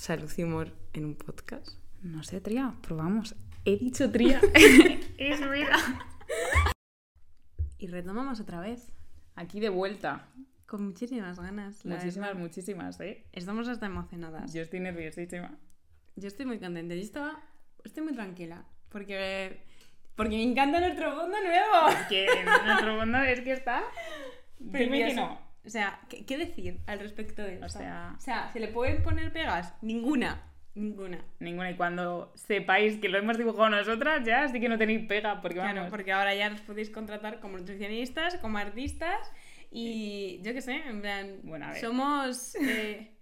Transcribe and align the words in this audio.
Salud 0.00 0.32
y 0.34 0.44
humor 0.44 0.72
en 0.94 1.04
un 1.04 1.14
podcast. 1.14 1.72
No 2.00 2.22
sé, 2.22 2.40
Tría, 2.40 2.74
probamos. 2.80 3.36
He 3.66 3.76
dicho 3.76 4.10
Tría. 4.10 4.40
es 5.18 5.40
vida. 5.50 5.76
Y 7.76 7.86
retomamos 7.86 8.40
otra 8.40 8.60
vez, 8.60 8.94
Aquí 9.34 9.60
de 9.60 9.68
vuelta. 9.68 10.26
con 10.64 10.86
muchísimas 10.86 11.38
ganas. 11.38 11.84
Muchísimas, 11.84 12.30
verdad. 12.30 12.40
muchísimas, 12.40 12.98
¿eh? 13.00 13.26
Estamos 13.32 13.68
hasta 13.68 13.84
emocionadas. 13.84 14.54
Yo 14.54 14.62
estoy 14.62 14.80
nerviosísima. 14.80 15.58
Yo 16.16 16.28
estoy 16.28 16.46
muy 16.46 16.58
contenta. 16.58 16.94
Yo 16.94 17.02
estaba, 17.02 17.38
estoy 17.84 18.02
muy 18.02 18.14
tranquila. 18.14 18.64
Porque, 18.88 19.66
porque 20.14 20.36
me 20.36 20.44
encanta 20.44 20.80
nuestro 20.80 21.14
fondo 21.14 21.36
nuevo. 21.42 22.08
Que 22.08 22.26
nuestro 22.64 22.96
mundo 22.96 23.18
es 23.18 23.42
que 23.42 23.52
está... 23.52 23.82
Dime 24.58 25.08
que 25.08 25.14
no. 25.14 25.49
O 25.64 25.68
sea, 25.70 26.00
¿qué, 26.08 26.24
qué 26.24 26.38
decir 26.38 26.80
al 26.86 26.98
respecto 27.00 27.42
de 27.42 27.58
O 27.62 27.66
esto? 27.66 27.78
sea- 27.80 28.14
o 28.16 28.20
sea, 28.20 28.50
¿se 28.52 28.60
le 28.60 28.68
pueden 28.68 29.02
poner 29.02 29.32
pegas? 29.32 29.74
Ninguna. 29.82 30.42
Ninguna. 30.74 31.18
Ninguna. 31.40 31.70
Y 31.70 31.76
cuando 31.76 32.32
sepáis 32.36 32.96
que 32.98 33.08
lo 33.08 33.18
hemos 33.18 33.36
dibujado 33.36 33.68
nosotras, 33.70 34.24
ya 34.24 34.48
sí 34.48 34.60
que 34.60 34.68
no 34.68 34.78
tenéis 34.78 35.06
pega. 35.06 35.40
Porque 35.42 35.56
Claro, 35.56 35.74
vamos, 35.76 35.90
porque 35.90 36.12
ahora 36.12 36.34
ya 36.34 36.48
nos 36.48 36.60
podéis 36.62 36.90
contratar 36.90 37.40
como 37.40 37.58
nutricionistas, 37.58 38.36
como 38.38 38.56
artistas 38.58 39.30
y 39.70 40.40
yo 40.42 40.52
qué 40.54 40.62
sé, 40.62 40.74
en 40.86 41.00
plan, 41.02 41.40
Bueno, 41.42 41.66
a 41.66 41.72
ver. 41.72 41.80
somos 41.80 42.54
eh, 42.56 43.16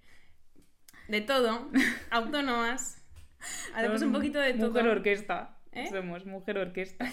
de 1.09 1.21
todo, 1.23 1.71
autónomas, 2.11 3.03
hacemos 3.75 4.03
un 4.03 4.13
poquito 4.13 4.39
de 4.39 4.55
todo. 4.55 4.69
Mujer 4.69 4.87
orquesta. 4.89 5.59
¿Eh? 5.73 5.89
Somos 5.91 6.25
mujer 6.27 6.59
orquesta. 6.59 7.11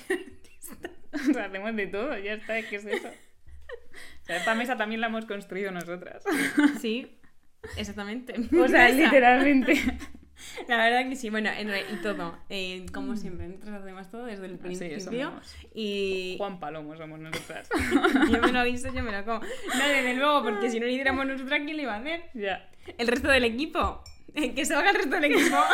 o 1.13 1.17
sea, 1.33 1.45
hacemos 1.45 1.75
de 1.75 1.87
todo, 1.87 2.17
ya 2.19 2.33
está, 2.33 2.61
¿qué 2.61 2.75
es 2.75 2.85
eso? 2.85 3.09
O 4.25 4.27
sea, 4.27 4.37
esta 4.37 4.55
mesa 4.55 4.75
también 4.75 5.01
la 5.01 5.07
hemos 5.07 5.25
construido 5.25 5.71
nosotras. 5.71 6.23
Sí, 6.81 7.15
exactamente. 7.77 8.33
O 8.59 8.67
sea, 8.67 8.89
literalmente. 8.89 9.75
La 10.67 10.75
verdad 10.77 11.07
que 11.09 11.15
sí, 11.15 11.29
bueno, 11.29 11.49
en 11.49 11.69
re- 11.69 11.85
y 11.93 11.95
todo, 12.01 12.37
eh, 12.49 12.85
como 12.93 13.15
siempre, 13.15 13.47
nosotros 13.47 13.81
hacemos 13.81 14.11
todo 14.11 14.25
desde 14.25 14.45
el 14.47 14.55
Mm. 14.55 14.73
Sí, 14.73 14.89
principio 14.89 15.29
somos 15.29 15.55
y 15.73 16.35
Juan 16.37 16.59
Palomo 16.59 16.95
somos 16.97 17.19
nosotras. 17.19 17.69
yo 18.31 18.41
me 18.41 18.51
lo 18.51 18.59
aviso, 18.59 18.93
yo 18.93 19.01
me 19.01 19.11
lo 19.13 19.23
como. 19.23 19.39
No, 19.39 19.87
desde 19.87 20.13
luego, 20.15 20.43
porque 20.43 20.69
si 20.69 20.77
no 20.79 20.85
lo 20.87 20.91
hiciéramos 20.91 21.25
nosotras, 21.25 21.61
¿quién 21.63 21.77
lo 21.77 21.83
iba 21.83 21.95
a 21.95 21.99
hacer? 21.99 22.23
ya. 22.33 22.69
El 22.97 23.07
resto 23.07 23.29
del 23.29 23.45
equipo. 23.45 24.03
Eh, 24.33 24.53
Que 24.53 24.65
se 24.65 24.73
haga 24.75 24.89
el 24.89 24.95
resto 24.97 25.15
del 25.15 25.25
equipo. 25.31 25.55
ah, 25.55 25.69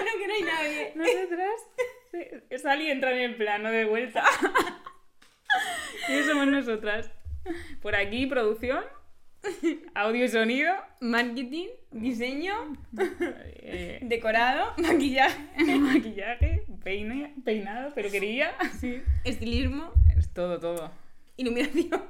no, 0.00 0.18
que 0.18 0.26
no 0.26 0.34
hay 0.34 0.42
nadie. 0.42 0.92
Nosotras. 0.96 1.60
Sí, 2.10 2.18
Sally 2.58 2.90
entra 2.90 3.12
en 3.12 3.18
el 3.30 3.36
plano 3.36 3.70
de 3.70 3.84
vuelta. 3.84 4.24
y 6.08 6.22
somos 6.24 6.46
nosotras. 6.46 7.10
Por 7.82 7.94
aquí, 7.94 8.26
producción, 8.26 8.82
audio 9.94 10.24
y 10.24 10.28
sonido, 10.28 10.74
Marketing, 11.00 11.68
diseño, 11.90 12.54
eh, 13.58 13.98
decorado, 14.02 14.72
maquillaje, 14.78 15.38
maquillaje, 15.78 16.64
peine, 16.82 17.34
peinado, 17.44 17.92
peluquería. 17.94 18.52
estilismo, 19.24 19.92
Es 20.16 20.28
todo, 20.32 20.58
todo. 20.58 20.90
iluminación. 21.36 22.02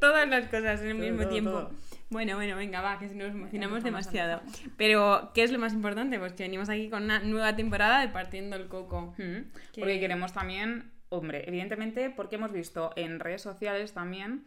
Todas 0.00 0.28
las 0.28 0.46
cosas 0.46 0.80
en 0.82 0.88
el 0.88 0.96
Todo, 0.96 1.02
mismo 1.06 1.22
todo, 1.22 1.30
tiempo. 1.32 1.50
todo. 1.50 1.70
Bueno, 2.10 2.36
bueno, 2.36 2.56
venga, 2.56 2.80
va, 2.80 2.98
que 2.98 3.06
nos 3.08 3.30
emocionamos 3.32 3.82
demasiado. 3.84 4.40
Pero, 4.76 5.30
¿qué 5.34 5.42
es 5.42 5.50
lo 5.52 5.58
más 5.58 5.72
importante? 5.74 6.18
Pues 6.18 6.32
que 6.32 6.44
venimos 6.44 6.68
aquí 6.70 6.88
con 6.88 7.02
una 7.04 7.18
nueva 7.18 7.54
temporada 7.56 8.00
de 8.00 8.08
Partiendo 8.08 8.56
el 8.56 8.68
Coco. 8.68 9.14
Mm, 9.18 9.50
Que- 9.72 9.80
Porque 9.80 10.00
queremos 10.00 10.32
también, 10.32 10.90
hombre, 11.10 11.44
evidentemente, 11.48 12.10
porque 12.10 12.36
hemos 12.36 12.52
visto 12.52 12.92
en 12.96 13.20
redes 13.20 13.42
sociales 13.42 13.92
también 13.92 14.44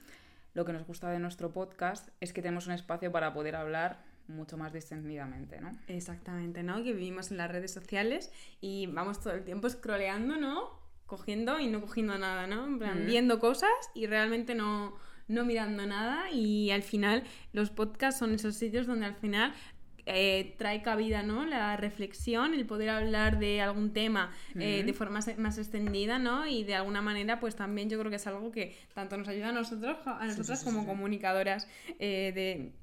lo 0.53 0.65
que 0.65 0.73
nos 0.73 0.85
gusta 0.85 1.09
de 1.09 1.19
nuestro 1.19 1.51
podcast 1.51 2.09
es 2.19 2.33
que 2.33 2.41
tenemos 2.41 2.67
un 2.67 2.73
espacio 2.73 3.11
para 3.11 3.33
poder 3.33 3.55
hablar 3.55 4.03
mucho 4.27 4.57
más 4.57 4.73
distendidamente, 4.73 5.59
¿no? 5.61 5.77
Exactamente, 5.87 6.61
¿no? 6.63 6.83
Que 6.83 6.93
vivimos 6.93 7.31
en 7.31 7.37
las 7.37 7.49
redes 7.51 7.71
sociales 7.73 8.31
y 8.59 8.87
vamos 8.87 9.21
todo 9.21 9.33
el 9.33 9.43
tiempo 9.43 9.69
scrolleando, 9.69 10.37
¿no? 10.37 10.69
Cogiendo 11.05 11.59
y 11.59 11.67
no 11.67 11.81
cogiendo 11.81 12.17
nada, 12.17 12.47
¿no? 12.47 12.65
En 12.65 12.79
plan, 12.79 13.03
Mm. 13.03 13.05
viendo 13.05 13.39
cosas 13.39 13.69
y 13.93 14.07
realmente 14.07 14.53
no, 14.55 14.95
no 15.27 15.45
mirando 15.45 15.85
nada. 15.85 16.29
Y 16.31 16.71
al 16.71 16.83
final, 16.83 17.23
los 17.53 17.69
podcasts 17.69 18.19
son 18.19 18.33
esos 18.33 18.55
sitios 18.55 18.87
donde 18.87 19.05
al 19.05 19.15
final 19.15 19.53
eh, 20.05 20.55
trae 20.57 20.81
cabida, 20.81 21.23
¿no? 21.23 21.45
La 21.45 21.77
reflexión, 21.77 22.53
el 22.53 22.65
poder 22.65 22.89
hablar 22.89 23.39
de 23.39 23.61
algún 23.61 23.93
tema 23.93 24.31
eh, 24.55 24.83
de 24.83 24.93
forma 24.93 25.19
más 25.37 25.57
extendida, 25.57 26.19
¿no? 26.19 26.47
Y 26.47 26.63
de 26.63 26.75
alguna 26.75 27.01
manera, 27.01 27.39
pues 27.39 27.55
también 27.55 27.89
yo 27.89 27.99
creo 27.99 28.09
que 28.09 28.17
es 28.17 28.27
algo 28.27 28.51
que 28.51 28.75
tanto 28.93 29.17
nos 29.17 29.27
ayuda 29.27 29.49
a 29.49 29.53
nosotros, 29.53 29.97
a 30.05 30.25
nosotras 30.25 30.59
sí, 30.59 30.65
como 30.65 30.81
sí. 30.81 30.87
comunicadoras 30.87 31.67
eh, 31.99 32.31
de, 32.33 32.73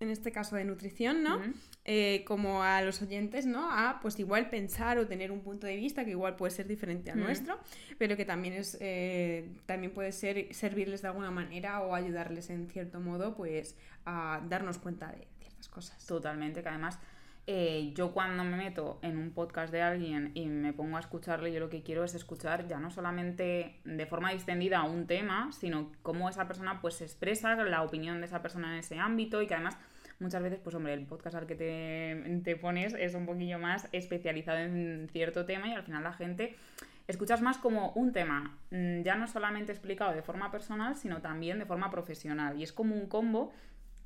en 0.00 0.10
este 0.10 0.32
caso, 0.32 0.56
de 0.56 0.64
nutrición, 0.64 1.22
¿no? 1.22 1.40
Eh, 1.86 2.24
como 2.26 2.62
a 2.62 2.80
los 2.80 3.02
oyentes, 3.02 3.44
¿no? 3.44 3.70
A 3.70 4.00
pues 4.00 4.18
igual 4.18 4.48
pensar 4.48 4.96
o 4.98 5.06
tener 5.06 5.30
un 5.30 5.40
punto 5.40 5.66
de 5.66 5.76
vista 5.76 6.04
que 6.04 6.12
igual 6.12 6.34
puede 6.34 6.50
ser 6.50 6.66
diferente 6.66 7.10
al 7.10 7.20
nuestro, 7.20 7.58
pero 7.98 8.16
que 8.16 8.24
también 8.24 8.54
es 8.54 8.78
eh, 8.80 9.50
también 9.66 9.92
puede 9.92 10.12
ser 10.12 10.54
servirles 10.54 11.02
de 11.02 11.08
alguna 11.08 11.30
manera 11.30 11.82
o 11.82 11.94
ayudarles 11.94 12.48
en 12.48 12.68
cierto 12.68 13.00
modo, 13.00 13.36
pues 13.36 13.76
a 14.06 14.40
darnos 14.48 14.78
cuenta 14.78 15.12
de 15.12 15.28
cosas. 15.74 16.06
Totalmente, 16.06 16.62
que 16.62 16.68
además 16.70 16.98
eh, 17.46 17.92
yo 17.94 18.12
cuando 18.12 18.42
me 18.42 18.56
meto 18.56 18.98
en 19.02 19.18
un 19.18 19.30
podcast 19.30 19.70
de 19.70 19.82
alguien 19.82 20.30
y 20.32 20.46
me 20.46 20.72
pongo 20.72 20.96
a 20.96 21.00
escucharle, 21.00 21.52
yo 21.52 21.60
lo 21.60 21.68
que 21.68 21.82
quiero 21.82 22.02
es 22.02 22.14
escuchar 22.14 22.66
ya 22.66 22.80
no 22.80 22.90
solamente 22.90 23.80
de 23.84 24.06
forma 24.06 24.32
distendida 24.32 24.82
un 24.84 25.06
tema, 25.06 25.52
sino 25.52 25.92
cómo 26.02 26.30
esa 26.30 26.48
persona 26.48 26.80
pues 26.80 26.94
se 26.94 27.04
expresa, 27.04 27.54
la 27.54 27.82
opinión 27.82 28.20
de 28.20 28.26
esa 28.26 28.40
persona 28.40 28.72
en 28.72 28.78
ese 28.78 28.98
ámbito 28.98 29.42
y 29.42 29.46
que 29.46 29.54
además 29.54 29.76
muchas 30.20 30.42
veces, 30.42 30.58
pues 30.64 30.74
hombre, 30.74 30.94
el 30.94 31.04
podcast 31.04 31.36
al 31.36 31.46
que 31.46 31.54
te, 31.54 32.40
te 32.42 32.56
pones 32.56 32.94
es 32.94 33.14
un 33.14 33.26
poquillo 33.26 33.58
más 33.58 33.88
especializado 33.92 34.58
en 34.58 35.10
cierto 35.12 35.44
tema 35.44 35.68
y 35.68 35.72
al 35.74 35.82
final 35.82 36.02
la 36.02 36.14
gente 36.14 36.56
escuchas 37.08 37.42
más 37.42 37.58
como 37.58 37.92
un 37.92 38.12
tema, 38.12 38.56
mm, 38.70 39.02
ya 39.02 39.16
no 39.16 39.26
solamente 39.26 39.72
explicado 39.72 40.14
de 40.14 40.22
forma 40.22 40.50
personal, 40.50 40.96
sino 40.96 41.20
también 41.20 41.58
de 41.58 41.66
forma 41.66 41.90
profesional. 41.90 42.58
Y 42.58 42.62
es 42.62 42.72
como 42.72 42.94
un 42.94 43.06
combo 43.06 43.52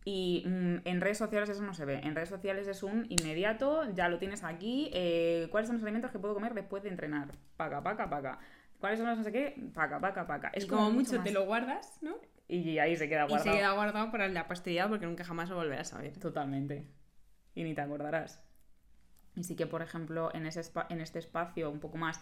y 0.05 0.45
mm, 0.47 0.77
en 0.85 1.01
redes 1.01 1.19
sociales 1.19 1.49
eso 1.51 1.63
no 1.63 1.75
se 1.75 1.85
ve. 1.85 2.01
En 2.03 2.15
redes 2.15 2.29
sociales 2.29 2.67
es 2.67 2.83
un 2.83 3.07
inmediato, 3.09 3.91
ya 3.93 4.09
lo 4.09 4.19
tienes 4.19 4.45
aquí. 4.45 4.91
eh, 4.95 5.49
¿Cuáles 5.51 5.69
son 5.69 5.77
los 5.77 5.83
alimentos 5.83 6.11
que 6.11 6.19
puedo 6.19 6.35
comer 6.35 6.55
después 6.55 6.83
de 6.83 6.89
entrenar? 6.89 7.33
Paca, 7.57 7.83
paca, 7.83 8.09
paca. 8.09 8.39
¿Cuáles 8.79 8.99
son 8.99 9.09
los 9.09 9.19
no 9.19 9.25
sé 9.25 9.33
qué? 9.33 9.71
Paca, 9.75 10.01
paca, 10.01 10.27
paca. 10.27 10.51
Es 10.55 10.67
como 10.67 10.83
como 10.83 10.93
mucho 10.99 11.17
más- 11.17 11.25
te 11.25 11.33
lo 11.33 11.45
guardas, 11.47 11.99
¿no? 12.03 12.17
Y 12.47 12.79
ahí 12.79 12.97
se 12.97 13.09
queda 13.09 13.25
Y 13.27 13.29
guardado. 13.29 13.53
se 13.53 13.59
queda 13.59 13.73
guardado 13.73 14.11
para 14.11 14.29
la 14.29 14.47
posteridad 14.49 14.89
porque 14.89 15.05
nunca 15.05 15.25
jamás 15.25 15.51
lo 15.51 15.57
volverás 15.57 15.93
a 15.93 15.99
ver. 15.99 16.17
Totalmente. 16.19 16.87
Y 17.55 17.65
ni 17.65 17.75
te 17.75 17.81
acordarás. 17.83 18.43
Y 19.37 19.45
sí 19.45 19.57
que, 19.57 19.67
por 19.67 19.83
ejemplo, 19.83 20.31
en, 20.35 20.47
ese 20.47 20.63
en 20.89 21.01
este 21.01 21.19
espacio 21.19 21.71
un 21.71 21.81
poco 21.81 21.99
más, 21.99 22.21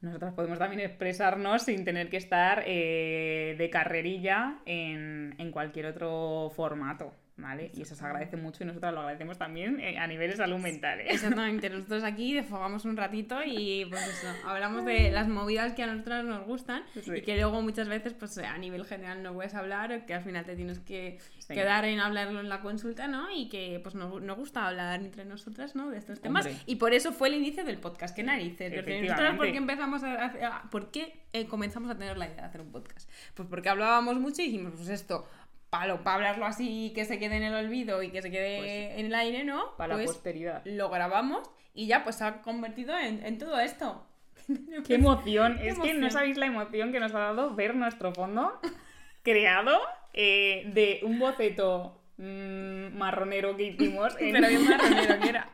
nosotras 0.00 0.32
podemos 0.34 0.58
también 0.58 0.80
expresarnos 0.80 1.62
sin 1.62 1.84
tener 1.84 2.08
que 2.08 2.16
estar 2.16 2.64
eh, 2.66 3.54
de 3.58 3.70
carrerilla 3.70 4.60
en, 4.64 5.34
en 5.38 5.50
cualquier 5.50 5.86
otro 5.86 6.50
formato. 6.54 7.12
¿Vale? 7.40 7.70
Y 7.74 7.82
eso 7.82 7.94
se 7.94 8.04
agradece 8.04 8.36
mucho 8.36 8.62
y 8.62 8.66
nosotras 8.66 8.92
lo 8.92 9.00
agradecemos 9.00 9.38
también 9.38 9.80
eh, 9.80 9.98
a 9.98 10.06
nivel 10.06 10.30
de 10.30 10.36
salud 10.36 10.58
mental. 10.58 11.00
¿eh? 11.00 11.06
Exactamente, 11.10 11.70
nosotros 11.70 12.04
aquí 12.04 12.34
desfogamos 12.34 12.84
un 12.84 12.96
ratito 12.96 13.38
y 13.44 13.86
pues 13.88 14.06
eso, 14.06 14.28
hablamos 14.46 14.84
de 14.84 15.10
las 15.10 15.26
movidas 15.28 15.72
que 15.72 15.82
a 15.82 15.86
nosotras 15.86 16.24
nos 16.24 16.44
gustan 16.46 16.82
Sí. 16.94 17.12
y 17.16 17.22
que 17.22 17.36
luego 17.36 17.62
muchas 17.62 17.88
veces 17.88 18.12
pues 18.14 18.36
a 18.38 18.58
nivel 18.58 18.84
general 18.84 19.22
no 19.22 19.32
puedes 19.32 19.54
hablar, 19.54 20.04
que 20.06 20.14
al 20.14 20.22
final 20.22 20.44
te 20.44 20.54
tienes 20.56 20.80
que 20.80 21.18
Sí. 21.38 21.54
quedar 21.54 21.84
en 21.84 21.98
hablarlo 22.00 22.40
en 22.40 22.48
la 22.48 22.60
consulta, 22.60 23.08
¿no? 23.08 23.30
Y 23.30 23.48
que 23.48 23.80
pues 23.82 23.94
nos, 23.94 24.20
nos 24.22 24.36
gusta 24.36 24.66
hablar 24.68 25.00
entre 25.00 25.24
nosotras, 25.24 25.74
¿no? 25.74 25.90
De 25.90 25.98
estos 25.98 26.20
temas. 26.20 26.46
Hombre. 26.46 26.60
Y 26.66 26.76
por 26.76 26.92
eso 26.92 27.12
fue 27.12 27.28
el 27.28 27.34
inicio 27.34 27.64
del 27.64 27.78
podcast, 27.78 28.14
que 28.14 28.22
narices. 28.22 28.72
Porque 28.74 29.02
nosotras, 29.02 29.36
¿por 29.36 29.50
qué 29.50 29.56
empezamos 29.56 30.02
a 30.04 30.24
hacer- 30.26 30.44
a- 30.44 30.62
¿Por 30.70 30.90
qué 30.90 31.20
eh, 31.32 31.46
comenzamos 31.46 31.90
a 31.90 31.96
tener 31.96 32.16
la 32.18 32.26
idea 32.26 32.36
de 32.36 32.42
hacer 32.42 32.60
un 32.60 32.70
podcast? 32.70 33.10
Pues 33.34 33.48
porque 33.48 33.68
hablábamos 33.68 34.18
mucho 34.20 34.42
y 34.42 34.46
dijimos, 34.46 34.74
pues 34.76 34.88
esto... 34.90 35.26
Para 35.70 35.92
hablarlo 36.04 36.46
así, 36.46 36.92
que 36.94 37.04
se 37.04 37.18
quede 37.18 37.36
en 37.36 37.44
el 37.44 37.54
olvido 37.54 38.02
y 38.02 38.10
que 38.10 38.22
se 38.22 38.30
quede 38.30 38.58
Pues, 38.58 38.98
en 39.00 39.06
el 39.06 39.14
aire, 39.14 39.44
¿no? 39.44 39.76
Para 39.76 39.94
la 39.94 40.02
Pues, 40.02 40.10
posteridad. 40.12 40.62
lo 40.64 40.90
grabamos 40.90 41.48
y 41.74 41.86
ya 41.86 42.02
pues 42.02 42.16
se 42.16 42.24
ha 42.24 42.42
convertido 42.42 42.98
en, 42.98 43.24
en 43.24 43.38
todo 43.38 43.58
esto. 43.60 44.04
¡Qué 44.86 44.94
emoción! 44.94 45.58
Qué 45.58 45.68
es 45.68 45.78
que 45.78 45.94
no 45.94 46.10
sabéis 46.10 46.36
la 46.36 46.46
emoción 46.46 46.90
que 46.92 46.98
nos 47.00 47.14
ha 47.14 47.20
dado 47.20 47.54
ver 47.54 47.74
nuestro 47.76 48.12
fondo 48.12 48.58
creado 49.22 49.78
eh, 50.12 50.64
de 50.74 51.00
un 51.04 51.18
boceto 51.20 52.02
mm, 52.16 52.96
marronero 52.98 53.56
que 53.56 53.64
hicimos. 53.64 54.16
en- 54.20 54.32
Pero 54.32 54.48
bien 54.48 54.68
marronero 54.68 55.20
que 55.20 55.28
era. 55.28 55.50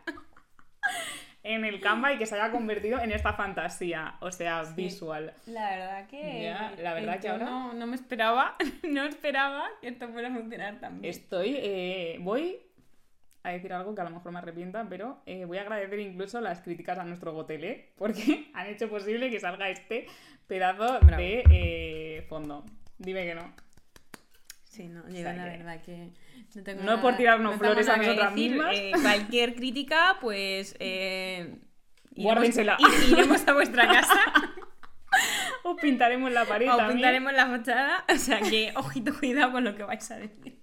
En 1.46 1.64
el 1.64 1.80
Canva 1.80 2.12
y 2.12 2.18
que 2.18 2.26
se 2.26 2.34
haya 2.34 2.50
convertido 2.50 3.00
en 3.00 3.12
esta 3.12 3.32
fantasía, 3.32 4.16
o 4.20 4.30
sea, 4.30 4.62
visual. 4.74 5.32
La 5.46 5.70
verdad 5.70 6.06
que. 6.08 6.42
Ya, 6.42 6.74
la 6.82 6.94
verdad 6.94 7.20
que 7.20 7.28
ahora- 7.28 7.46
tono 7.46 7.72
No, 7.74 7.86
me 7.86 7.94
esperaba, 7.96 8.56
no 8.82 9.04
esperaba 9.04 9.68
que 9.80 9.88
esto 9.88 10.08
fuera 10.08 10.28
a 10.28 10.32
funcionar 10.34 10.80
tan 10.80 11.00
bien. 11.00 11.10
Estoy, 11.10 11.56
eh, 11.58 12.18
voy 12.20 12.58
a 13.42 13.50
decir 13.50 13.72
algo 13.72 13.94
que 13.94 14.00
a 14.00 14.04
lo 14.04 14.10
mejor 14.10 14.32
me 14.32 14.38
arrepienta, 14.38 14.84
pero 14.88 15.22
eh, 15.24 15.44
voy 15.44 15.58
a 15.58 15.62
agradecer 15.62 16.00
incluso 16.00 16.40
las 16.40 16.60
críticas 16.60 16.98
a 16.98 17.04
nuestro 17.04 17.32
Gotelé, 17.32 17.92
porque 17.98 18.50
han 18.54 18.66
hecho 18.66 18.88
posible 18.88 19.30
que 19.30 19.38
salga 19.40 19.68
este 19.70 20.06
pedazo 20.48 20.98
Bravo. 21.00 21.22
de 21.22 21.44
eh, 21.50 22.26
fondo. 22.28 22.64
Dime 22.98 23.24
que 23.24 23.34
no. 23.34 23.65
Sí, 24.76 24.88
no, 24.88 25.08
yo 25.08 25.14
sea 25.16 25.32
la 25.32 25.44
que- 25.44 25.50
verdad 25.56 25.82
que 25.82 26.10
no 26.54 26.62
tengo 26.62 26.82
No 26.82 26.94
es 26.94 27.00
por 27.00 27.16
tirarnos 27.16 27.56
flores 27.56 27.88
a 27.88 27.96
nada 27.96 28.02
nosotras 28.08 28.34
decir. 28.34 28.50
mismas. 28.52 28.76
Eh, 28.76 28.92
cualquier 29.00 29.54
crítica, 29.54 30.16
pues. 30.20 30.76
Eh, 30.78 31.54
iremos- 32.14 32.22
Guárdensela. 32.24 32.76
i- 33.08 33.12
Iremos 33.12 33.48
a 33.48 33.52
vuestra 33.54 33.86
casa 33.86 34.20
Os 35.64 35.80
pintaremos 35.80 36.30
la 36.30 36.44
pared 36.44 36.68
o 36.70 36.76
también. 36.76 36.96
pintaremos 36.98 37.32
la 37.32 37.46
fachada. 37.46 38.04
O 38.12 38.16
sea 38.16 38.40
que, 38.40 38.72
ojito, 38.76 39.18
cuidado 39.18 39.52
con 39.52 39.64
lo 39.64 39.74
que 39.74 39.82
vais 39.82 40.10
a 40.10 40.16
decir. 40.18 40.60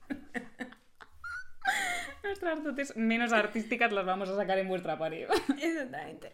Nuestras 2.23 2.63
dotes 2.63 2.95
menos 2.95 3.33
artísticas 3.33 3.91
las 3.91 4.05
vamos 4.05 4.29
a 4.29 4.35
sacar 4.35 4.57
en 4.57 4.67
vuestra 4.69 4.97
pared. 4.97 5.27
Exactamente. 5.61 6.31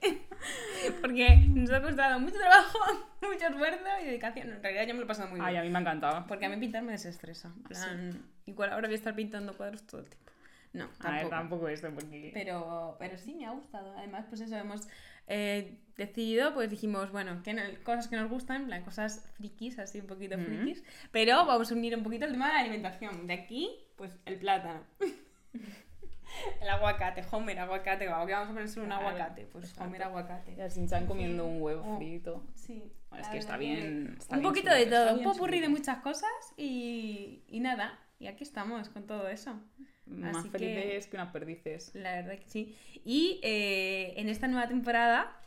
Porque 1.01 1.35
nos 1.47 1.71
ha 1.71 1.81
costado 1.81 2.19
mucho 2.19 2.37
trabajo, 2.37 2.77
mucho 3.21 3.47
esfuerzo 3.47 3.85
y 4.01 4.05
dedicación. 4.05 4.51
En 4.51 4.61
realidad 4.63 4.83
yo 4.87 4.93
me 4.93 4.99
lo 4.99 5.05
he 5.05 5.07
pasado 5.07 5.29
muy 5.29 5.39
bien. 5.39 5.47
Ay, 5.49 5.55
a 5.57 5.63
mí 5.63 5.69
me 5.69 5.77
ha 5.77 5.81
encantado. 5.81 6.25
Porque 6.27 6.45
a 6.45 6.49
mí 6.49 6.57
pintar 6.57 6.83
me 6.83 6.91
desestresa. 6.91 7.51
En 7.55 7.63
plan, 7.63 8.23
igual 8.45 8.71
ahora 8.71 8.87
voy 8.87 8.93
a 8.93 8.97
estar 8.97 9.15
pintando 9.15 9.57
cuadros 9.57 9.85
todo 9.87 10.01
el 10.01 10.07
tiempo. 10.09 10.31
No, 10.71 10.83
A 10.83 10.87
ver, 10.87 10.99
tampoco. 10.99 11.29
tampoco 11.29 11.69
esto, 11.69 11.89
porque... 11.91 12.29
Pero, 12.35 12.95
pero 12.99 13.17
sí 13.17 13.33
me 13.33 13.47
ha 13.47 13.51
gustado. 13.51 13.97
Además, 13.97 14.25
pues 14.29 14.41
eso, 14.41 14.55
hemos 14.55 14.87
eh, 15.25 15.79
decidido, 15.97 16.53
pues 16.53 16.69
dijimos, 16.69 17.11
bueno, 17.11 17.41
que 17.41 17.55
no- 17.55 17.63
cosas 17.83 18.07
que 18.07 18.15
nos 18.15 18.29
gustan, 18.29 18.67
plan, 18.67 18.83
cosas 18.83 19.27
frikis, 19.33 19.79
así 19.79 19.99
un 20.01 20.05
poquito 20.05 20.35
Ujú. 20.35 20.45
frikis. 20.45 20.83
Pero 21.11 21.43
vamos 21.47 21.71
a 21.71 21.73
unir 21.73 21.95
un 21.97 22.03
poquito 22.03 22.25
el 22.25 22.33
tema 22.33 22.49
de 22.49 22.53
la 22.53 22.59
alimentación. 22.59 23.25
De 23.25 23.33
aquí, 23.33 23.71
pues 23.95 24.11
el 24.25 24.37
plátano. 24.37 24.81
el 26.61 26.69
aguacate, 26.69 27.23
Homer, 27.31 27.59
aguacate. 27.59 28.05
¿Qué 28.05 28.11
vamos 28.11 28.49
a 28.49 28.53
poner 28.53 28.69
solo 28.69 28.83
un 28.83 28.89
Claro, 28.91 29.07
aguacate? 29.07 29.45
Pues 29.47 29.65
exacto. 29.65 29.83
Homer, 29.85 30.03
aguacate. 30.03 30.55
Ya 30.55 30.67
Shin-chan 30.67 31.05
comiendo 31.05 31.45
un 31.45 31.61
huevo 31.61 31.83
Oh. 31.85 31.97
frito. 31.97 32.43
Sí. 32.55 32.91
Bueno, 33.09 33.23
es 33.25 33.31
que 33.31 33.37
está 33.39 33.57
bien- 33.57 34.15
está 34.19 34.35
un 34.35 34.41
bien 34.41 34.51
poquito 34.53 34.71
de 34.73 34.85
todo, 34.85 35.15
un 35.15 35.23
popurrí 35.23 35.59
de 35.59 35.69
muchas 35.69 35.97
cosas 35.99 36.29
y, 36.57 37.43
y 37.47 37.59
nada. 37.59 37.99
Y 38.19 38.27
aquí 38.27 38.43
estamos 38.43 38.89
con 38.89 39.07
todo 39.07 39.27
eso. 39.29 39.59
Más 40.05 40.37
Así 40.37 40.49
felices 40.49 41.07
que 41.07 41.15
unas 41.17 41.31
perdices. 41.31 41.91
La 41.95 42.13
verdad 42.15 42.37
que 42.39 42.47
sí. 42.47 42.75
Y 43.05 43.39
eh, 43.43 44.13
en 44.17 44.27
esta 44.29 44.47
nueva 44.47 44.67
temporada 44.67 45.38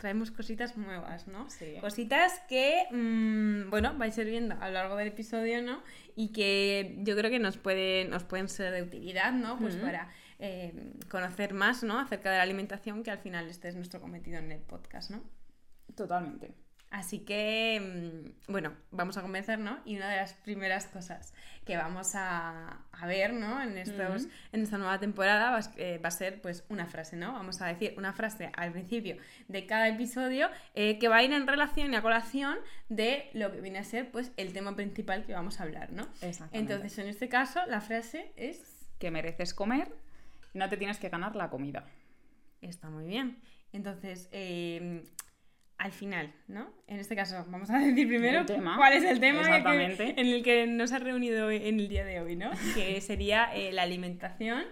traemos 0.00 0.30
cositas 0.30 0.76
nuevas, 0.78 1.28
¿no? 1.28 1.48
Sí. 1.50 1.76
Cositas 1.80 2.40
que, 2.48 2.86
mm, 2.90 3.68
bueno, 3.70 3.96
vais 3.98 4.16
a 4.16 4.22
ir 4.22 4.30
viendo 4.30 4.56
a 4.58 4.68
lo 4.68 4.72
largo 4.74 4.96
del 4.96 5.08
episodio, 5.08 5.62
¿no? 5.62 5.82
Y 6.16 6.32
que 6.32 6.96
yo 7.02 7.14
creo 7.16 7.30
que 7.30 7.38
nos, 7.38 7.58
puede, 7.58 8.06
nos 8.06 8.24
pueden 8.24 8.48
ser 8.48 8.72
de 8.72 8.82
utilidad, 8.82 9.32
¿no? 9.32 9.58
Pues 9.58 9.74
Ujú. 9.76 9.84
para 9.84 10.08
eh, 10.38 10.94
conocer 11.10 11.52
más, 11.52 11.82
¿no? 11.82 11.98
Acerca 12.00 12.30
de 12.30 12.38
la 12.38 12.42
alimentación, 12.42 13.02
que 13.02 13.10
al 13.10 13.18
final 13.18 13.48
este 13.48 13.68
es 13.68 13.76
nuestro 13.76 14.00
cometido 14.00 14.38
en 14.38 14.50
el 14.50 14.60
podcast, 14.60 15.10
¿no? 15.10 15.22
Totalmente. 15.94 16.54
Así 16.90 17.20
que, 17.20 18.32
mm, 18.48 18.50
bueno, 18.52 18.74
vamos 18.90 19.16
a 19.16 19.22
comenzar, 19.22 19.60
¿no? 19.60 19.78
Y 19.84 19.96
una 19.96 20.08
de 20.10 20.16
las 20.16 20.32
primeras 20.34 20.88
cosas 20.88 21.32
que 21.64 21.76
vamos 21.76 22.16
a, 22.16 22.80
a 22.90 23.06
ver, 23.06 23.32
¿no? 23.32 23.62
En, 23.62 23.78
estos, 23.78 24.26
en 24.50 24.62
esta 24.62 24.76
nueva 24.76 24.98
temporada 24.98 25.50
va, 25.50 25.56
a 25.58 25.60
s- 25.60 25.70
eh, 25.76 25.98
va 25.98 26.08
a 26.08 26.10
ser, 26.10 26.42
pues, 26.42 26.64
una 26.68 26.86
frase, 26.86 27.14
¿no? 27.16 27.32
Vamos 27.32 27.60
a 27.62 27.66
decir 27.68 27.94
una 27.96 28.12
frase 28.12 28.50
al 28.56 28.72
principio 28.72 29.18
de 29.46 29.66
cada 29.66 29.86
episodio 29.88 30.48
eh, 30.74 30.98
que 30.98 31.06
va 31.06 31.18
a 31.18 31.22
ir 31.22 31.32
en 31.32 31.46
relación 31.46 31.92
y 31.92 31.96
a 31.96 32.02
colación 32.02 32.58
de 32.88 33.30
lo 33.34 33.52
que 33.52 33.60
viene 33.60 33.78
a 33.78 33.84
ser, 33.84 34.10
pues, 34.10 34.32
el 34.36 34.52
tema 34.52 34.74
principal 34.74 35.24
que 35.24 35.32
vamos 35.32 35.60
a 35.60 35.62
hablar, 35.62 35.92
¿no? 35.92 36.08
Exactamente. 36.22 36.58
Entonces, 36.74 36.98
en 36.98 37.06
este 37.06 37.28
caso, 37.28 37.60
la 37.66 37.80
frase 37.80 38.32
es... 38.34 38.88
que 38.98 39.12
mereces 39.12 39.54
comer 39.54 39.94
y 40.52 40.58
no 40.58 40.68
te 40.68 40.76
tienes 40.76 40.98
que 40.98 41.08
ganar 41.08 41.36
la 41.36 41.50
comida. 41.50 41.86
Está 42.62 42.90
muy 42.90 43.06
bien. 43.06 43.38
Entonces, 43.72 44.28
eh, 44.32 45.04
al 45.82 45.92
final, 45.92 46.30
¿no? 46.46 46.70
En 46.86 46.98
este 47.00 47.16
caso, 47.16 47.44
vamos 47.48 47.70
a 47.70 47.78
decir 47.78 48.06
primero 48.06 48.44
cuál 48.76 48.92
es 48.92 49.02
el 49.04 49.18
tema 49.18 49.42
que- 49.96 50.10
en 50.16 50.26
el 50.26 50.42
que 50.42 50.66
nos 50.66 50.92
ha 50.92 50.98
reunido 50.98 51.50
en 51.50 51.80
el 51.80 51.88
día 51.88 52.04
de 52.04 52.20
hoy, 52.20 52.36
¿no? 52.36 52.50
Que 52.74 53.00
sería 53.00 53.54
eh, 53.54 53.72
la 53.72 53.82
alimentación. 53.82 54.62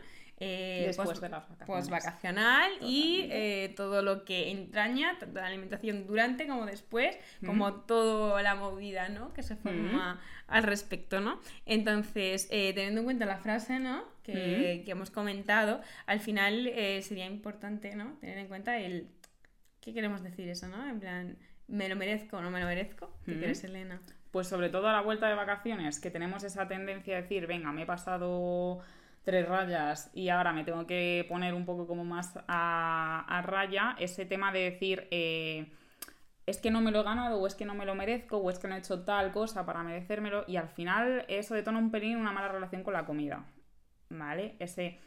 eh, 0.41 0.85
Después 0.87 1.09
post- 1.09 1.23
de 1.23 1.31
las 1.31 1.49
vacaciones. 1.49 1.67
Postvacacional 1.67 2.71
y 2.83 3.27
eh, 3.31 3.73
todo 3.75 4.03
lo 4.03 4.25
que 4.25 4.51
entraña, 4.51 5.19
tanto 5.19 5.41
la 5.41 5.47
alimentación 5.47 6.07
durante 6.07 6.47
como 6.47 6.65
después, 6.67 7.19
como 7.45 7.73
toda 7.73 8.41
la 8.43 8.55
movida, 8.55 9.09
¿no? 9.09 9.33
Que 9.33 9.43
se 9.43 9.57
forma 9.57 10.21
al 10.47 10.63
respecto, 10.63 11.21
¿no? 11.21 11.41
Entonces, 11.67 12.49
eh, 12.51 12.73
teniendo 12.75 13.01
en 13.01 13.05
cuenta 13.07 13.25
la 13.27 13.39
frase, 13.39 13.81
¿no? 13.81 14.05
Que, 14.23 14.83
que 14.85 14.91
hemos 14.91 15.11
comentado, 15.11 15.81
al 16.07 16.21
final 16.21 16.71
sería 17.03 17.25
importante, 17.27 17.97
¿no? 17.97 18.13
Tener 18.21 18.37
en 18.39 18.47
cuenta 18.47 18.79
el... 18.79 19.09
¿Qué 19.89 19.95
queremos 19.95 20.23
decir 20.23 20.47
eso, 20.51 20.69
no? 20.69 20.87
En 20.87 21.01
plan, 21.01 21.39
¿me 21.67 21.89
lo 21.89 21.97
merezco 21.97 22.37
o 22.37 22.43
no 22.43 22.51
me 22.51 22.61
lo 22.61 22.67
merezco? 22.67 23.11
¿Qué 23.25 23.39
crees, 23.39 23.65
Elena? 23.65 23.99
Pues 24.31 24.47
sobre 24.47 24.69
todo 24.69 24.87
a 24.87 24.93
la 24.93 25.01
vuelta 25.01 25.29
de 25.29 25.35
vacaciones, 25.35 25.99
que 25.99 26.11
tenemos 26.11 26.45
esa 26.45 26.69
tendencia 26.69 27.17
a 27.17 27.23
decir, 27.23 27.47
venga, 27.47 27.73
me 27.73 27.85
he 27.85 27.87
pasado 27.87 28.81
tres 29.25 29.49
rayas 29.49 30.11
y 30.13 30.29
ahora 30.29 30.53
me 30.53 30.63
tengo 30.65 30.87
que 30.87 31.25
poner 31.27 31.55
un 31.55 31.65
poco 31.65 31.87
como 31.87 32.05
más 32.05 32.39
a, 32.49 33.25
a 33.27 33.41
raya, 33.41 33.97
ese 33.99 34.27
tema 34.27 34.53
de 34.53 34.73
decir, 34.73 35.09
eh, 35.11 35.73
es 36.45 36.59
que 36.59 36.71
no 36.71 36.83
me 36.83 36.91
lo 36.91 37.01
he 37.01 37.05
ganado, 37.05 37.41
o 37.41 37.47
es 37.47 37.55
que 37.55 37.65
no 37.65 37.75
me 37.75 37.87
lo 37.87 37.95
merezco, 37.95 38.37
o 38.37 38.51
es 38.51 38.59
que 38.59 38.69
no 38.69 38.75
he 38.75 38.81
hecho 38.81 39.05
tal 39.05 39.33
cosa 39.33 39.65
para 39.65 39.83
merecérmelo, 39.83 40.45
y 40.47 40.57
al 40.57 40.69
final 40.69 41.25
eso 41.29 41.55
detona 41.55 41.79
un 41.79 41.91
pelín 41.91 42.19
una 42.19 42.33
mala 42.33 42.49
relación 42.49 42.83
con 42.83 42.93
la 42.93 43.07
comida, 43.07 43.47
¿vale? 44.11 44.55
Ese, 44.59 44.99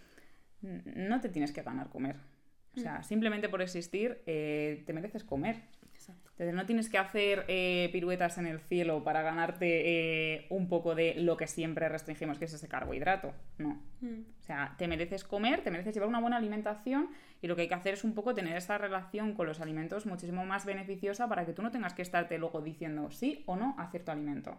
no 0.63 1.21
te 1.21 1.29
tienes 1.29 1.51
que 1.51 1.61
ganar 1.61 1.89
comer. 1.89 2.30
O 2.75 2.79
sea, 2.79 3.03
simplemente 3.03 3.49
por 3.49 3.61
existir, 3.61 4.21
eh, 4.25 4.83
te 4.85 4.93
mereces 4.93 5.23
comer. 5.23 5.61
Exacto. 5.93 6.29
Entonces 6.31 6.55
no 6.55 6.65
tienes 6.65 6.89
que 6.89 6.97
hacer 6.97 7.45
eh, 7.47 7.89
piruetas 7.91 8.37
en 8.37 8.47
el 8.47 8.59
cielo 8.59 9.03
para 9.03 9.21
ganarte 9.21 10.35
eh, 10.35 10.47
un 10.49 10.67
poco 10.67 10.95
de 10.95 11.15
lo 11.15 11.37
que 11.37 11.47
siempre 11.47 11.89
restringimos, 11.89 12.39
que 12.39 12.45
es 12.45 12.53
ese 12.53 12.67
carbohidrato. 12.67 13.33
No. 13.57 13.81
O 14.01 14.43
sea, 14.43 14.75
te 14.77 14.87
mereces 14.87 15.23
comer, 15.23 15.61
te 15.61 15.69
mereces 15.69 15.93
llevar 15.93 16.09
una 16.09 16.19
buena 16.19 16.37
alimentación 16.37 17.09
y 17.41 17.47
lo 17.47 17.55
que 17.55 17.63
hay 17.63 17.67
que 17.67 17.75
hacer 17.75 17.93
es 17.93 18.03
un 18.03 18.15
poco 18.15 18.33
tener 18.33 18.55
esa 18.57 18.77
relación 18.77 19.33
con 19.33 19.47
los 19.47 19.59
alimentos 19.59 20.05
muchísimo 20.05 20.45
más 20.45 20.65
beneficiosa 20.65 21.27
para 21.27 21.45
que 21.45 21.53
tú 21.53 21.61
no 21.61 21.71
tengas 21.71 21.93
que 21.93 22.01
estarte 22.01 22.37
luego 22.37 22.61
diciendo 22.61 23.11
sí 23.11 23.43
o 23.45 23.55
no 23.55 23.75
a 23.77 23.91
cierto 23.91 24.11
alimento. 24.11 24.57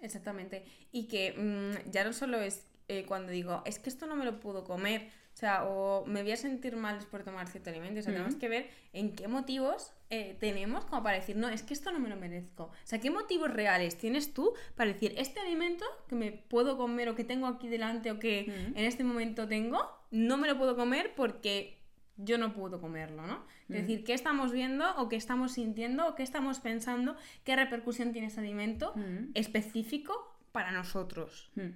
Exactamente. 0.00 0.64
Y 0.90 1.08
que 1.08 1.32
mm, 1.32 1.90
ya 1.90 2.04
no 2.04 2.12
solo 2.12 2.40
es 2.40 2.66
eh, 2.88 3.04
cuando 3.06 3.32
digo, 3.32 3.62
es 3.64 3.78
que 3.78 3.88
esto 3.88 4.06
no 4.06 4.16
me 4.16 4.24
lo 4.24 4.40
puedo 4.40 4.64
comer, 4.64 5.08
o 5.32 5.36
sea, 5.36 5.64
o 5.64 6.04
me 6.06 6.22
voy 6.22 6.32
a 6.32 6.36
sentir 6.36 6.76
mal 6.76 6.98
de 7.00 7.24
tomar 7.24 7.48
cierto 7.48 7.70
alimento. 7.70 8.00
O 8.00 8.02
sea, 8.02 8.12
tenemos 8.12 8.36
que 8.36 8.48
ver 8.48 8.70
en 8.92 9.14
qué 9.14 9.28
motivos 9.28 9.92
eh, 10.10 10.36
tenemos 10.38 10.84
como 10.84 11.02
para 11.02 11.16
decir, 11.16 11.36
no, 11.36 11.48
es 11.48 11.62
que 11.62 11.72
esto 11.72 11.90
no 11.90 11.98
me 11.98 12.08
lo 12.08 12.16
merezco. 12.16 12.64
O 12.64 12.72
sea, 12.84 13.00
¿qué 13.00 13.10
motivos 13.10 13.50
reales 13.50 13.96
tienes 13.96 14.34
tú 14.34 14.52
para 14.76 14.92
decir, 14.92 15.14
este 15.16 15.40
alimento 15.40 15.86
que 16.06 16.16
me 16.16 16.32
puedo 16.32 16.76
comer 16.76 17.08
o 17.08 17.14
que 17.14 17.24
tengo 17.24 17.46
aquí 17.46 17.68
delante 17.68 18.10
o 18.10 18.18
que 18.18 18.40
en 18.74 18.84
este 18.84 19.04
momento 19.04 19.48
tengo, 19.48 19.90
no 20.10 20.36
me 20.36 20.46
lo 20.46 20.58
puedo 20.58 20.76
comer 20.76 21.12
porque 21.16 21.78
yo 22.16 22.36
no 22.36 22.52
puedo 22.52 22.80
comerlo, 22.80 23.26
¿no? 23.26 23.44
Es 23.70 23.82
decir, 23.82 24.04
¿qué 24.04 24.12
estamos 24.12 24.52
viendo 24.52 24.84
o 24.96 25.08
qué 25.08 25.16
estamos 25.16 25.52
sintiendo 25.52 26.06
o 26.06 26.14
qué 26.14 26.22
estamos 26.22 26.60
pensando? 26.60 27.16
¿Qué 27.42 27.56
repercusión 27.56 28.12
tiene 28.12 28.28
ese 28.28 28.40
alimento 28.40 28.94
específico 29.34 30.36
para 30.52 30.72
nosotros? 30.72 31.50
Mm. 31.54 31.70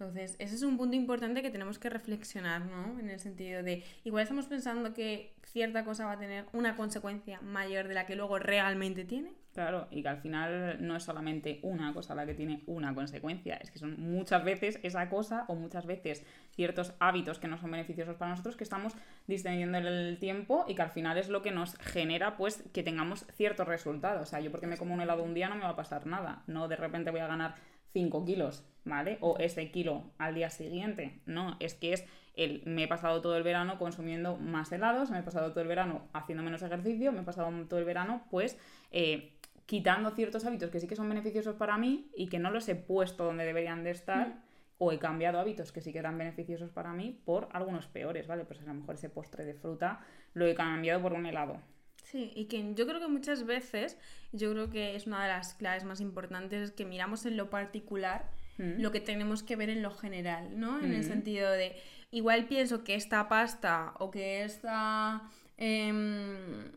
Entonces, 0.00 0.34
ese 0.38 0.54
es 0.54 0.62
un 0.62 0.78
punto 0.78 0.96
importante 0.96 1.42
que 1.42 1.50
tenemos 1.50 1.78
que 1.78 1.90
reflexionar, 1.90 2.64
¿no? 2.64 2.98
En 2.98 3.10
el 3.10 3.20
sentido 3.20 3.62
de, 3.62 3.84
igual 4.02 4.22
estamos 4.22 4.46
pensando 4.46 4.94
que 4.94 5.34
cierta 5.44 5.84
cosa 5.84 6.06
va 6.06 6.12
a 6.12 6.18
tener 6.18 6.46
una 6.54 6.74
consecuencia 6.74 7.38
mayor 7.42 7.86
de 7.86 7.92
la 7.92 8.06
que 8.06 8.16
luego 8.16 8.38
realmente 8.38 9.04
tiene. 9.04 9.34
Claro, 9.52 9.88
y 9.90 10.00
que 10.00 10.08
al 10.08 10.16
final 10.16 10.78
no 10.80 10.96
es 10.96 11.02
solamente 11.02 11.58
una 11.64 11.92
cosa 11.92 12.14
la 12.14 12.24
que 12.24 12.32
tiene 12.32 12.62
una 12.66 12.94
consecuencia, 12.94 13.56
es 13.56 13.70
que 13.70 13.78
son 13.78 14.00
muchas 14.00 14.42
veces 14.42 14.78
esa 14.82 15.10
cosa 15.10 15.44
o 15.48 15.54
muchas 15.54 15.84
veces 15.84 16.24
ciertos 16.52 16.94
hábitos 16.98 17.38
que 17.38 17.48
no 17.48 17.58
son 17.58 17.72
beneficiosos 17.72 18.16
para 18.16 18.30
nosotros 18.30 18.56
que 18.56 18.64
estamos 18.64 18.94
distendiendo 19.26 19.76
el 19.76 20.18
tiempo 20.18 20.64
y 20.66 20.76
que 20.76 20.82
al 20.82 20.90
final 20.90 21.18
es 21.18 21.28
lo 21.28 21.42
que 21.42 21.50
nos 21.50 21.76
genera 21.76 22.38
pues 22.38 22.62
que 22.72 22.82
tengamos 22.82 23.26
ciertos 23.34 23.68
resultados. 23.68 24.22
O 24.22 24.26
sea, 24.26 24.40
yo 24.40 24.50
porque 24.50 24.66
me 24.66 24.78
como 24.78 24.94
un 24.94 25.02
helado 25.02 25.24
un 25.24 25.34
día 25.34 25.50
no 25.50 25.56
me 25.56 25.64
va 25.64 25.70
a 25.70 25.76
pasar 25.76 26.06
nada, 26.06 26.42
no 26.46 26.68
de 26.68 26.76
repente 26.76 27.10
voy 27.10 27.20
a 27.20 27.26
ganar 27.26 27.56
5 27.92 28.24
kilos, 28.24 28.64
¿vale? 28.84 29.18
O 29.20 29.38
ese 29.38 29.70
kilo 29.70 30.04
al 30.18 30.34
día 30.34 30.50
siguiente, 30.50 31.20
no, 31.26 31.56
es 31.60 31.74
que 31.74 31.92
es 31.92 32.04
el, 32.34 32.62
me 32.64 32.84
he 32.84 32.88
pasado 32.88 33.20
todo 33.20 33.36
el 33.36 33.42
verano 33.42 33.78
consumiendo 33.78 34.36
más 34.36 34.72
helados, 34.72 35.10
me 35.10 35.18
he 35.18 35.22
pasado 35.22 35.50
todo 35.50 35.60
el 35.60 35.68
verano 35.68 36.08
haciendo 36.12 36.42
menos 36.42 36.62
ejercicio, 36.62 37.12
me 37.12 37.20
he 37.20 37.24
pasado 37.24 37.50
todo 37.68 37.78
el 37.78 37.84
verano 37.84 38.22
pues 38.30 38.58
eh, 38.92 39.34
quitando 39.66 40.10
ciertos 40.10 40.44
hábitos 40.44 40.70
que 40.70 40.80
sí 40.80 40.86
que 40.86 40.96
son 40.96 41.08
beneficiosos 41.08 41.56
para 41.56 41.76
mí 41.76 42.10
y 42.14 42.28
que 42.28 42.38
no 42.38 42.50
los 42.50 42.68
he 42.68 42.74
puesto 42.74 43.24
donde 43.24 43.44
deberían 43.44 43.84
de 43.84 43.90
estar 43.90 44.42
o 44.78 44.92
he 44.92 44.98
cambiado 44.98 45.38
hábitos 45.38 45.72
que 45.72 45.82
sí 45.82 45.92
que 45.92 45.98
eran 45.98 46.16
beneficiosos 46.16 46.70
para 46.70 46.92
mí 46.94 47.20
por 47.24 47.48
algunos 47.52 47.86
peores, 47.86 48.26
¿vale? 48.26 48.44
Pues 48.44 48.60
a 48.60 48.64
lo 48.64 48.74
mejor 48.74 48.94
ese 48.94 49.10
postre 49.10 49.44
de 49.44 49.54
fruta 49.54 50.00
lo 50.32 50.46
he 50.46 50.54
cambiado 50.54 51.02
por 51.02 51.12
un 51.12 51.26
helado. 51.26 51.60
Sí, 52.10 52.32
y 52.34 52.46
que 52.46 52.74
yo 52.74 52.86
creo 52.86 52.98
que 53.00 53.08
muchas 53.08 53.44
veces, 53.46 53.96
yo 54.32 54.50
creo 54.52 54.70
que 54.70 54.96
es 54.96 55.06
una 55.06 55.22
de 55.22 55.28
las 55.28 55.54
claves 55.54 55.84
más 55.84 56.00
importantes, 56.00 56.60
es 56.62 56.72
que 56.72 56.84
miramos 56.84 57.24
en 57.26 57.36
lo 57.36 57.50
particular 57.50 58.28
Mm. 58.58 58.80
lo 58.82 58.92
que 58.92 59.00
tenemos 59.00 59.42
que 59.42 59.56
ver 59.56 59.70
en 59.70 59.80
lo 59.82 59.90
general, 59.90 60.58
¿no? 60.58 60.80
En 60.80 60.92
el 60.92 61.00
Mm. 61.00 61.08
sentido 61.08 61.50
de, 61.50 61.76
igual 62.10 62.46
pienso 62.46 62.84
que 62.84 62.94
esta 62.94 63.28
pasta 63.28 63.94
o 63.98 64.10
que 64.10 64.44
esta... 64.44 65.22
em, 65.56 66.72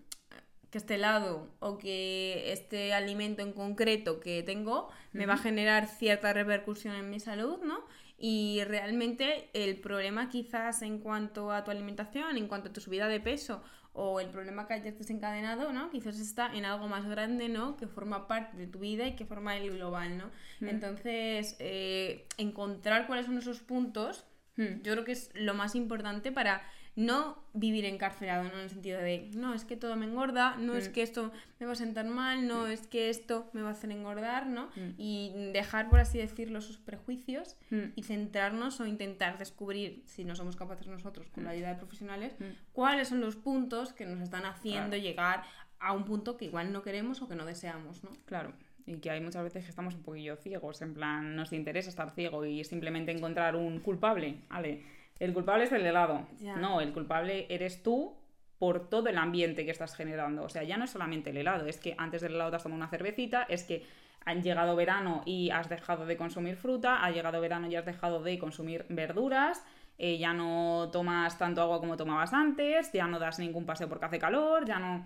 que 0.70 0.78
este 0.80 0.96
helado 0.96 1.50
o 1.60 1.78
que 1.78 2.52
este 2.52 2.94
alimento 2.94 3.44
en 3.44 3.54
concreto 3.54 4.20
que 4.20 4.42
tengo 4.42 4.90
me 5.12 5.28
va 5.28 5.36
a 5.36 5.38
generar 5.38 5.86
cierta 5.88 6.34
repercusión 6.34 6.96
en 6.96 7.12
mi 7.12 7.20
salud, 7.20 7.60
¿no? 7.64 7.86
Y 8.18 8.64
realmente 8.66 9.50
el 9.54 9.80
problema 9.80 10.30
quizás 10.30 10.82
en 10.82 10.98
cuanto 11.00 11.52
a 11.52 11.64
tu 11.64 11.70
alimentación, 11.70 12.38
en 12.38 12.48
cuanto 12.48 12.70
a 12.70 12.74
tu 12.74 12.82
subida 12.82 13.08
de 13.08 13.20
peso 13.20 13.62
o 13.94 14.20
el 14.20 14.30
problema 14.30 14.68
que 14.68 14.74
hayas 14.74 14.98
desencadenado, 14.98 15.72
¿no? 15.72 15.90
Quizás 15.92 16.20
está 16.20 16.54
en 16.54 16.66
algo 16.66 16.88
más 16.88 17.06
grande, 17.06 17.48
¿no? 17.48 17.78
Que 17.78 17.88
forma 17.88 18.28
parte 18.28 18.58
de 18.58 18.68
tu 18.68 18.80
vida 18.80 19.08
y 19.08 19.16
que 19.16 19.26
forma 19.26 19.56
el 19.56 19.72
global, 19.72 20.18
¿no? 20.18 20.32
Mm. 20.60 20.68
Entonces, 20.70 21.56
eh, 21.60 22.26
encontrar 22.38 23.06
cuáles 23.08 23.28
son 23.28 23.38
esos 23.38 23.60
puntos, 23.60 24.26
Mm. 24.56 24.84
yo 24.84 24.94
creo 24.94 25.04
que 25.04 25.14
es 25.14 25.32
lo 25.34 25.56
más 25.56 25.74
importante 25.74 26.32
para 26.32 26.62
no 26.96 27.42
vivir 27.54 27.86
encarcelado, 27.86 28.44
¿no? 28.44 28.54
En 28.54 28.60
el 28.60 28.70
sentido 28.70 29.00
de, 29.00 29.30
no, 29.36 29.54
es 29.54 29.66
que 29.66 29.76
todo 29.76 29.96
me 29.96 30.06
engorda, 30.06 30.58
no 30.58 30.76
es 30.76 30.90
Mm. 30.90 30.92
que 30.92 31.02
esto 31.02 31.32
me 31.60 31.66
va 31.66 31.72
a 31.72 31.76
sentar 31.76 32.06
mal, 32.06 32.48
no 32.48 32.68
es 32.68 32.86
que 32.88 33.10
esto 33.10 33.50
me 33.54 33.62
va 33.64 33.70
a 33.70 33.72
hacer 33.72 33.92
engordar, 33.92 34.46
¿no? 34.48 34.68
Mm. 34.76 34.94
Y 34.98 35.32
dejar, 35.54 35.90
por 35.90 36.00
así 36.00 36.18
decirlo, 36.20 36.60
esos 36.60 36.78
prejuicios 36.78 37.56
Mm. 37.72 37.94
y 37.96 38.04
centrarnos 38.04 38.80
o 38.80 38.86
intentar 38.86 39.38
descubrir, 39.40 40.04
si 40.06 40.24
no 40.24 40.36
somos 40.36 40.56
capaces 40.56 40.88
nosotros 40.88 41.30
con 41.32 41.46
la 41.46 41.52
ayuda 41.52 41.70
de 41.70 41.76
profesionales, 41.76 42.36
Mm. 42.40 42.44
cuáles 42.74 43.08
son 43.08 43.22
los 43.22 43.36
puntos 43.36 43.94
que 43.94 44.06
nos 44.06 44.22
están 44.22 44.46
haciendo 44.46 44.90
Claro. 44.92 45.04
llegar 45.04 45.44
a 45.80 45.94
un 45.94 46.06
punto 46.06 46.38
que 46.38 46.46
igual 46.46 46.72
no 46.72 46.82
queremos 46.82 47.22
o 47.22 47.28
que 47.28 47.36
no 47.36 47.46
deseamos, 47.46 48.04
¿no? 48.04 48.12
Claro. 48.26 48.54
Y 48.86 48.98
que 48.98 49.10
hay 49.10 49.22
muchas 49.22 49.44
veces 49.44 49.64
que 49.64 49.70
estamos 49.70 49.96
un 49.96 50.04
poquillo 50.04 50.36
ciegos, 50.36 50.82
en 50.82 50.94
plan, 50.94 51.36
nos 51.36 51.54
interesa 51.54 51.90
estar 51.90 52.12
ciego 52.12 52.46
y 52.46 52.64
simplemente 52.66 53.12
encontrar 53.12 53.56
un 53.56 53.80
culpable. 53.80 54.42
Vale, 54.50 54.84
el 55.20 55.34
culpable 55.34 55.66
es 55.66 55.72
el 55.72 55.86
helado. 55.86 56.28
No, 56.58 56.82
el 56.82 56.92
culpable 56.92 57.48
eres 57.50 57.84
tú 57.84 58.16
por 58.58 58.90
todo 58.90 59.10
el 59.10 59.18
ambiente 59.18 59.66
que 59.66 59.72
estás 59.72 59.96
generando. 59.96 60.44
O 60.44 60.50
sea, 60.50 60.64
ya 60.64 60.78
no 60.78 60.86
es 60.86 60.92
solamente 60.92 61.32
el 61.32 61.38
helado, 61.38 61.66
es 61.66 61.78
que 61.78 61.96
antes 61.98 62.22
del 62.22 62.36
helado 62.36 62.50
te 62.52 62.56
has 62.56 62.64
tomado 62.64 62.78
una 62.78 62.88
cervecita, 62.88 63.44
es 63.50 63.64
que 63.64 63.86
han 64.26 64.42
llegado 64.42 64.76
verano 64.76 65.22
y 65.26 65.50
has 65.50 65.68
dejado 65.68 66.06
de 66.06 66.16
consumir 66.16 66.56
fruta, 66.56 67.04
ha 67.04 67.12
llegado 67.12 67.42
verano 67.42 67.68
y 67.68 67.76
has 67.76 67.86
dejado 67.86 68.24
de 68.24 68.40
consumir 68.40 68.86
verduras, 68.88 69.66
eh, 69.98 70.18
ya 70.18 70.34
no 70.34 70.90
tomas 70.92 71.38
tanto 71.38 71.62
agua 71.62 71.80
como 71.80 71.98
tomabas 71.98 72.34
antes, 72.34 72.92
ya 72.94 73.06
no 73.06 73.20
das 73.20 73.38
ningún 73.38 73.66
paseo 73.66 73.90
porque 73.90 74.06
hace 74.06 74.20
calor, 74.20 74.66
ya 74.66 74.80
no... 74.80 75.06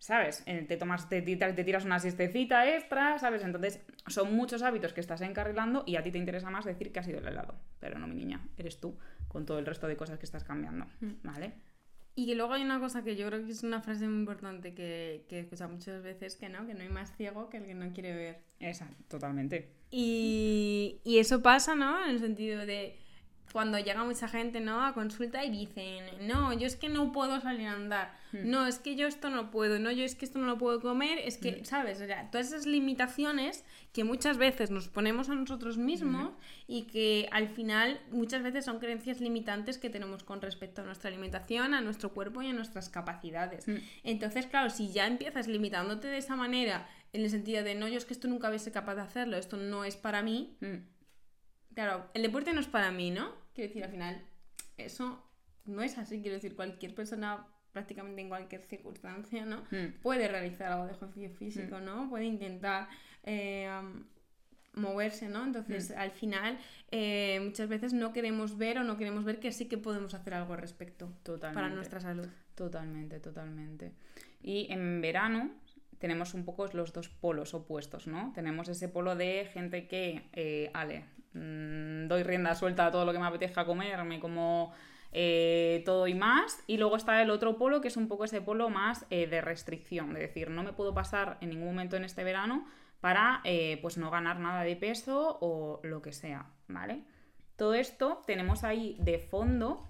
¿Sabes? 0.00 0.44
Eh, 0.46 0.64
Te 0.66 0.76
tomas, 0.76 1.08
te, 1.08 1.22
te 1.22 1.64
tiras 1.64 1.84
una 1.84 1.98
siestecita 1.98 2.68
extra, 2.68 3.18
¿sabes? 3.18 3.42
Entonces, 3.42 3.84
son 4.06 4.32
muchos 4.32 4.62
hábitos 4.62 4.92
que 4.92 5.00
estás 5.00 5.20
encarrilando 5.22 5.82
y 5.86 5.96
a 5.96 6.02
ti 6.04 6.12
te 6.12 6.18
interesa 6.18 6.50
más 6.50 6.64
decir 6.64 6.92
que 6.92 7.00
ha 7.00 7.02
sido 7.02 7.18
el 7.18 7.26
helado. 7.26 7.54
Pero 7.80 7.98
no, 7.98 8.06
mi 8.06 8.14
niña, 8.14 8.40
eres 8.56 8.80
tú 8.80 8.96
con 9.28 9.46
todo 9.46 9.58
el 9.58 9.66
resto 9.66 9.86
de 9.86 9.96
cosas 9.96 10.18
que 10.18 10.26
estás 10.26 10.44
cambiando, 10.44 10.86
¿vale? 11.22 11.54
Y 12.14 12.34
luego 12.34 12.52
hay 12.54 12.62
una 12.62 12.80
cosa 12.80 13.04
que 13.04 13.14
yo 13.14 13.28
creo 13.28 13.46
que 13.46 13.52
es 13.52 13.62
una 13.62 13.80
frase 13.80 14.08
muy 14.08 14.18
importante 14.18 14.74
que, 14.74 15.24
que 15.28 15.36
he 15.36 15.40
escuchado 15.40 15.70
muchas 15.70 16.02
veces, 16.02 16.34
que 16.34 16.48
no, 16.48 16.66
que 16.66 16.74
no 16.74 16.80
hay 16.80 16.88
más 16.88 17.16
ciego 17.16 17.48
que 17.48 17.58
el 17.58 17.66
que 17.66 17.74
no 17.74 17.92
quiere 17.92 18.12
ver. 18.12 18.42
Esa, 18.58 18.90
totalmente. 19.06 19.70
Y, 19.90 21.00
y 21.04 21.18
eso 21.18 21.42
pasa, 21.42 21.76
¿no? 21.76 22.04
En 22.04 22.10
el 22.10 22.18
sentido 22.18 22.66
de 22.66 22.98
cuando 23.52 23.78
llega 23.78 24.04
mucha 24.04 24.28
gente, 24.28 24.60
¿no? 24.60 24.84
A 24.84 24.94
consulta 24.94 25.44
y 25.44 25.50
dicen, 25.50 26.04
no, 26.26 26.52
yo 26.52 26.66
es 26.66 26.76
que 26.76 26.88
no 26.88 27.12
puedo 27.12 27.40
salir 27.40 27.66
a 27.68 27.72
andar, 27.72 28.16
Hmm. 28.30 28.50
no, 28.50 28.66
es 28.66 28.78
que 28.78 28.94
yo 28.94 29.06
esto 29.06 29.30
no 29.30 29.50
puedo, 29.50 29.78
no, 29.78 29.90
yo 29.90 30.04
es 30.04 30.14
que 30.14 30.26
esto 30.26 30.38
no 30.38 30.46
lo 30.46 30.58
puedo 30.58 30.80
comer, 30.82 31.18
es 31.18 31.38
Hmm. 31.38 31.40
que, 31.40 31.64
¿sabes? 31.64 31.98
O 32.02 32.06
sea, 32.06 32.30
todas 32.30 32.48
esas 32.48 32.66
limitaciones 32.66 33.64
que 33.94 34.04
muchas 34.04 34.36
veces 34.36 34.70
nos 34.70 34.88
ponemos 34.88 35.30
a 35.30 35.34
nosotros 35.34 35.78
mismos 35.78 36.34
y 36.66 36.82
que 36.82 37.28
al 37.32 37.48
final 37.48 37.98
muchas 38.10 38.42
veces 38.42 38.66
son 38.66 38.80
creencias 38.80 39.20
limitantes 39.20 39.78
que 39.78 39.88
tenemos 39.88 40.24
con 40.24 40.42
respecto 40.42 40.82
a 40.82 40.84
nuestra 40.84 41.08
alimentación, 41.08 41.72
a 41.72 41.80
nuestro 41.80 42.12
cuerpo 42.12 42.42
y 42.42 42.48
a 42.48 42.52
nuestras 42.52 42.90
capacidades. 42.90 43.64
Entonces, 44.04 44.46
claro, 44.46 44.68
si 44.68 44.92
ya 44.92 45.06
empiezas 45.06 45.48
limitándote 45.48 46.08
de 46.08 46.18
esa 46.18 46.36
manera, 46.36 46.86
en 47.14 47.22
el 47.22 47.30
sentido 47.30 47.64
de, 47.64 47.74
no, 47.74 47.88
yo 47.88 47.96
es 47.96 48.04
que 48.04 48.12
esto 48.12 48.28
nunca 48.28 48.48
hubiese 48.50 48.70
capaz 48.70 48.94
de 48.96 49.00
hacerlo, 49.00 49.38
esto 49.38 49.56
no 49.56 49.84
es 49.84 49.96
para 49.96 50.22
mí. 50.22 50.54
Claro, 51.78 52.10
el 52.12 52.22
deporte 52.22 52.52
no 52.52 52.58
es 52.58 52.66
para 52.66 52.90
mí, 52.90 53.12
¿no? 53.12 53.32
Quiero 53.54 53.68
decir, 53.68 53.84
al 53.84 53.90
final, 53.92 54.20
eso 54.78 55.22
no 55.64 55.80
es 55.80 55.96
así. 55.96 56.20
Quiero 56.20 56.34
decir, 56.34 56.56
cualquier 56.56 56.92
persona, 56.92 57.46
prácticamente 57.70 58.20
en 58.20 58.28
cualquier 58.28 58.64
circunstancia, 58.64 59.44
¿no? 59.44 59.58
Mm. 59.70 60.00
Puede 60.02 60.26
realizar 60.26 60.72
algo 60.72 60.86
de 60.86 60.94
ejercicio 60.94 61.30
físico, 61.30 61.78
¿no? 61.78 62.10
Puede 62.10 62.24
intentar 62.24 62.88
eh, 63.22 63.70
um, 63.80 64.02
moverse, 64.72 65.28
¿no? 65.28 65.44
Entonces, 65.44 65.92
al 65.92 66.10
final, 66.10 66.58
eh, 66.90 67.38
muchas 67.44 67.68
veces 67.68 67.92
no 67.92 68.12
queremos 68.12 68.58
ver 68.58 68.78
o 68.78 68.82
no 68.82 68.96
queremos 68.96 69.24
ver 69.24 69.38
que 69.38 69.52
sí 69.52 69.68
que 69.68 69.78
podemos 69.78 70.14
hacer 70.14 70.34
algo 70.34 70.54
al 70.54 70.60
respecto 70.60 71.12
Totalmente. 71.22 71.62
para 71.62 71.72
nuestra 71.72 72.00
salud. 72.00 72.26
Totalmente, 72.56 73.20
totalmente. 73.20 73.92
Y 74.42 74.66
en 74.72 75.00
verano 75.00 75.52
tenemos 76.00 76.34
un 76.34 76.44
poco 76.44 76.66
los 76.72 76.92
dos 76.92 77.08
polos 77.08 77.54
opuestos, 77.54 78.08
¿no? 78.08 78.32
Tenemos 78.34 78.68
ese 78.68 78.88
polo 78.88 79.14
de 79.14 79.48
gente 79.52 79.86
que, 79.86 80.28
eh, 80.32 80.72
ale, 80.74 81.04
mm, 81.34 82.08
doy 82.08 82.22
rienda 82.22 82.54
suelta 82.54 82.86
a 82.86 82.90
todo 82.90 83.04
lo 83.04 83.12
que 83.12 83.18
me 83.18 83.26
apetezca 83.26 83.64
comer, 83.64 84.02
me 84.04 84.20
como 84.20 84.72
eh, 85.12 85.82
todo 85.84 86.06
y 86.06 86.14
más. 86.14 86.62
Y 86.66 86.76
luego 86.76 86.96
está 86.96 87.22
el 87.22 87.30
otro 87.30 87.56
polo, 87.56 87.80
que 87.80 87.88
es 87.88 87.96
un 87.96 88.08
poco 88.08 88.24
ese 88.24 88.40
polo 88.40 88.70
más 88.70 89.06
eh, 89.10 89.26
de 89.26 89.40
restricción, 89.40 90.12
de 90.14 90.20
decir, 90.20 90.50
no 90.50 90.62
me 90.62 90.72
puedo 90.72 90.94
pasar 90.94 91.38
en 91.40 91.50
ningún 91.50 91.68
momento 91.68 91.96
en 91.96 92.04
este 92.04 92.24
verano 92.24 92.66
para 93.00 93.40
eh, 93.44 93.78
pues 93.80 93.96
no 93.96 94.10
ganar 94.10 94.40
nada 94.40 94.62
de 94.62 94.76
peso 94.76 95.38
o 95.40 95.80
lo 95.84 96.02
que 96.02 96.12
sea, 96.12 96.46
¿vale? 96.66 97.04
Todo 97.56 97.74
esto 97.74 98.22
tenemos 98.26 98.64
ahí 98.64 98.96
de 99.00 99.18
fondo 99.18 99.86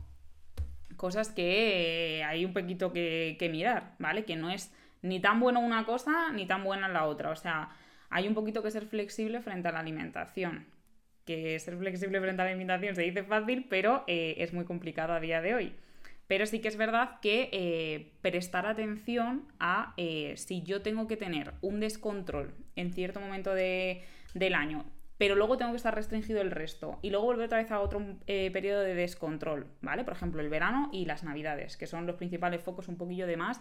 cosas 0.96 1.30
que 1.30 2.24
hay 2.26 2.44
un 2.44 2.52
poquito 2.52 2.92
que, 2.92 3.36
que 3.38 3.48
mirar, 3.48 3.94
¿vale? 3.98 4.24
Que 4.24 4.36
no 4.36 4.50
es 4.50 4.72
ni 5.00 5.20
tan 5.20 5.40
bueno 5.40 5.60
una 5.60 5.86
cosa 5.86 6.32
ni 6.32 6.46
tan 6.46 6.64
buena 6.64 6.88
la 6.88 7.06
otra. 7.06 7.30
O 7.30 7.36
sea, 7.36 7.70
hay 8.10 8.28
un 8.28 8.34
poquito 8.34 8.62
que 8.62 8.70
ser 8.70 8.86
flexible 8.86 9.40
frente 9.40 9.68
a 9.68 9.72
la 9.72 9.80
alimentación. 9.80 10.66
Que 11.28 11.58
ser 11.58 11.76
flexible 11.76 12.20
frente 12.20 12.40
a 12.40 12.44
la 12.46 12.50
alimentación 12.52 12.94
se 12.94 13.02
dice 13.02 13.22
fácil, 13.22 13.66
pero 13.68 14.02
eh, 14.06 14.36
es 14.38 14.54
muy 14.54 14.64
complicado 14.64 15.12
a 15.12 15.20
día 15.20 15.42
de 15.42 15.54
hoy. 15.54 15.74
Pero 16.26 16.46
sí 16.46 16.60
que 16.60 16.68
es 16.68 16.76
verdad 16.78 17.20
que 17.20 17.50
eh, 17.52 18.12
prestar 18.22 18.64
atención 18.66 19.44
a 19.60 19.92
eh, 19.98 20.32
si 20.38 20.62
yo 20.62 20.80
tengo 20.80 21.06
que 21.06 21.18
tener 21.18 21.52
un 21.60 21.80
descontrol 21.80 22.54
en 22.76 22.92
cierto 22.94 23.20
momento 23.20 23.52
de- 23.54 24.02
del 24.32 24.54
año, 24.54 24.86
pero 25.18 25.34
luego 25.34 25.56
tengo 25.58 25.72
que 25.72 25.76
estar 25.76 25.94
restringido 25.94 26.40
el 26.40 26.50
resto 26.50 26.98
y 27.02 27.10
luego 27.10 27.26
volver 27.26 27.46
otra 27.46 27.58
vez 27.58 27.70
a 27.72 27.80
otro 27.80 28.00
periodo 28.26 28.82
de 28.82 28.94
descontrol, 28.94 29.66
¿vale? 29.82 30.04
Por 30.04 30.14
ejemplo, 30.14 30.40
el 30.40 30.48
verano 30.48 30.88
y 30.92 31.06
las 31.06 31.24
navidades, 31.24 31.76
que 31.76 31.86
son 31.86 32.06
los 32.06 32.16
principales 32.16 32.62
focos 32.62 32.88
un 32.88 32.96
poquillo 32.96 33.26
de 33.26 33.36
más. 33.36 33.60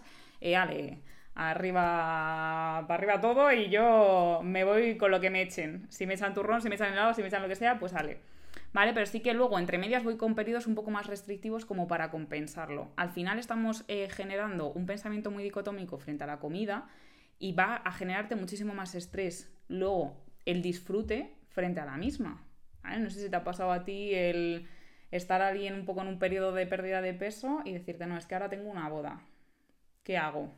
Ale, 0.56 0.98
arriba, 1.38 2.84
para 2.88 2.94
arriba 2.94 3.20
todo 3.20 3.52
y 3.52 3.70
yo 3.70 4.40
me 4.42 4.64
voy 4.64 4.98
con 4.98 5.12
lo 5.12 5.20
que 5.20 5.30
me 5.30 5.40
echen. 5.40 5.86
Si 5.88 6.04
me 6.04 6.14
echan 6.14 6.34
turrón, 6.34 6.60
si 6.60 6.68
me 6.68 6.74
echan 6.74 6.92
helado, 6.92 7.14
si 7.14 7.22
me 7.22 7.28
echan 7.28 7.42
lo 7.42 7.48
que 7.48 7.54
sea, 7.54 7.78
pues 7.78 7.94
ale. 7.94 8.18
¿Vale? 8.72 8.92
Pero 8.92 9.06
sí 9.06 9.20
que 9.20 9.32
luego 9.32 9.58
entre 9.58 9.78
medias 9.78 10.02
voy 10.02 10.16
con 10.16 10.34
periodos 10.34 10.66
un 10.66 10.74
poco 10.74 10.90
más 10.90 11.06
restrictivos 11.06 11.64
como 11.64 11.86
para 11.86 12.10
compensarlo. 12.10 12.90
Al 12.96 13.10
final 13.10 13.38
estamos 13.38 13.84
eh, 13.86 14.08
generando 14.10 14.70
un 14.72 14.84
pensamiento 14.84 15.30
muy 15.30 15.44
dicotómico 15.44 15.96
frente 15.98 16.24
a 16.24 16.26
la 16.26 16.40
comida 16.40 16.88
y 17.38 17.52
va 17.52 17.76
a 17.76 17.92
generarte 17.92 18.34
muchísimo 18.34 18.74
más 18.74 18.96
estrés. 18.96 19.50
Luego, 19.68 20.16
el 20.44 20.60
disfrute 20.60 21.34
frente 21.50 21.80
a 21.80 21.84
la 21.84 21.96
misma. 21.96 22.44
No 22.82 23.10
sé 23.10 23.20
si 23.20 23.30
te 23.30 23.36
ha 23.36 23.44
pasado 23.44 23.70
a 23.70 23.84
ti 23.84 24.12
el 24.12 24.66
estar 25.12 25.40
alguien 25.40 25.74
un 25.74 25.84
poco 25.84 26.00
en 26.02 26.08
un 26.08 26.18
periodo 26.18 26.52
de 26.52 26.66
pérdida 26.66 27.00
de 27.00 27.14
peso 27.14 27.60
y 27.64 27.72
decirte, 27.72 28.06
no, 28.06 28.16
es 28.16 28.26
que 28.26 28.34
ahora 28.34 28.48
tengo 28.48 28.68
una 28.68 28.88
boda. 28.88 29.22
¿Qué 30.02 30.18
hago? 30.18 30.52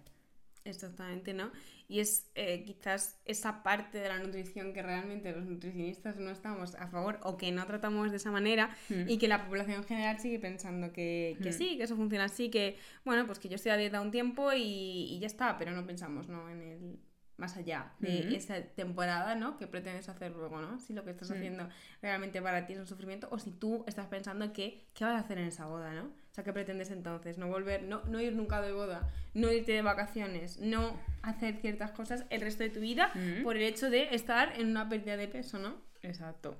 Exactamente, 0.64 1.32
¿no? 1.32 1.50
Y 1.88 2.00
es 2.00 2.30
eh, 2.34 2.64
quizás 2.64 3.18
esa 3.24 3.62
parte 3.62 3.98
de 3.98 4.08
la 4.08 4.18
nutrición 4.18 4.72
que 4.74 4.82
realmente 4.82 5.32
los 5.32 5.44
nutricionistas 5.46 6.16
no 6.18 6.30
estamos 6.30 6.74
a 6.74 6.86
favor 6.88 7.18
o 7.22 7.36
que 7.38 7.50
no 7.50 7.66
tratamos 7.66 8.10
de 8.10 8.18
esa 8.18 8.30
manera 8.30 8.76
Hmm. 8.90 9.08
y 9.08 9.16
que 9.18 9.26
la 9.26 9.46
población 9.46 9.84
general 9.84 10.20
sigue 10.20 10.38
pensando 10.38 10.92
que, 10.92 11.38
que 11.42 11.48
Hmm. 11.50 11.52
sí, 11.52 11.76
que 11.78 11.84
eso 11.84 11.96
funciona 11.96 12.24
así, 12.26 12.50
que 12.50 12.76
bueno, 13.04 13.26
pues 13.26 13.38
que 13.38 13.48
yo 13.48 13.56
estoy 13.56 13.72
a 13.72 13.76
dieta 13.78 14.00
un 14.02 14.10
tiempo 14.10 14.52
y, 14.52 14.60
y 14.62 15.18
ya 15.18 15.26
está, 15.26 15.56
pero 15.58 15.72
no 15.72 15.86
pensamos, 15.86 16.28
¿no? 16.28 16.48
En 16.50 16.60
el 16.62 16.98
más 17.40 17.56
allá 17.56 17.92
de 17.99 18.26
Hmm. 18.28 18.35
esa 18.35 18.61
temporada, 18.62 19.35
¿no? 19.35 19.56
Que 19.56 19.66
pretendes 19.66 20.09
hacer 20.09 20.30
luego, 20.32 20.61
¿no? 20.61 20.78
Si 20.78 20.92
lo 20.92 21.04
que 21.04 21.11
estás 21.11 21.30
haciendo 21.30 21.68
realmente 22.02 22.40
para 22.40 22.66
ti 22.66 22.75
es 22.75 22.78
un 22.78 22.87
sufrimiento 22.87 23.26
o 23.32 23.38
si 23.38 23.50
tú 23.50 23.82
estás 23.88 24.06
pensando 24.06 24.52
que, 24.52 24.87
¿qué 24.94 25.04
vas 25.04 25.14
a 25.16 25.18
hacer 25.25 25.38
en 25.38 25.47
esa 25.47 25.66
boda, 25.66 25.92
¿no? 25.92 26.04
O 26.04 26.32
sea, 26.32 26.44
¿qué 26.44 26.52
pretendes 26.52 26.90
entonces? 26.90 27.38
No 27.38 27.49
volver, 27.49 27.82
no, 27.82 28.02
no 28.04 28.20
ir 28.20 28.35
nunca 28.37 28.61
de 28.61 28.73
boda, 28.73 29.11
no 29.35 29.50
irte 29.50 29.73
de 29.73 29.82
vacaciones, 29.82 30.59
no 30.61 30.97
hacer 31.23 31.56
ciertas 31.56 31.90
cosas 31.90 32.25
el 32.30 32.40
resto 32.42 32.62
de 32.62 32.70
tu 32.70 32.80
vida 32.80 33.12
por 33.42 33.56
el 33.56 33.62
hecho 33.64 33.90
de 33.90 34.14
estar 34.14 34.52
en 34.61 34.68
una 34.68 34.88
pérdida 34.88 35.16
de 35.16 35.26
peso, 35.26 35.59
¿no? 35.59 35.75
Exacto. 36.02 36.56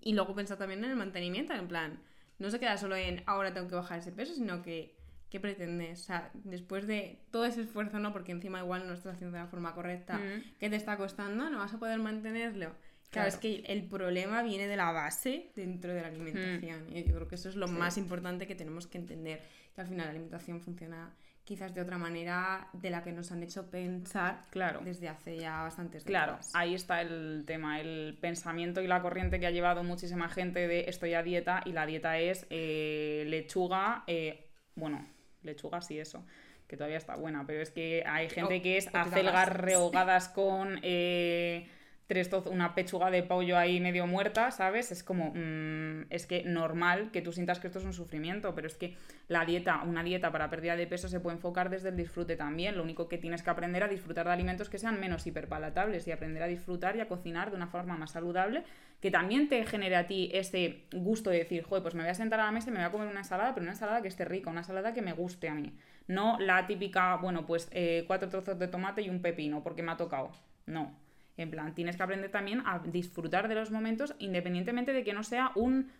Y 0.00 0.14
luego 0.14 0.34
pensar 0.34 0.58
también 0.58 0.82
en 0.84 0.90
el 0.90 0.96
mantenimiento, 0.96 1.52
en 1.52 1.68
plan, 1.68 2.00
no 2.38 2.50
se 2.50 2.58
queda 2.58 2.76
solo 2.78 2.96
en 2.96 3.22
ahora 3.26 3.52
tengo 3.54 3.68
que 3.68 3.74
bajar 3.76 3.98
ese 4.00 4.12
peso, 4.12 4.34
sino 4.34 4.62
que 4.62 4.95
¿qué 5.36 5.40
pretendes? 5.40 6.00
O 6.00 6.04
sea, 6.04 6.30
después 6.44 6.86
de 6.86 7.18
todo 7.30 7.44
ese 7.44 7.60
esfuerzo, 7.60 7.98
¿no? 7.98 8.10
Porque 8.10 8.32
encima 8.32 8.60
igual 8.60 8.86
no 8.88 8.94
estás 8.94 9.16
haciendo 9.16 9.36
de 9.36 9.42
la 9.42 9.48
forma 9.48 9.74
correcta, 9.74 10.16
Mm. 10.16 10.42
¿qué 10.58 10.70
te 10.70 10.76
está 10.76 10.96
costando? 10.96 11.50
¿No 11.50 11.58
vas 11.58 11.74
a 11.74 11.78
poder 11.78 11.98
mantenerlo? 11.98 12.68
Claro, 12.70 12.76
Claro. 13.10 13.28
es 13.28 13.36
que 13.36 13.56
el 13.66 13.84
problema 13.84 14.42
viene 14.42 14.66
de 14.66 14.76
la 14.76 14.92
base 14.92 15.50
dentro 15.54 15.92
de 15.92 16.00
la 16.00 16.08
alimentación. 16.08 16.86
Y 16.96 17.04
yo 17.04 17.14
creo 17.14 17.28
que 17.28 17.34
eso 17.34 17.50
es 17.50 17.56
lo 17.56 17.66
Mm. 17.66 17.70
Sí. 17.72 17.76
más 17.76 17.98
importante 17.98 18.46
que 18.46 18.54
tenemos 18.54 18.86
que 18.86 18.96
entender. 18.98 19.42
Que 19.74 19.82
al 19.82 19.86
final 19.88 20.06
la 20.06 20.10
alimentación 20.12 20.60
funciona 20.62 21.14
quizás 21.44 21.72
de 21.74 21.80
otra 21.82 21.96
manera 21.98 22.68
de 22.72 22.90
la 22.90 23.04
que 23.04 23.12
nos 23.12 23.30
han 23.30 23.42
hecho 23.42 23.70
pensar 23.70 24.40
Claro. 24.50 24.80
desde 24.82 25.08
hace 25.08 25.36
ya 25.38 25.62
bastantes 25.62 26.02
Claro, 26.02 26.32
décadas. 26.32 26.52
ahí 26.56 26.74
está 26.74 27.00
el 27.02 27.44
tema, 27.46 27.78
el 27.80 28.18
pensamiento 28.20 28.80
y 28.80 28.86
la 28.88 29.00
corriente 29.02 29.38
que 29.38 29.46
ha 29.46 29.50
llevado 29.52 29.84
muchísima 29.84 30.28
gente 30.28 30.66
de 30.66 30.86
estoy 30.88 31.12
a 31.14 31.22
dieta 31.22 31.62
y 31.66 31.72
la 31.72 31.86
dieta 31.86 32.18
es 32.18 32.46
eh, 32.50 33.24
lechuga, 33.28 34.02
eh, 34.08 34.48
bueno, 34.74 35.06
lechuga 35.46 35.80
sí 35.80 35.98
eso, 35.98 36.24
que 36.68 36.76
todavía 36.76 36.98
está 36.98 37.16
buena, 37.16 37.44
pero 37.46 37.62
es 37.62 37.70
que 37.70 38.02
hay 38.06 38.28
gente 38.28 38.58
O- 38.58 38.62
que 38.62 38.76
es 38.76 38.88
acelgas 38.92 39.48
rehogadas 39.48 40.28
con 40.28 40.78
eh, 40.82 41.68
tres 42.06 42.30
una 42.46 42.74
pechuga 42.74 43.10
de 43.10 43.22
pollo 43.22 43.58
ahí 43.58 43.80
medio 43.80 44.06
muerta, 44.06 44.50
¿sabes? 44.50 44.92
Es 44.92 45.02
como, 45.02 45.32
mm, 45.34 46.06
es 46.10 46.26
que 46.26 46.44
normal 46.44 47.10
que 47.10 47.20
tú 47.20 47.32
sientas 47.32 47.58
que 47.58 47.66
esto 47.66 47.80
es 47.80 47.84
un 47.84 47.92
sufrimiento, 47.92 48.54
pero 48.54 48.68
es 48.68 48.76
que 48.76 48.96
la 49.28 49.44
dieta, 49.44 49.82
una 49.82 50.04
dieta 50.04 50.30
para 50.30 50.48
pérdida 50.48 50.76
de 50.76 50.86
peso 50.86 51.08
se 51.08 51.18
puede 51.18 51.36
enfocar 51.36 51.68
desde 51.68 51.88
el 51.88 51.96
disfrute 51.96 52.36
también. 52.36 52.76
Lo 52.76 52.82
único 52.84 53.08
que 53.08 53.18
tienes 53.18 53.42
que 53.42 53.50
aprender 53.50 53.82
a 53.82 53.88
disfrutar 53.88 54.26
de 54.26 54.32
alimentos 54.32 54.68
que 54.68 54.78
sean 54.78 55.00
menos 55.00 55.26
hiperpalatables 55.26 56.06
y 56.06 56.12
aprender 56.12 56.42
a 56.42 56.46
disfrutar 56.46 56.96
y 56.96 57.00
a 57.00 57.08
cocinar 57.08 57.50
de 57.50 57.56
una 57.56 57.66
forma 57.66 57.96
más 57.96 58.12
saludable, 58.12 58.62
que 59.00 59.10
también 59.10 59.48
te 59.48 59.64
genere 59.64 59.96
a 59.96 60.06
ti 60.06 60.30
ese 60.32 60.84
gusto 60.92 61.30
de 61.30 61.38
decir, 61.38 61.64
joder, 61.64 61.82
pues 61.82 61.94
me 61.94 62.02
voy 62.02 62.10
a 62.10 62.14
sentar 62.14 62.38
a 62.40 62.44
la 62.44 62.52
mesa 62.52 62.70
y 62.70 62.72
me 62.72 62.78
voy 62.78 62.86
a 62.86 62.92
comer 62.92 63.08
una 63.08 63.20
ensalada, 63.20 63.52
pero 63.52 63.64
una 63.64 63.72
ensalada 63.72 64.00
que 64.02 64.08
esté 64.08 64.24
rica, 64.24 64.50
una 64.50 64.60
ensalada 64.60 64.94
que 64.94 65.02
me 65.02 65.12
guste 65.12 65.48
a 65.48 65.54
mí. 65.54 65.76
No 66.06 66.38
la 66.38 66.66
típica, 66.68 67.16
bueno, 67.16 67.46
pues 67.46 67.68
eh, 67.72 68.04
cuatro 68.06 68.28
trozos 68.28 68.58
de 68.58 68.68
tomate 68.68 69.02
y 69.02 69.10
un 69.10 69.20
pepino, 69.22 69.62
porque 69.62 69.82
me 69.82 69.92
ha 69.92 69.96
tocado. 69.96 70.30
No. 70.66 71.05
En 71.36 71.50
plan, 71.50 71.74
tienes 71.74 71.96
que 71.96 72.02
aprender 72.02 72.30
también 72.30 72.62
a 72.64 72.78
disfrutar 72.78 73.48
de 73.48 73.54
los 73.54 73.70
momentos 73.70 74.14
independientemente 74.18 74.92
de 74.92 75.04
que 75.04 75.12
no 75.12 75.22
sea 75.22 75.52
un 75.54 75.90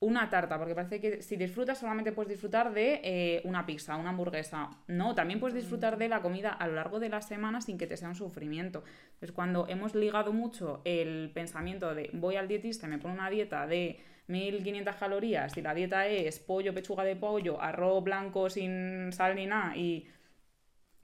una 0.00 0.30
tarta, 0.30 0.56
porque 0.56 0.74
parece 0.74 0.98
que 0.98 1.20
si 1.20 1.36
disfrutas 1.36 1.78
solamente 1.78 2.12
puedes 2.12 2.30
disfrutar 2.30 2.72
de 2.72 3.00
eh, 3.04 3.42
una 3.44 3.66
pizza, 3.66 3.96
una 3.96 4.10
hamburguesa. 4.10 4.70
No, 4.86 5.14
también 5.14 5.40
puedes 5.40 5.54
disfrutar 5.54 5.98
de 5.98 6.08
la 6.08 6.22
comida 6.22 6.48
a 6.50 6.66
lo 6.66 6.74
largo 6.74 7.00
de 7.00 7.10
la 7.10 7.20
semana 7.20 7.60
sin 7.60 7.76
que 7.76 7.86
te 7.86 7.98
sea 7.98 8.08
un 8.08 8.14
sufrimiento. 8.14 8.82
Entonces, 9.12 9.32
cuando 9.32 9.68
hemos 9.68 9.94
ligado 9.94 10.32
mucho 10.32 10.80
el 10.86 11.30
pensamiento 11.34 11.94
de 11.94 12.08
voy 12.14 12.36
al 12.36 12.48
dietista 12.48 12.86
y 12.86 12.90
me 12.90 12.98
pone 12.98 13.12
una 13.12 13.28
dieta 13.28 13.66
de 13.66 14.00
1500 14.28 14.96
calorías 14.96 15.54
y 15.58 15.62
la 15.62 15.74
dieta 15.74 16.06
es 16.06 16.38
pollo, 16.38 16.72
pechuga 16.72 17.04
de 17.04 17.16
pollo, 17.16 17.60
arroz 17.60 18.02
blanco 18.02 18.48
sin 18.48 19.12
sal 19.12 19.36
ni 19.36 19.46
nada 19.46 19.76
y 19.76 20.06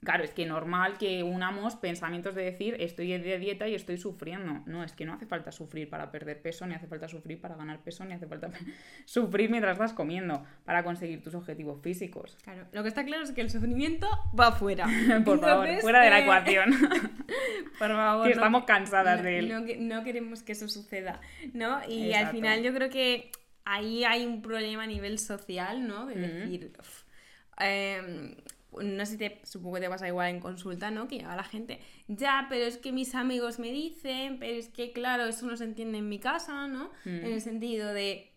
Claro, 0.03 0.23
es 0.23 0.31
que 0.31 0.45
normal 0.45 0.97
que 0.99 1.23
unamos 1.23 1.75
pensamientos 1.75 2.35
de 2.35 2.43
decir 2.43 2.77
estoy 2.79 3.17
de 3.17 3.39
dieta 3.39 3.67
y 3.67 3.73
estoy 3.73 3.97
sufriendo. 3.97 4.61
No, 4.67 4.83
es 4.83 4.93
que 4.93 5.05
no 5.05 5.13
hace 5.13 5.25
falta 5.25 5.51
sufrir 5.51 5.89
para 5.89 6.11
perder 6.11 6.41
peso, 6.41 6.67
ni 6.67 6.75
hace 6.75 6.87
falta 6.87 7.07
sufrir 7.07 7.41
para 7.41 7.55
ganar 7.55 7.79
peso, 7.79 8.05
ni 8.05 8.13
hace 8.13 8.27
falta 8.27 8.49
sufrir 9.05 9.49
mientras 9.49 9.73
estás 9.73 9.93
comiendo 9.93 10.45
para 10.65 10.83
conseguir 10.83 11.23
tus 11.23 11.33
objetivos 11.33 11.81
físicos. 11.81 12.37
Claro, 12.43 12.65
lo 12.71 12.83
que 12.83 12.89
está 12.89 13.03
claro 13.05 13.23
es 13.23 13.31
que 13.31 13.41
el 13.41 13.49
sufrimiento 13.49 14.07
va 14.39 14.51
fuera. 14.51 14.87
Por 15.25 15.39
favor, 15.39 15.67
fuera 15.81 16.03
de 16.03 16.09
la 16.11 16.19
eh, 16.19 16.23
ecuación. 16.23 16.71
Por 17.79 17.89
favor. 17.89 18.27
que 18.27 18.35
no- 18.35 18.41
estamos 18.41 18.63
cansadas 18.65 19.17
no, 19.17 19.23
de 19.23 19.39
él. 19.39 19.49
No, 19.49 19.61
no 19.97 20.03
queremos 20.03 20.43
que 20.43 20.51
eso 20.51 20.67
suceda, 20.67 21.21
¿no? 21.53 21.81
Y 21.89 22.13
al 22.13 22.27
final 22.27 22.61
yo 22.61 22.73
creo 22.73 22.89
que 22.89 23.31
ahí 23.65 24.03
hay 24.03 24.25
un 24.25 24.41
problema 24.41 24.83
a 24.83 24.87
nivel 24.87 25.17
social, 25.19 25.87
¿no? 25.87 26.05
De 26.05 26.15
decir, 26.15 26.71
"Uf, 26.79 27.03
em, 27.59 28.35
no 28.81 29.05
sé 29.05 29.13
si 29.13 29.17
te, 29.17 29.41
supongo 29.43 29.75
que 29.75 29.81
te 29.81 29.89
pasa 29.89 30.07
igual 30.07 30.29
en 30.29 30.39
consulta, 30.39 30.91
¿no? 30.91 31.07
Que 31.07 31.17
llega 31.17 31.35
la 31.35 31.43
gente, 31.43 31.79
ya, 32.07 32.45
pero 32.49 32.65
es 32.65 32.77
que 32.77 32.91
mis 32.91 33.15
amigos 33.15 33.59
me 33.59 33.71
dicen, 33.71 34.37
pero 34.39 34.57
es 34.57 34.67
que 34.69 34.91
claro, 34.91 35.25
eso 35.25 35.45
no 35.45 35.55
se 35.57 35.63
entiende 35.63 35.97
en 35.99 36.09
mi 36.09 36.19
casa, 36.19 36.67
¿no? 36.67 36.91
Mm. 37.05 37.09
En 37.09 37.25
el 37.25 37.41
sentido 37.41 37.93
de, 37.93 38.31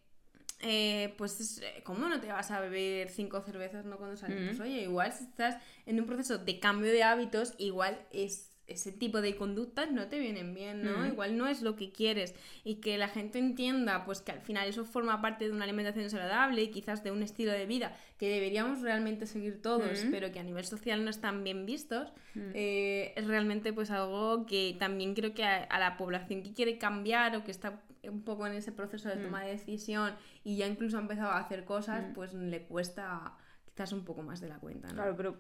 eh, 0.63 1.15
pues, 1.17 1.41
es- 1.41 1.59
eh, 1.63 1.83
¿cómo 1.85 2.09
no 2.09 2.21
te 2.21 2.29
vas 2.29 2.51
a 2.51 2.61
beber 2.61 3.09
cinco 3.09 3.41
cervezas, 3.41 3.85
¿no? 3.87 3.97
Cuando 3.97 4.17
sales, 4.17 4.41
Mm. 4.43 4.47
pues 4.47 4.61
oye, 4.61 4.83
igual 4.83 5.13
si 5.13 5.25
estás 5.25 5.57
en 5.87 5.99
un 6.01 6.07
proceso 6.07 6.39
de 6.39 6.59
cambio 6.61 6.93
de 6.93 7.03
hábitos, 7.03 7.55
igual 7.59 7.99
es 8.13 8.50
ese 8.71 8.93
tipo 8.93 9.21
de 9.21 9.37
conductas 9.37 9.91
no 9.93 10.07
te 10.09 10.19
vienen 10.19 10.55
bien, 10.55 10.83
¿no? 10.83 10.99
Mm. 10.99 11.07
Igual 11.09 11.37
no 11.37 11.47
es 11.47 11.61
lo 11.63 11.77
que 11.77 11.91
quieres 11.93 12.35
y 12.65 12.77
que 12.77 12.97
la 12.99 13.09
gente 13.09 13.39
entienda 13.39 14.05
pues 14.05 14.21
que 14.23 14.33
al 14.33 14.41
final 14.41 14.69
eso 14.69 14.85
forma 14.85 15.21
parte 15.21 15.45
de 15.47 15.51
una 15.53 15.65
alimentación 15.65 16.09
saludable 16.09 16.63
y 16.63 16.71
quizás 16.71 17.03
de 17.05 17.11
un 17.11 17.23
estilo 17.23 17.53
de 17.53 17.67
vida 17.67 17.97
que 18.19 18.29
deberíamos 18.29 18.81
realmente 18.81 19.27
seguir 19.27 19.61
todos, 19.61 20.05
Mm. 20.05 20.11
pero 20.11 20.31
que 20.33 20.39
a 20.39 20.43
nivel 20.45 20.65
social 20.65 21.05
no 21.05 21.11
están 21.11 21.43
bien 21.45 21.67
vistos, 21.67 22.13
Mm. 22.35 22.51
eh, 22.55 23.13
es 23.17 23.27
realmente 23.27 23.73
pues 23.73 23.91
algo 23.91 24.47
que 24.47 24.77
también 24.79 25.15
creo 25.15 25.35
que 25.35 25.45
a, 25.45 25.65
a 25.65 25.79
la 25.79 25.97
población 25.97 26.43
que 26.43 26.53
quiere 26.55 26.79
cambiar 26.79 27.35
o 27.37 27.45
que 27.45 27.51
está 27.51 27.83
un 28.05 28.23
poco 28.23 28.47
en 28.47 28.55
ese 28.55 28.73
proceso 28.73 29.09
de 29.11 29.17
toma 29.17 29.43
de 29.45 29.51
decisión 29.51 30.15
y 30.43 30.57
ya 30.57 30.67
incluso 30.67 30.97
ha 30.97 31.01
empezado 31.01 31.31
a 31.33 31.39
hacer 31.39 31.65
cosas, 31.67 32.05
pues 32.15 32.33
le 32.33 32.63
cuesta 32.63 33.35
quizás 33.67 33.93
un 33.93 34.05
poco 34.05 34.23
más 34.23 34.41
de 34.41 34.49
la 34.49 34.59
cuenta, 34.59 34.89
¿no? 34.89 34.95
Claro, 34.95 35.17
pero 35.17 35.37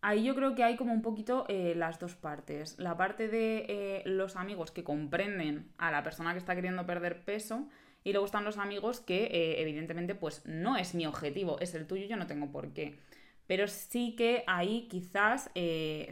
ahí 0.00 0.24
yo 0.24 0.34
creo 0.34 0.54
que 0.54 0.64
hay 0.64 0.76
como 0.76 0.92
un 0.92 1.02
poquito 1.02 1.44
eh, 1.48 1.74
las 1.76 1.98
dos 1.98 2.14
partes. 2.14 2.78
La 2.78 2.96
parte 2.96 3.28
de 3.28 3.66
eh, 3.68 4.02
los 4.04 4.36
amigos 4.36 4.70
que 4.70 4.84
comprenden 4.84 5.70
a 5.78 5.90
la 5.90 6.02
persona 6.02 6.32
que 6.32 6.38
está 6.38 6.54
queriendo 6.54 6.86
perder 6.86 7.24
peso 7.24 7.68
y 8.04 8.12
luego 8.12 8.26
están 8.26 8.44
los 8.44 8.58
amigos 8.58 9.00
que 9.00 9.24
eh, 9.24 9.60
evidentemente 9.60 10.14
pues 10.14 10.42
no 10.46 10.76
es 10.76 10.94
mi 10.94 11.06
objetivo, 11.06 11.58
es 11.60 11.74
el 11.74 11.86
tuyo, 11.86 12.06
yo 12.06 12.16
no 12.16 12.26
tengo 12.26 12.50
por 12.50 12.72
qué. 12.72 12.98
Pero 13.46 13.66
sí 13.66 14.14
que 14.14 14.44
ahí 14.46 14.88
quizás 14.90 15.50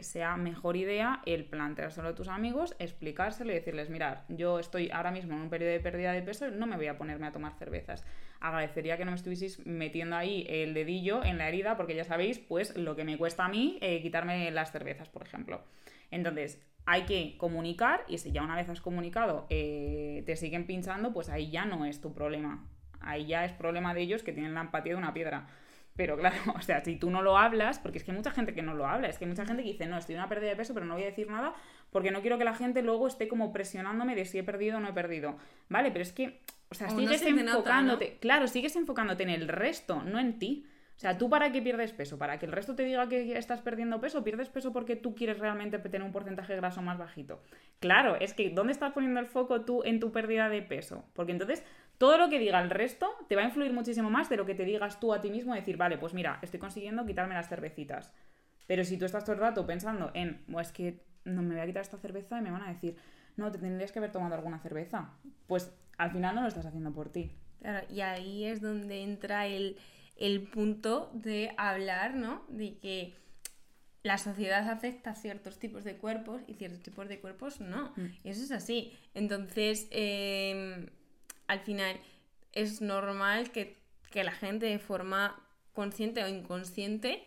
sea 0.01 0.37
mejor 0.37 0.75
idea 0.75 1.21
el 1.27 1.45
planteárselo 1.45 2.09
a 2.09 2.15
tus 2.15 2.29
amigos, 2.29 2.75
explicárselo 2.79 3.51
y 3.51 3.53
decirles, 3.53 3.91
mirad, 3.91 4.21
yo 4.27 4.57
estoy 4.57 4.89
ahora 4.89 5.11
mismo 5.11 5.35
en 5.35 5.41
un 5.41 5.49
periodo 5.51 5.71
de 5.71 5.79
pérdida 5.79 6.13
de 6.13 6.23
peso, 6.23 6.49
no 6.49 6.65
me 6.65 6.77
voy 6.77 6.87
a 6.87 6.97
ponerme 6.97 7.27
a 7.27 7.31
tomar 7.31 7.53
cervezas. 7.59 8.03
Agradecería 8.39 8.97
que 8.97 9.05
no 9.05 9.11
me 9.11 9.17
estuvieseis 9.17 9.65
metiendo 9.65 10.15
ahí 10.15 10.45
el 10.49 10.73
dedillo 10.73 11.23
en 11.23 11.37
la 11.37 11.47
herida, 11.47 11.77
porque 11.77 11.95
ya 11.95 12.03
sabéis, 12.03 12.39
pues 12.39 12.75
lo 12.75 12.95
que 12.95 13.03
me 13.03 13.17
cuesta 13.17 13.45
a 13.45 13.49
mí 13.49 13.77
eh, 13.81 14.01
quitarme 14.01 14.51
las 14.51 14.71
cervezas, 14.71 15.09
por 15.09 15.23
ejemplo. 15.23 15.63
Entonces, 16.11 16.61
hay 16.85 17.03
que 17.03 17.35
comunicar 17.37 18.05
y 18.07 18.17
si 18.17 18.31
ya 18.31 18.43
una 18.43 18.55
vez 18.55 18.69
has 18.69 18.79
comunicado 18.79 19.45
eh, 19.49 20.23
te 20.25 20.35
siguen 20.37 20.65
pinchando, 20.65 21.13
pues 21.13 21.29
ahí 21.29 21.51
ya 21.51 21.65
no 21.65 21.85
es 21.85 21.99
tu 21.99 22.13
problema. 22.13 22.65
Ahí 23.01 23.25
ya 23.25 23.43
es 23.45 23.51
problema 23.51 23.93
de 23.93 24.01
ellos 24.01 24.23
que 24.23 24.31
tienen 24.33 24.53
la 24.53 24.61
empatía 24.61 24.93
de 24.93 24.97
una 24.97 25.13
piedra. 25.13 25.47
Pero 25.97 26.15
claro, 26.15 26.37
o 26.55 26.61
sea, 26.61 26.83
si 26.85 26.95
tú 26.95 27.09
no 27.09 27.21
lo 27.21 27.37
hablas, 27.37 27.79
porque 27.79 27.97
es 27.97 28.03
que 28.05 28.11
hay 28.11 28.17
mucha 28.17 28.31
gente 28.31 28.53
que 28.53 28.61
no 28.61 28.73
lo 28.73 28.87
habla, 28.87 29.09
es 29.09 29.17
que 29.17 29.25
hay 29.25 29.29
mucha 29.29 29.45
gente 29.45 29.63
que 29.63 29.71
dice, 29.71 29.87
no, 29.87 29.97
estoy 29.97 30.15
en 30.15 30.21
una 30.21 30.29
pérdida 30.29 30.51
de 30.51 30.55
peso, 30.55 30.73
pero 30.73 30.85
no 30.85 30.93
voy 30.93 31.03
a 31.03 31.07
decir 31.07 31.29
nada 31.29 31.53
porque 31.91 32.11
no 32.11 32.21
quiero 32.21 32.37
que 32.37 32.45
la 32.45 32.53
gente 32.53 32.81
luego 32.81 33.07
esté 33.07 33.27
como 33.27 33.51
presionándome 33.51 34.15
de 34.15 34.25
si 34.25 34.37
he 34.37 34.43
perdido 34.43 34.77
o 34.77 34.79
no 34.79 34.89
he 34.89 34.93
perdido. 34.93 35.37
Vale, 35.69 35.91
pero 35.91 36.03
es 36.03 36.13
que, 36.13 36.41
o 36.69 36.75
sea, 36.75 36.87
O 36.87 36.91
no 36.91 36.99
sigues 36.99 37.19
se 37.19 37.25
te 37.25 37.31
nota, 37.31 37.51
enfocándote, 37.51 38.17
claro, 38.19 38.47
sigues 38.47 38.75
enfocándote 38.75 39.23
en 39.23 39.29
el 39.29 39.47
resto, 39.47 40.03
no 40.03 40.19
en 40.19 40.39
ti. 40.39 40.65
O 40.95 40.99
sea, 40.99 41.15
¿tú 41.15 41.29
para 41.29 41.51
qué 41.51 41.61
pierdes 41.61 41.93
peso? 41.93 42.17
¿Para 42.17 42.39
que 42.39 42.47
el 42.47 42.51
resto 42.51 42.75
te 42.75 42.83
diga 42.83 43.07
que 43.07 43.37
estás 43.37 43.61
perdiendo 43.61 44.01
peso? 44.01 44.23
¿Pierdes 44.23 44.49
peso 44.49 44.73
porque 44.73 44.95
tú 44.95 45.13
quieres 45.13 45.37
realmente 45.37 45.77
tener 45.77 46.01
un 46.01 46.11
porcentaje 46.11 46.55
graso 46.55 46.81
más 46.81 46.97
bajito? 46.97 47.39
Claro, 47.79 48.15
es 48.15 48.33
que 48.33 48.49
¿dónde 48.49 48.73
estás 48.73 48.93
poniendo 48.93 49.19
el 49.19 49.27
foco 49.27 49.61
tú 49.61 49.83
en 49.83 49.99
tu 49.99 50.11
pérdida 50.11 50.49
de 50.49 50.63
peso? 50.63 51.05
Porque 51.13 51.33
entonces 51.33 51.63
todo 51.97 52.17
lo 52.17 52.29
que 52.29 52.39
diga 52.39 52.61
el 52.61 52.69
resto 52.69 53.09
te 53.27 53.35
va 53.35 53.41
a 53.41 53.45
influir 53.45 53.73
muchísimo 53.73 54.09
más 54.09 54.29
de 54.29 54.37
lo 54.37 54.45
que 54.45 54.55
te 54.55 54.63
digas 54.63 54.99
tú 54.99 55.13
a 55.13 55.21
ti 55.21 55.29
mismo, 55.29 55.53
decir, 55.53 55.77
vale, 55.77 55.97
pues 55.97 56.13
mira, 56.13 56.39
estoy 56.41 56.59
consiguiendo 56.59 57.05
quitarme 57.05 57.33
las 57.33 57.49
cervecitas. 57.49 58.13
Pero 58.67 58.83
si 58.83 58.97
tú 58.97 59.05
estás 59.05 59.23
todo 59.23 59.33
el 59.35 59.41
rato 59.41 59.65
pensando 59.65 60.11
en, 60.13 60.43
"Buah, 60.47 60.61
es 60.61 60.71
que 60.71 61.03
no 61.23 61.41
me 61.41 61.55
voy 61.55 61.63
a 61.63 61.65
quitar 61.65 61.81
esta 61.81 61.97
cerveza 61.97 62.37
y 62.39 62.41
me 62.41 62.51
van 62.51 62.61
a 62.63 62.69
decir, 62.69 62.97
no, 63.35 63.51
te 63.51 63.59
tendrías 63.59 63.91
que 63.91 63.99
haber 63.99 64.11
tomado 64.11 64.35
alguna 64.35 64.59
cerveza, 64.59 65.11
pues 65.45 65.71
al 65.97 66.11
final 66.11 66.35
no 66.35 66.41
lo 66.41 66.47
estás 66.47 66.65
haciendo 66.65 66.91
por 66.91 67.09
ti. 67.11 67.31
Claro, 67.61 67.85
y 67.91 68.01
ahí 68.01 68.45
es 68.45 68.61
donde 68.61 69.03
entra 69.03 69.47
el, 69.47 69.77
el 70.15 70.41
punto 70.43 71.11
de 71.13 71.53
hablar, 71.57 72.15
¿no? 72.15 72.43
De 72.49 72.77
que 72.77 73.15
la 74.03 74.17
sociedad 74.17 74.67
acepta 74.69 75.15
ciertos 75.15 75.59
tipos 75.59 75.83
de 75.83 75.97
cuerpos 75.97 76.41
y 76.47 76.53
ciertos 76.53 76.81
tipos 76.81 77.07
de 77.09 77.19
cuerpos 77.19 77.59
no. 77.61 77.93
Mm. 77.95 78.05
Y 78.23 78.29
eso 78.29 78.43
es 78.43 78.51
así. 78.51 78.93
Entonces, 79.13 79.87
eh, 79.91 80.89
al 81.47 81.59
final, 81.61 81.99
es 82.53 82.81
normal 82.81 83.51
que, 83.51 83.77
que 84.11 84.23
la 84.23 84.31
gente 84.31 84.65
de 84.65 84.79
forma 84.79 85.41
consciente 85.73 86.23
o 86.23 86.27
inconsciente 86.27 87.23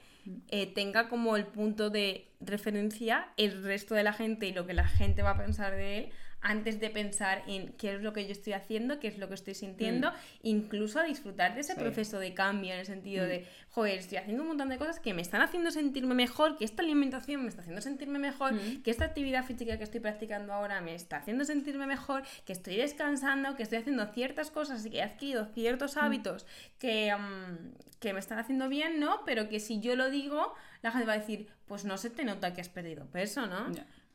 eh, 0.49 0.67
tenga 0.67 1.09
como 1.09 1.37
el 1.37 1.47
punto 1.47 1.89
de 1.89 2.27
referencia 2.41 3.29
el 3.37 3.63
resto 3.63 3.95
de 3.95 4.03
la 4.03 4.13
gente 4.13 4.47
y 4.47 4.53
lo 4.53 4.67
que 4.67 4.75
la 4.75 4.87
gente 4.87 5.23
va 5.23 5.31
a 5.31 5.39
pensar 5.39 5.75
de 5.75 5.99
él 5.99 6.13
antes 6.43 6.81
de 6.81 6.91
pensar 6.91 7.43
en 7.47 7.73
qué 7.75 7.95
es 7.95 8.03
lo 8.03 8.13
que 8.13 8.25
yo 8.27 8.33
estoy 8.33 8.55
haciendo, 8.55 8.99
qué 8.99 9.09
es 9.09 9.19
lo 9.19 9.29
que 9.29 9.35
estoy 9.35 9.55
sintiendo, 9.55 10.13
incluso 10.43 10.99
a 10.99 11.05
disfrutar 11.05 11.55
de 11.55 11.61
ese 11.61 11.75
Sí. 11.75 11.79
proceso 11.81 12.19
de 12.19 12.33
cambio, 12.35 12.73
en 12.73 12.81
el 12.81 12.87
sentido 12.87 13.25
Mm. 13.25 13.29
de, 13.29 13.47
joder, 13.71 13.99
estoy 13.99 14.19
haciendo 14.19 14.43
un 14.43 14.49
montón 14.49 14.69
de 14.71 14.79
cosas 14.79 15.01
que 15.01 15.13
me 15.15 15.23
están 15.23 15.43
haciendo 15.43 15.71
sentirme 15.71 16.15
mejor, 16.15 16.57
que 16.57 16.65
esta 16.65 16.83
alimentación 16.83 17.43
me 17.43 17.49
está 17.49 17.61
haciendo 17.61 17.83
sentirme 17.83 18.19
mejor, 18.19 18.55
Mm. 18.55 18.83
que 18.83 18.91
esta 18.91 19.05
actividad 19.05 19.45
física 19.45 19.77
que 19.77 19.85
estoy 19.85 20.01
practicando 20.01 20.53
ahora 20.53 20.81
me 20.81 20.95
está 20.95 21.19
haciendo 21.19 21.45
sentirme 21.45 21.87
mejor, 21.87 22.23
que 22.47 22.53
estoy 22.53 22.77
descansando, 22.77 23.55
que 23.57 23.63
estoy 23.63 23.79
haciendo 23.79 24.07
ciertas 24.07 24.51
cosas 24.51 24.85
y 24.87 24.91
que 24.91 24.99
he 24.99 25.03
adquirido 25.03 25.47
ciertos 25.55 25.97
Mm. 25.97 26.01
hábitos 26.01 26.47
que, 26.79 27.15
mm, 27.15 27.75
que 28.01 28.15
me 28.15 28.21
están 28.21 28.39
haciendo 28.39 28.69
bien, 28.71 28.99
¿no? 28.99 29.25
Pero 29.27 29.49
que 29.51 29.61
si 29.61 29.81
yo 29.81 29.95
lo 29.95 30.09
digo, 30.09 30.55
la 30.83 30.91
gente 30.91 31.07
va 31.07 31.13
a 31.13 31.19
decir, 31.19 31.49
pues 31.67 31.85
no 31.85 31.99
se 31.99 32.09
te 32.09 32.25
nota 32.25 32.55
que 32.55 32.63
has 32.63 32.71
perdido 32.71 33.05
peso, 33.07 33.47
¿no? 33.47 33.71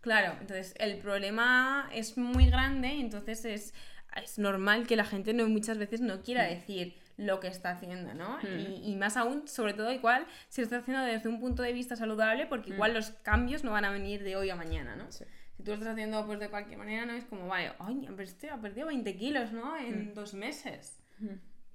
Claro, 0.06 0.34
entonces 0.40 0.76
el 0.78 0.98
problema 1.00 1.90
es 1.92 2.16
muy 2.18 2.46
grande 2.48 2.90
entonces 3.00 3.44
es, 3.44 3.74
es 4.24 4.38
normal 4.38 4.86
que 4.86 4.96
la 4.96 5.04
gente 5.04 5.34
no, 5.34 5.48
muchas 5.50 5.80
veces 5.80 6.00
no 6.00 6.22
quiera 6.22 6.44
decir 6.44 6.96
lo 7.18 7.40
que 7.40 7.48
está 7.48 7.72
haciendo, 7.72 8.14
¿no? 8.14 8.38
Mm. 8.44 8.60
Y, 8.60 8.92
y 8.92 8.96
más 8.98 9.18
aún, 9.18 9.48
sobre 9.48 9.74
todo 9.74 9.92
igual, 9.92 10.28
si 10.48 10.62
lo 10.62 10.66
está 10.66 10.78
haciendo 10.78 11.04
desde 11.04 11.28
un 11.28 11.40
punto 11.40 11.64
de 11.64 11.74
vista 11.74 11.96
saludable, 11.96 12.46
porque 12.46 12.70
Mm. 12.70 12.74
igual 12.76 12.94
los 12.94 13.10
cambios 13.24 13.64
no 13.64 13.72
van 13.72 13.86
a 13.86 13.92
venir 13.92 14.22
de 14.24 14.36
hoy 14.36 14.52
a 14.52 14.56
mañana, 14.56 14.96
¿no? 14.96 15.12
Sí. 15.12 15.26
Si 15.58 15.64
tú 15.64 15.72
lo 15.72 15.78
estás 15.78 15.94
haciendo 15.94 16.24
pues 16.28 16.40
de 16.40 16.50
cualquier 16.50 16.78
manera, 16.78 17.06
¿no? 17.08 17.14
Es 17.14 17.26
como, 17.26 17.48
vale, 17.48 17.72
ay, 17.80 18.06
pero 18.10 18.22
este 18.24 18.50
ha 18.52 18.62
perdido 18.62 18.88
20 18.88 19.16
kilos, 19.16 19.52
¿no? 19.54 19.76
En 19.78 20.14
dos 20.14 20.34
meses. 20.36 21.00
Mm. 21.20 21.28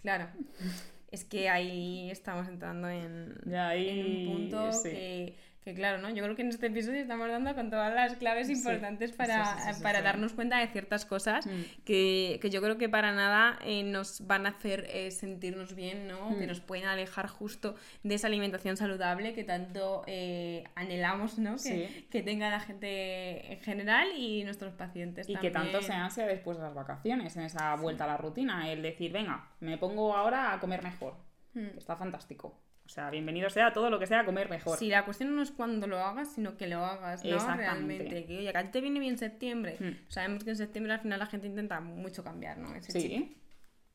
Claro. 0.03 0.29
Es 1.11 1.25
que 1.25 1.49
ahí 1.49 2.09
estamos 2.09 2.47
entrando 2.47 2.88
en, 2.88 3.35
Ya 3.45 3.71
ahí, 3.71 3.88
en 3.88 4.07
un 4.07 4.33
punto 4.51 4.73
sí. 4.73 4.90
que, 4.90 5.37
que, 5.64 5.75
claro, 5.75 5.99
¿no? 5.99 6.09
Yo 6.09 6.23
creo 6.25 6.35
que 6.35 6.42
en 6.42 6.49
este 6.49 6.68
episodio 6.68 7.01
estamos 7.03 7.29
dando 7.29 7.55
con 7.55 7.68
todas 7.68 7.92
las 7.94 8.14
claves 8.14 8.49
importantes 8.49 9.12
para, 9.12 9.44
Sí, 9.44 9.51
sí, 9.59 9.68
sí, 9.68 9.75
sí, 9.75 9.83
para 9.83 10.01
darnos 10.01 10.33
cuenta 10.33 10.59
de 10.59 10.66
ciertas 10.68 11.05
cosas 11.05 11.46
Mm. 11.46 11.51
que, 11.85 12.38
que 12.40 12.49
yo 12.51 12.62
creo 12.62 12.79
que 12.79 12.88
para 12.88 13.12
nada 13.12 13.59
eh, 13.64 13.83
nos 13.83 14.27
van 14.27 14.46
a 14.46 14.51
hacer 14.51 14.87
eh, 14.90 15.11
sentirnos 15.11 15.75
bien, 15.75 16.09
¿no? 16.09 16.31
Que 16.38 16.46
Mm. 16.46 16.49
nos 16.49 16.61
pueden 16.61 16.87
alejar 16.87 17.27
justo 17.29 17.75
de 18.03 18.14
esa 18.14 18.27
alimentación 18.29 18.79
saludable 18.79 19.35
que 19.35 19.44
tanto 19.44 20.03
eh, 20.07 20.64
anhelamos, 20.77 21.38
¿no? 21.38 21.57
Que, 21.57 22.07
que 22.11 22.23
tenga 22.23 22.49
la 22.51 22.61
gente 22.61 23.53
en 23.53 23.61
general 23.61 24.09
y 24.16 24.44
nuestros 24.44 24.73
pacientes 24.75 25.29
Y 25.29 25.37
que 25.37 25.51
tanto 25.51 25.83
se 25.83 25.92
ansia 25.92 26.27
después 26.27 26.57
de 26.57 26.64
las 26.64 26.75
vacaciones, 26.75 27.37
en 27.37 27.42
esa 27.42 27.75
vuelta 27.77 28.05
a 28.05 28.07
la 28.07 28.16
rutina, 28.16 28.70
el 28.73 28.81
decir, 28.83 29.12
venga, 29.12 29.49
me 29.61 29.77
pongo 29.77 30.16
ahora 30.16 30.55
a 30.55 30.59
comer 30.61 30.83
mejor. 30.83 31.14
Mm. 31.53 31.66
Que 31.73 31.79
está 31.79 31.96
fantástico. 31.96 32.59
O 32.90 32.92
sea, 32.92 33.09
bienvenido 33.09 33.48
sea 33.50 33.72
todo 33.72 33.88
lo 33.88 34.00
que 34.00 34.09
sea 34.09 34.24
comer 34.24 34.50
mejor. 34.50 34.76
Sí, 34.76 34.88
la 34.88 35.05
cuestión 35.05 35.37
no 35.37 35.42
es 35.42 35.53
cuando 35.53 35.87
lo 35.87 36.00
hagas, 36.00 36.33
sino 36.33 36.57
que 36.57 36.66
lo 36.66 36.85
hagas, 36.85 37.24
¿no? 37.24 37.37
Exactamente. 37.37 37.68
Realmente. 37.68 38.26
Que, 38.26 38.38
oye, 38.38 38.50
que 38.50 38.59
a 38.59 38.64
ti 38.64 38.70
te 38.72 38.81
viene 38.81 38.98
bien 38.98 39.16
septiembre. 39.16 39.76
Mm. 39.79 40.09
Sabemos 40.09 40.42
que 40.42 40.50
en 40.50 40.57
septiembre 40.57 40.94
al 40.94 40.98
final 40.98 41.20
la 41.20 41.26
gente 41.26 41.46
intenta 41.46 41.79
mucho 41.79 42.24
cambiar, 42.24 42.59
¿no? 42.59 42.74
Ese. 42.74 42.90
Sí. 42.90 43.37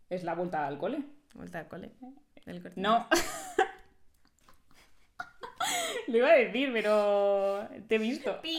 Es 0.10 0.23
la 0.23 0.34
vuelta 0.34 0.65
al 0.65 0.77
cole. 0.77 1.03
Vuelta 1.34 1.60
al 1.60 1.67
cole. 1.67 1.91
Corte 2.45 2.71
No. 2.77 3.05
Lo 6.08 6.17
iba 6.17 6.29
a 6.29 6.36
decir, 6.36 6.69
pero 6.71 7.67
te 7.89 7.95
he 7.95 7.99
visto. 7.99 8.39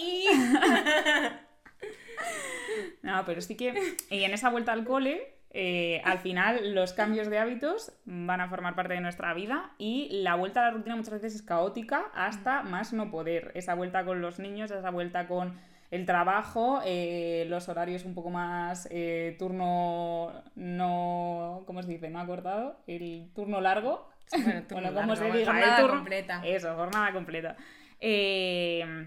No, 3.02 3.24
pero 3.24 3.40
sí 3.40 3.56
que 3.56 3.96
y 4.10 4.24
en 4.24 4.34
esa 4.34 4.50
vuelta 4.50 4.72
al 4.72 4.84
cole, 4.84 5.35
eh, 5.58 6.02
al 6.04 6.18
final 6.18 6.74
los 6.74 6.92
cambios 6.92 7.30
de 7.30 7.38
hábitos 7.38 7.90
van 8.04 8.42
a 8.42 8.48
formar 8.50 8.74
parte 8.74 8.92
de 8.92 9.00
nuestra 9.00 9.32
vida 9.32 9.70
y 9.78 10.20
la 10.22 10.34
vuelta 10.34 10.60
a 10.60 10.64
la 10.64 10.70
rutina 10.72 10.96
muchas 10.96 11.14
veces 11.14 11.34
es 11.34 11.40
caótica 11.40 12.10
hasta 12.14 12.62
más 12.62 12.92
no 12.92 13.10
poder. 13.10 13.52
Esa 13.54 13.72
vuelta 13.72 14.04
con 14.04 14.20
los 14.20 14.38
niños, 14.38 14.70
esa 14.70 14.90
vuelta 14.90 15.26
con 15.26 15.58
el 15.90 16.04
trabajo, 16.04 16.82
eh, 16.84 17.46
los 17.48 17.70
horarios 17.70 18.04
un 18.04 18.14
poco 18.14 18.28
más 18.28 18.86
eh, 18.90 19.34
turno 19.38 20.30
no, 20.56 21.64
¿cómo 21.66 21.82
se 21.82 21.88
dice? 21.88 22.10
No 22.10 22.20
acordado, 22.20 22.78
el 22.86 23.30
turno 23.34 23.62
largo. 23.62 24.10
Bueno, 24.32 24.62
turno 24.68 24.82
Bueno, 24.92 25.00
como 25.00 25.14
largo, 25.14 25.16
se 25.16 25.38
diga, 25.38 25.52
jornada 25.52 25.76
el 25.76 25.82
turno 25.82 25.96
completa. 25.96 26.42
Eso, 26.44 26.74
jornada 26.74 27.12
completa. 27.14 27.56
Eh, 27.98 29.06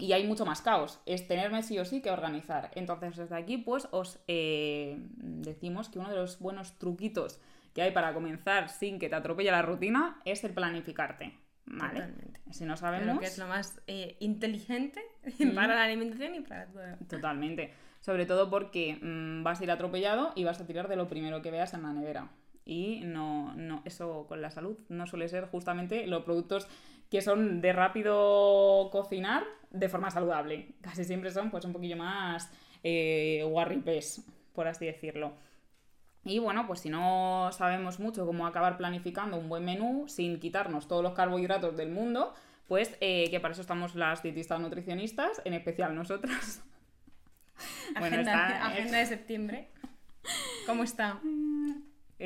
y 0.00 0.12
hay 0.12 0.26
mucho 0.26 0.44
más 0.44 0.60
caos. 0.62 1.00
Es 1.06 1.26
tenerme 1.28 1.62
sí 1.62 1.78
o 1.78 1.84
sí 1.84 2.00
que 2.02 2.10
organizar. 2.10 2.70
Entonces, 2.74 3.16
desde 3.16 3.36
aquí, 3.36 3.58
pues 3.58 3.88
os 3.90 4.18
eh, 4.28 4.96
decimos 5.18 5.88
que 5.88 5.98
uno 5.98 6.10
de 6.10 6.16
los 6.16 6.38
buenos 6.38 6.78
truquitos 6.78 7.40
que 7.74 7.82
hay 7.82 7.90
para 7.92 8.14
comenzar 8.14 8.68
sin 8.68 8.98
que 8.98 9.08
te 9.08 9.14
atropelle 9.16 9.50
la 9.50 9.62
rutina 9.62 10.20
es 10.24 10.44
el 10.44 10.52
planificarte. 10.52 11.38
¿Vale? 11.66 12.00
Totalmente. 12.00 12.40
Si 12.50 12.64
no 12.64 12.74
Creo 12.74 12.76
sabemos. 12.76 13.18
que 13.18 13.26
es 13.26 13.38
lo 13.38 13.46
más 13.48 13.80
eh, 13.86 14.16
inteligente 14.20 15.00
Mm. 15.38 15.50
para 15.54 15.74
la 15.74 15.84
alimentación 15.84 16.34
y 16.34 16.40
para 16.40 16.66
todo. 16.66 16.82
Totalmente. 17.08 17.72
Sobre 18.00 18.26
todo 18.26 18.50
porque 18.50 18.98
mm, 19.00 19.42
vas 19.42 19.60
a 19.60 19.64
ir 19.64 19.70
atropellado 19.70 20.32
y 20.36 20.44
vas 20.44 20.60
a 20.60 20.66
tirar 20.66 20.88
de 20.88 20.96
lo 20.96 21.08
primero 21.08 21.40
que 21.42 21.50
veas 21.50 21.72
en 21.74 21.82
la 21.82 21.92
nevera. 21.92 22.28
Y 22.66 23.00
no, 23.04 23.54
no, 23.56 23.82
eso 23.84 24.26
con 24.26 24.40
la 24.42 24.50
salud 24.50 24.78
no 24.88 25.06
suele 25.06 25.28
ser 25.28 25.46
justamente 25.46 26.06
los 26.06 26.22
productos 26.24 26.66
que 27.10 27.20
son 27.20 27.60
de 27.60 27.72
rápido 27.72 28.88
cocinar 28.90 29.44
de 29.70 29.88
forma 29.88 30.10
saludable. 30.10 30.74
Casi 30.80 31.04
siempre 31.04 31.30
son 31.30 31.50
pues 31.50 31.64
un 31.64 31.72
poquillo 31.72 31.96
más 31.96 32.50
eh, 32.82 33.44
guarripés, 33.48 34.24
por 34.52 34.66
así 34.68 34.86
decirlo. 34.86 35.32
Y 36.24 36.38
bueno, 36.38 36.66
pues 36.66 36.80
si 36.80 36.88
no 36.88 37.50
sabemos 37.52 38.00
mucho 38.00 38.24
cómo 38.26 38.46
acabar 38.46 38.76
planificando 38.78 39.36
un 39.36 39.48
buen 39.48 39.64
menú 39.64 40.06
sin 40.08 40.40
quitarnos 40.40 40.88
todos 40.88 41.02
los 41.02 41.12
carbohidratos 41.12 41.76
del 41.76 41.90
mundo, 41.90 42.32
pues 42.66 42.96
eh, 43.02 43.28
que 43.30 43.40
para 43.40 43.52
eso 43.52 43.60
estamos 43.60 43.94
las 43.94 44.22
dietistas 44.22 44.58
nutricionistas, 44.58 45.42
en 45.44 45.54
especial 45.54 45.94
nosotras. 45.94 46.62
Bueno, 48.00 48.16
agenda, 48.16 48.32
está- 48.32 48.66
agenda 48.66 48.98
de 48.98 49.06
septiembre. 49.06 49.68
¿Cómo 50.66 50.82
está? 50.82 51.20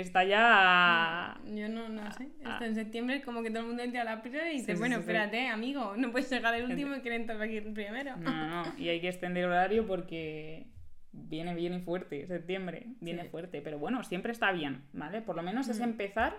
Está 0.00 0.22
ya... 0.22 1.40
Yo 1.44 1.68
no, 1.68 1.88
no 1.88 2.12
sé. 2.12 2.28
Está 2.38 2.66
en 2.66 2.76
septiembre 2.76 3.20
como 3.20 3.42
que 3.42 3.50
todo 3.50 3.60
el 3.60 3.66
mundo 3.66 3.82
entra 3.82 4.02
a 4.02 4.04
la 4.04 4.22
prioridad 4.22 4.46
y 4.46 4.58
dice, 4.58 4.66
Sí, 4.66 4.72
sí, 4.72 4.78
bueno, 4.78 4.94
sí, 4.94 5.00
espérate, 5.00 5.48
amigo, 5.48 5.94
no 5.96 6.12
puedes 6.12 6.30
llegar 6.30 6.54
el 6.54 6.70
último 6.70 6.94
y 6.94 7.00
querer 7.00 7.22
entrar 7.22 7.42
aquí 7.42 7.60
primero. 7.60 8.16
No, 8.16 8.46
no. 8.46 8.78
Y 8.78 8.88
hay 8.90 9.00
que 9.00 9.08
extender 9.08 9.44
el 9.44 9.50
horario 9.50 9.88
porque 9.88 10.68
viene, 11.10 11.52
viene 11.56 11.80
fuerte, 11.80 12.28
septiembre, 12.28 12.86
viene 13.00 13.24
fuerte. 13.24 13.60
Pero 13.60 13.80
bueno, 13.80 14.04
siempre 14.04 14.30
está 14.30 14.52
bien, 14.52 14.84
¿vale? 14.92 15.20
Por 15.20 15.34
lo 15.34 15.42
menos 15.42 15.68
es 15.68 15.80
empezar 15.80 16.36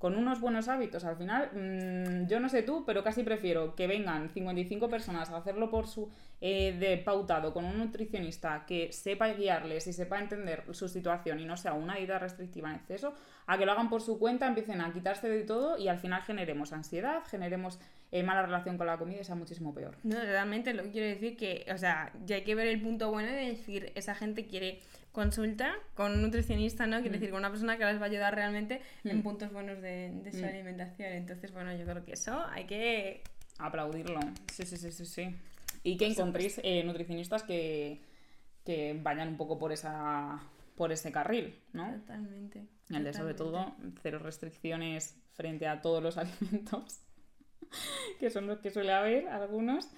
con 0.00 0.16
unos 0.16 0.40
buenos 0.40 0.68
hábitos. 0.68 1.04
Al 1.04 1.16
final, 1.16 1.50
mm, 1.52 2.26
yo 2.26 2.40
no 2.40 2.48
sé 2.48 2.62
tú, 2.62 2.84
pero 2.86 3.04
casi 3.04 3.22
prefiero 3.22 3.74
que 3.74 3.86
vengan 3.86 4.30
55 4.30 4.88
personas 4.88 5.28
a 5.28 5.36
hacerlo 5.36 5.70
por 5.70 5.86
su 5.86 6.10
eh, 6.40 6.74
de 6.80 6.96
pautado 6.96 7.52
con 7.52 7.66
un 7.66 7.76
nutricionista 7.76 8.64
que 8.66 8.94
sepa 8.94 9.28
guiarles 9.34 9.86
y 9.86 9.92
sepa 9.92 10.18
entender 10.18 10.64
su 10.70 10.88
situación 10.88 11.38
y 11.38 11.44
no 11.44 11.58
sea 11.58 11.74
una 11.74 11.96
dieta 11.96 12.18
restrictiva 12.18 12.70
en 12.70 12.76
exceso, 12.76 13.12
a 13.46 13.58
que 13.58 13.66
lo 13.66 13.72
hagan 13.72 13.90
por 13.90 14.00
su 14.00 14.18
cuenta, 14.18 14.46
empiecen 14.46 14.80
a 14.80 14.90
quitarse 14.90 15.28
de 15.28 15.42
todo 15.42 15.76
y 15.76 15.88
al 15.88 15.98
final 15.98 16.22
generemos 16.22 16.72
ansiedad, 16.72 17.22
generemos 17.26 17.78
eh, 18.10 18.22
mala 18.22 18.40
relación 18.40 18.78
con 18.78 18.86
la 18.86 18.96
comida 18.96 19.20
y 19.20 19.24
sea 19.24 19.34
muchísimo 19.34 19.74
peor. 19.74 19.96
No, 20.02 20.18
realmente 20.18 20.72
lo 20.72 20.82
que 20.84 20.92
quiero 20.92 21.08
decir 21.08 21.36
que, 21.36 21.66
o 21.70 21.76
sea, 21.76 22.10
ya 22.24 22.36
hay 22.36 22.42
que 22.44 22.54
ver 22.54 22.68
el 22.68 22.80
punto 22.80 23.10
bueno 23.10 23.28
de 23.28 23.50
decir, 23.50 23.92
esa 23.94 24.14
gente 24.14 24.46
quiere 24.46 24.80
consulta 25.12 25.74
con 25.94 26.12
un 26.12 26.22
nutricionista, 26.22 26.86
¿no? 26.86 27.00
Quiere 27.00 27.18
decir, 27.18 27.30
con 27.30 27.38
una 27.40 27.50
persona 27.50 27.76
que 27.76 27.84
les 27.84 27.98
va 27.98 28.02
a 28.04 28.08
ayudar 28.08 28.34
realmente 28.34 28.80
en 29.04 29.18
Mm. 29.18 29.22
puntos 29.22 29.52
buenos 29.52 29.80
de, 29.82 30.10
de 30.22 30.32
su 30.32 30.42
Mm. 30.42 30.44
alimentación. 30.48 31.12
Entonces, 31.12 31.52
bueno, 31.52 31.74
yo 31.76 31.84
creo 31.84 32.04
que 32.04 32.12
eso 32.12 32.44
hay 32.50 32.64
que... 32.66 33.22
aplaudirlo. 33.58 34.20
Sí, 34.52 34.64
sí, 34.64 34.76
sí, 34.76 34.92
sí, 34.92 35.04
sí. 35.04 35.36
Y 35.82 35.96
que 35.96 36.06
encontréis 36.06 36.60
eh, 36.62 36.82
nutricionistas 36.84 37.42
que, 37.42 38.00
que 38.64 38.98
vayan 39.02 39.28
un 39.28 39.36
poco 39.36 39.58
por 39.58 39.72
esa 39.72 40.40
por 40.76 40.92
ese 40.92 41.12
carril, 41.12 41.54
¿no? 41.74 41.92
Totalmente. 41.92 42.64
El 42.88 43.04
de 43.04 43.12
sobre 43.12 43.34
todo 43.34 43.74
cero 44.02 44.18
restricciones 44.18 45.14
frente 45.34 45.66
a 45.66 45.82
todos 45.82 46.02
los 46.02 46.16
alimentos, 46.18 47.00
que 48.18 48.30
son 48.30 48.46
los 48.46 48.60
que 48.60 48.70
suele 48.70 48.92
haber 48.92 49.28
algunos, 49.28 49.90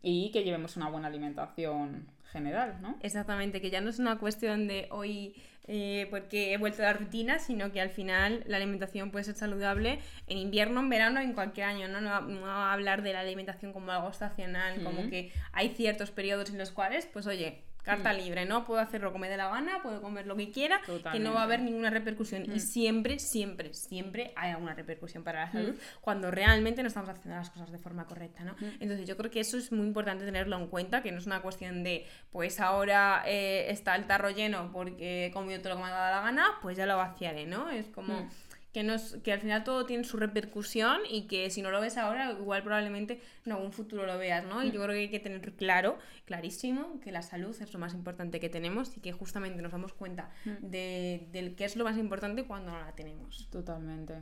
y 0.00 0.30
que 0.30 0.42
llevemos 0.42 0.76
una 0.78 0.88
buena 0.88 1.08
alimentación 1.08 2.06
general, 2.32 2.78
¿no? 2.80 2.98
Exactamente, 3.02 3.60
que 3.60 3.70
ya 3.70 3.80
no 3.80 3.90
es 3.90 3.98
una 3.98 4.18
cuestión 4.18 4.66
de 4.66 4.88
hoy 4.90 5.34
eh, 5.68 6.08
porque 6.10 6.52
he 6.52 6.56
vuelto 6.56 6.82
a 6.82 6.86
la 6.86 6.92
rutina, 6.94 7.38
sino 7.38 7.70
que 7.70 7.80
al 7.80 7.90
final 7.90 8.42
la 8.46 8.56
alimentación 8.56 9.10
puede 9.12 9.24
ser 9.24 9.36
saludable 9.36 10.00
en 10.26 10.38
invierno, 10.38 10.80
en 10.80 10.88
verano, 10.88 11.20
en 11.20 11.34
cualquier 11.34 11.66
año, 11.66 11.88
¿no? 11.88 12.00
No, 12.00 12.20
no 12.22 12.46
hablar 12.46 13.02
de 13.02 13.12
la 13.12 13.20
alimentación 13.20 13.72
como 13.72 13.92
algo 13.92 14.10
estacional, 14.10 14.82
como 14.82 15.08
que 15.08 15.32
hay 15.52 15.68
ciertos 15.70 16.10
periodos 16.10 16.50
en 16.50 16.58
los 16.58 16.72
cuales, 16.72 17.06
pues 17.06 17.26
oye, 17.26 17.62
carta 17.82 18.12
libre, 18.12 18.44
¿no? 18.44 18.64
Puedo 18.64 18.80
hacerlo 18.80 19.12
como 19.12 19.22
me 19.22 19.28
dé 19.28 19.36
la 19.36 19.48
gana, 19.48 19.82
puedo 19.82 20.00
comer 20.00 20.26
lo 20.26 20.36
que 20.36 20.50
quiera, 20.50 20.80
que 21.10 21.18
no 21.18 21.34
va 21.34 21.40
a 21.40 21.44
haber 21.44 21.60
ninguna 21.62 21.90
repercusión. 21.90 22.42
Mm. 22.42 22.56
Y 22.56 22.60
siempre, 22.60 23.18
siempre, 23.18 23.74
siempre 23.74 24.32
hay 24.36 24.52
alguna 24.52 24.74
repercusión 24.74 25.22
para 25.22 25.46
la 25.46 25.52
salud 25.52 25.74
cuando 26.00 26.30
realmente 26.30 26.82
no 26.82 26.88
estamos 26.88 27.08
haciendo 27.10 27.36
las 27.36 27.50
cosas 27.50 27.70
de 27.70 27.78
forma 27.78 28.06
correcta, 28.06 28.44
¿no? 28.44 28.54
Entonces 28.80 29.06
yo 29.06 29.16
creo 29.16 29.30
que 29.30 29.40
eso 29.40 29.56
es 29.56 29.72
muy 29.72 29.86
importante 29.86 30.24
tenerlo 30.24 30.56
en 30.56 30.66
cuenta, 30.68 31.02
que 31.02 31.12
no 31.12 31.18
es 31.18 31.26
una 31.26 31.42
cuestión 31.42 31.82
de, 31.82 32.06
pues 32.30 32.60
ahora 32.60 33.22
eh, 33.26 33.66
está 33.70 33.96
el 33.96 34.06
tarro 34.06 34.30
lleno 34.30 34.70
porque 34.72 35.26
he 35.26 35.30
comido 35.30 35.60
todo 35.60 35.70
lo 35.70 35.76
que 35.76 35.82
me 35.82 35.88
ha 35.88 35.92
dado 35.92 36.16
la 36.16 36.22
gana, 36.22 36.46
pues 36.60 36.76
ya 36.76 36.86
lo 36.86 36.96
vaciaré, 36.96 37.46
¿no? 37.46 37.70
Es 37.70 37.86
como 37.86 38.28
Mm. 38.72 38.74
que, 38.74 38.82
nos, 38.82 39.16
que 39.22 39.32
al 39.32 39.40
final 39.40 39.64
todo 39.64 39.86
tiene 39.86 40.04
su 40.04 40.16
repercusión 40.16 41.00
y 41.08 41.26
que 41.26 41.50
si 41.50 41.62
no 41.62 41.70
lo 41.70 41.80
ves 41.80 41.98
ahora, 41.98 42.32
igual 42.32 42.62
probablemente 42.62 43.20
en 43.44 43.52
algún 43.52 43.72
futuro 43.72 44.06
lo 44.06 44.18
veas, 44.18 44.44
¿no? 44.44 44.62
Y 44.64 44.70
yo 44.70 44.82
creo 44.82 44.94
que 44.94 45.00
hay 45.00 45.10
que 45.10 45.20
tener 45.20 45.52
claro, 45.52 45.98
clarísimo, 46.24 47.00
que 47.00 47.12
la 47.12 47.22
salud 47.22 47.54
es 47.60 47.72
lo 47.72 47.78
más 47.78 47.94
importante 47.94 48.40
que 48.40 48.48
tenemos 48.48 48.96
y 48.96 49.00
que 49.00 49.12
justamente 49.12 49.60
nos 49.62 49.72
damos 49.72 49.92
cuenta 49.92 50.30
de, 50.60 51.28
del 51.32 51.54
qué 51.54 51.64
es 51.64 51.76
lo 51.76 51.84
más 51.84 51.98
importante 51.98 52.44
cuando 52.44 52.72
no 52.72 52.80
la 52.80 52.92
tenemos. 52.92 53.48
Totalmente. 53.50 54.14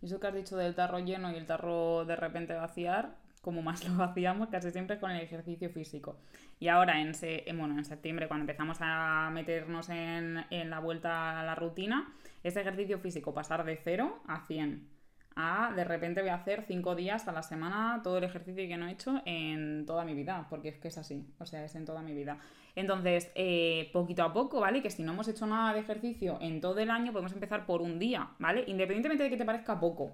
Y 0.00 0.06
eso 0.06 0.18
que 0.18 0.26
has 0.26 0.34
dicho 0.34 0.56
del 0.56 0.74
tarro 0.74 0.98
lleno 0.98 1.30
y 1.32 1.36
el 1.36 1.46
tarro 1.46 2.04
de 2.04 2.16
repente 2.16 2.54
vaciar, 2.54 3.16
como 3.40 3.62
más 3.62 3.86
lo 3.88 3.96
vaciamos 3.96 4.48
casi 4.48 4.70
siempre 4.70 4.98
con 4.98 5.10
el 5.10 5.20
ejercicio 5.20 5.70
físico. 5.70 6.16
Y 6.58 6.68
ahora 6.68 7.00
en, 7.00 7.14
se, 7.14 7.44
bueno, 7.54 7.76
en 7.78 7.84
septiembre, 7.84 8.28
cuando 8.28 8.42
empezamos 8.42 8.78
a 8.80 9.30
meternos 9.32 9.88
en, 9.90 10.44
en 10.50 10.70
la 10.70 10.78
vuelta 10.78 11.40
a 11.40 11.44
la 11.44 11.54
rutina, 11.54 12.12
ese 12.42 12.60
ejercicio 12.60 12.98
físico 12.98 13.34
pasar 13.34 13.64
de 13.64 13.76
0 13.76 14.22
a 14.26 14.46
100. 14.46 14.88
A 15.34 15.72
de 15.74 15.84
repente 15.84 16.20
voy 16.20 16.30
a 16.30 16.34
hacer 16.34 16.64
5 16.66 16.94
días 16.94 17.26
a 17.26 17.32
la 17.32 17.42
semana 17.42 18.00
todo 18.04 18.18
el 18.18 18.24
ejercicio 18.24 18.66
que 18.68 18.76
no 18.76 18.86
he 18.86 18.92
hecho 18.92 19.22
en 19.24 19.86
toda 19.86 20.04
mi 20.04 20.14
vida, 20.14 20.46
porque 20.50 20.68
es 20.68 20.78
que 20.78 20.88
es 20.88 20.98
así, 20.98 21.26
o 21.38 21.46
sea, 21.46 21.64
es 21.64 21.74
en 21.74 21.84
toda 21.84 22.02
mi 22.02 22.12
vida. 22.12 22.38
Entonces, 22.74 23.30
eh, 23.34 23.90
poquito 23.92 24.22
a 24.22 24.32
poco, 24.32 24.60
¿vale? 24.60 24.82
Que 24.82 24.90
si 24.90 25.02
no 25.02 25.12
hemos 25.12 25.28
hecho 25.28 25.46
nada 25.46 25.72
de 25.72 25.80
ejercicio 25.80 26.38
en 26.40 26.60
todo 26.60 26.78
el 26.80 26.90
año, 26.90 27.12
podemos 27.12 27.32
empezar 27.32 27.66
por 27.66 27.82
un 27.82 27.98
día, 27.98 28.30
¿vale? 28.38 28.64
Independientemente 28.66 29.24
de 29.24 29.30
que 29.30 29.36
te 29.36 29.44
parezca 29.44 29.78
poco, 29.80 30.12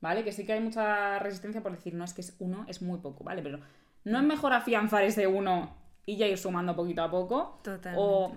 ¿vale? 0.00 0.24
Que 0.24 0.32
sí 0.32 0.44
que 0.44 0.52
hay 0.52 0.60
mucha 0.60 1.18
resistencia 1.18 1.62
por 1.62 1.72
decir, 1.72 1.94
no, 1.94 2.04
es 2.04 2.14
que 2.14 2.20
es 2.20 2.36
uno, 2.38 2.64
es 2.68 2.82
muy 2.82 2.98
poco, 2.98 3.24
¿vale? 3.24 3.42
Pero 3.42 3.60
no 4.04 4.18
es 4.18 4.24
mejor 4.24 4.52
afianzar 4.52 5.04
ese 5.04 5.26
uno 5.26 5.74
y 6.06 6.16
ya 6.16 6.26
ir 6.26 6.38
sumando 6.38 6.74
poquito 6.74 7.02
a 7.02 7.10
poco. 7.10 7.60
Totalmente. 7.62 7.96
O 7.96 8.32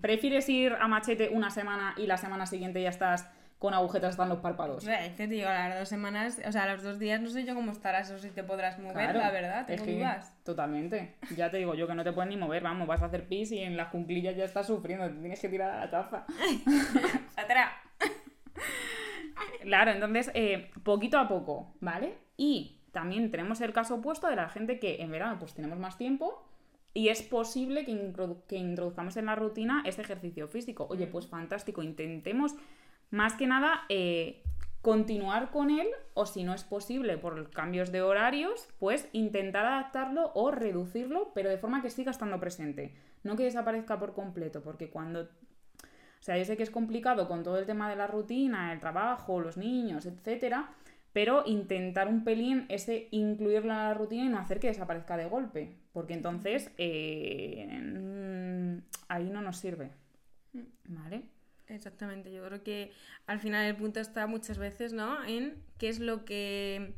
prefieres 0.00 0.48
ir 0.48 0.72
a 0.80 0.88
machete 0.88 1.28
una 1.30 1.50
semana 1.50 1.94
y 1.96 2.06
la 2.06 2.16
semana 2.16 2.46
siguiente 2.46 2.82
ya 2.82 2.88
estás 2.90 3.28
con 3.58 3.72
agujetas 3.72 4.10
hasta 4.10 4.24
en 4.24 4.28
los 4.28 4.38
párpados. 4.40 4.86
Eh, 4.86 5.14
te 5.16 5.26
digo, 5.26 5.48
las 5.48 5.78
dos 5.78 5.88
semanas, 5.88 6.40
o 6.46 6.52
sea, 6.52 6.70
los 6.70 6.82
dos 6.82 6.98
días 6.98 7.20
no 7.22 7.30
sé 7.30 7.44
yo 7.44 7.54
cómo 7.54 7.72
estarás 7.72 8.10
o 8.10 8.18
si 8.18 8.28
te 8.30 8.44
podrás 8.44 8.78
mover, 8.78 8.92
Claro, 9.10 9.18
la 9.18 9.30
verdad, 9.30 9.66
tengo 9.66 9.82
es 9.82 9.88
que- 9.88 9.96
dudas. 9.96 10.42
Totalmente. 10.44 11.16
Ya 11.34 11.50
te 11.50 11.56
digo 11.56 11.74
yo 11.74 11.86
que 11.86 11.94
no 11.94 12.04
te 12.04 12.12
puedes 12.12 12.28
ni 12.28 12.36
mover, 12.36 12.62
vamos, 12.62 12.86
vas 12.86 13.00
a 13.00 13.06
hacer 13.06 13.26
pis 13.28 13.50
y 13.52 13.60
en 13.60 13.76
las 13.78 13.88
cunclillas 13.88 14.36
ya 14.36 14.44
estás 14.44 14.66
sufriendo, 14.66 15.06
te 15.08 15.14
tienes 15.14 15.40
que 15.40 15.48
tirar 15.48 15.70
a 15.70 15.80
la 15.86 15.90
taza. 15.90 16.26
Atrás. 17.36 17.70
Claro, 19.62 19.90
entonces, 19.90 20.30
eh, 20.34 20.70
poquito 20.84 21.18
a 21.18 21.26
poco, 21.28 21.74
¿vale? 21.80 22.18
Y 22.36 22.78
también 22.92 23.30
tenemos 23.30 23.60
el 23.60 23.72
caso 23.72 23.96
opuesto 23.96 24.28
de 24.28 24.36
la 24.36 24.48
gente 24.48 24.78
que 24.78 25.02
en 25.02 25.10
verano 25.10 25.38
pues 25.38 25.54
tenemos 25.54 25.78
más 25.78 25.96
tiempo 25.98 26.46
y 26.96 27.10
es 27.10 27.22
posible 27.22 27.84
que, 27.84 27.92
introdu- 27.92 28.42
que 28.48 28.56
introduzcamos 28.56 29.16
en 29.18 29.26
la 29.26 29.34
rutina 29.34 29.82
este 29.84 30.00
ejercicio 30.00 30.48
físico. 30.48 30.86
Oye, 30.88 31.06
pues 31.06 31.26
fantástico, 31.26 31.82
intentemos. 31.82 32.54
Más 33.10 33.34
que 33.34 33.46
nada 33.46 33.82
eh, 33.90 34.42
continuar 34.80 35.50
con 35.50 35.68
él 35.68 35.88
o 36.14 36.24
si 36.24 36.42
no 36.42 36.54
es 36.54 36.64
posible 36.64 37.18
por 37.18 37.50
cambios 37.50 37.92
de 37.92 38.00
horarios, 38.00 38.68
pues 38.78 39.08
intentar 39.12 39.66
adaptarlo 39.66 40.32
o 40.34 40.50
reducirlo, 40.50 41.32
pero 41.34 41.50
de 41.50 41.58
forma 41.58 41.82
que 41.82 41.90
siga 41.90 42.10
estando 42.10 42.40
presente, 42.40 42.94
no 43.24 43.36
que 43.36 43.44
desaparezca 43.44 43.98
por 43.98 44.14
completo, 44.14 44.62
porque 44.62 44.88
cuando 44.88 45.28
o 46.18 46.22
sea, 46.26 46.38
yo 46.38 46.44
sé 46.46 46.56
que 46.56 46.62
es 46.62 46.70
complicado 46.70 47.28
con 47.28 47.42
todo 47.42 47.58
el 47.58 47.66
tema 47.66 47.90
de 47.90 47.96
la 47.96 48.06
rutina, 48.06 48.72
el 48.72 48.80
trabajo, 48.80 49.38
los 49.38 49.56
niños, 49.56 50.06
etcétera, 50.06 50.70
pero 51.16 51.44
intentar 51.46 52.08
un 52.08 52.24
pelín 52.24 52.66
ese 52.68 53.08
incluirlo 53.10 53.72
en 53.72 53.78
la 53.78 53.94
rutina 53.94 54.26
y 54.26 54.28
no 54.28 54.38
hacer 54.38 54.60
que 54.60 54.66
desaparezca 54.66 55.16
de 55.16 55.24
golpe, 55.24 55.72
porque 55.94 56.12
entonces 56.12 56.70
eh, 56.76 57.66
mm, 57.70 58.82
ahí 59.08 59.30
no 59.30 59.40
nos 59.40 59.56
sirve. 59.56 59.92
¿Vale? 60.84 61.22
Exactamente, 61.68 62.30
yo 62.30 62.44
creo 62.44 62.62
que 62.62 62.92
al 63.26 63.40
final 63.40 63.64
el 63.64 63.76
punto 63.76 63.98
está 63.98 64.26
muchas 64.26 64.58
veces, 64.58 64.92
¿no? 64.92 65.24
En 65.24 65.54
qué 65.78 65.88
es 65.88 66.00
lo 66.00 66.26
que 66.26 66.92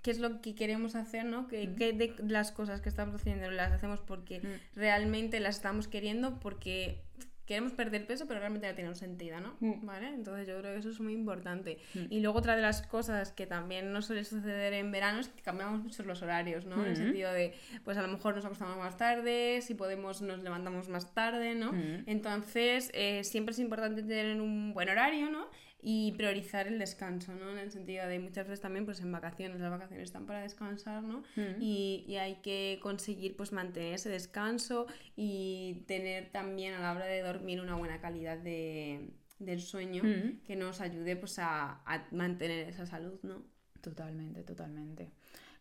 qué 0.00 0.10
es 0.10 0.20
lo 0.20 0.40
que 0.40 0.54
queremos 0.54 0.94
hacer, 0.94 1.26
¿no? 1.26 1.48
Que, 1.48 1.74
qué 1.74 1.92
de 1.92 2.14
las 2.26 2.50
cosas 2.50 2.80
que 2.80 2.88
estamos 2.88 3.14
haciendo 3.16 3.50
las 3.50 3.72
hacemos 3.72 4.00
porque 4.00 4.40
Mm. 4.40 4.78
realmente 4.78 5.38
las 5.38 5.56
estamos 5.56 5.86
queriendo 5.86 6.40
porque 6.40 7.02
queremos 7.48 7.72
perder 7.72 8.06
peso, 8.06 8.26
pero 8.28 8.38
realmente 8.38 8.66
ya 8.68 8.74
tiene 8.74 8.90
un 8.90 8.94
sentido, 8.94 9.40
¿no? 9.40 9.56
Mm. 9.60 9.84
¿Vale? 9.86 10.08
Entonces 10.08 10.46
yo 10.46 10.58
creo 10.60 10.74
que 10.74 10.78
eso 10.80 10.90
es 10.90 11.00
muy 11.00 11.14
importante. 11.14 11.78
Y 12.10 12.20
luego 12.20 12.38
otra 12.38 12.54
de 12.54 12.62
las 12.62 12.82
cosas 12.82 13.32
que 13.32 13.46
también 13.46 13.90
nos 13.90 14.06
suele 14.06 14.22
suceder 14.24 14.74
en 14.74 14.92
verano 14.92 15.18
es 15.20 15.28
que 15.28 15.40
cambiamos 15.42 15.82
mucho 15.82 16.02
los 16.04 16.20
horarios, 16.22 16.66
¿no? 16.66 16.76
En 16.82 16.90
el 16.90 16.92
Mm. 16.92 16.96
sentido 16.96 17.32
de, 17.32 17.54
pues 17.84 17.96
a 17.96 18.02
lo 18.02 18.08
mejor 18.08 18.36
nos 18.36 18.44
acostamos 18.44 18.76
más 18.76 18.96
tarde, 18.98 19.60
si 19.62 19.74
podemos 19.74 20.20
nos 20.20 20.42
levantamos 20.42 20.88
más 20.90 21.14
tarde, 21.14 21.54
¿no? 21.54 21.72
Mm. 21.72 22.04
Entonces, 22.06 22.90
eh, 22.92 23.24
siempre 23.24 23.52
es 23.52 23.58
importante 23.58 24.02
tener 24.02 24.40
un 24.40 24.74
buen 24.74 24.88
horario, 24.90 25.30
¿no? 25.30 25.46
Y 25.80 26.12
priorizar 26.12 26.66
el 26.66 26.78
descanso, 26.80 27.34
¿no? 27.36 27.50
En 27.52 27.58
el 27.58 27.70
sentido 27.70 28.06
de 28.08 28.18
muchas 28.18 28.46
veces 28.48 28.60
también, 28.60 28.84
pues 28.84 29.00
en 29.00 29.12
vacaciones, 29.12 29.60
las 29.60 29.70
vacaciones 29.70 30.04
están 30.06 30.26
para 30.26 30.42
descansar, 30.42 31.04
¿no? 31.04 31.18
Mm. 31.36 31.60
Y, 31.62 32.04
y 32.08 32.16
hay 32.16 32.36
que 32.42 32.80
conseguir, 32.82 33.36
pues, 33.36 33.52
mantener 33.52 33.94
ese 33.94 34.08
descanso 34.08 34.86
y 35.16 35.84
tener 35.86 36.30
también 36.32 36.74
a 36.74 36.80
la 36.80 36.92
hora 36.92 37.06
de 37.06 37.22
dormir 37.22 37.60
una 37.60 37.76
buena 37.76 38.00
calidad 38.00 38.36
de, 38.38 39.10
del 39.38 39.60
sueño 39.60 40.02
Mm. 40.02 40.40
que 40.44 40.56
nos 40.56 40.80
ayude, 40.80 41.14
pues, 41.14 41.38
a, 41.38 41.80
a 41.86 42.08
mantener 42.10 42.68
esa 42.68 42.84
salud, 42.84 43.20
¿no? 43.22 43.42
Totalmente, 43.80 44.42
totalmente. 44.42 45.10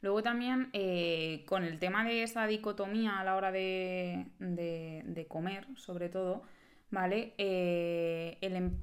Luego 0.02 0.24
también 0.24 0.70
eh, 0.74 1.44
con 1.48 1.64
el 1.64 1.78
tema 1.78 2.04
de 2.04 2.24
esa 2.24 2.48
dicotomía 2.48 3.20
a 3.20 3.24
la 3.24 3.36
hora 3.36 3.52
de, 3.52 4.26
de- 4.40 5.04
de 5.06 5.28
comer, 5.28 5.68
sobre 5.76 6.10
todo, 6.10 6.42
¿vale? 6.90 7.34
Eh, 7.38 8.38
el 8.42 8.56
em- 8.56 8.78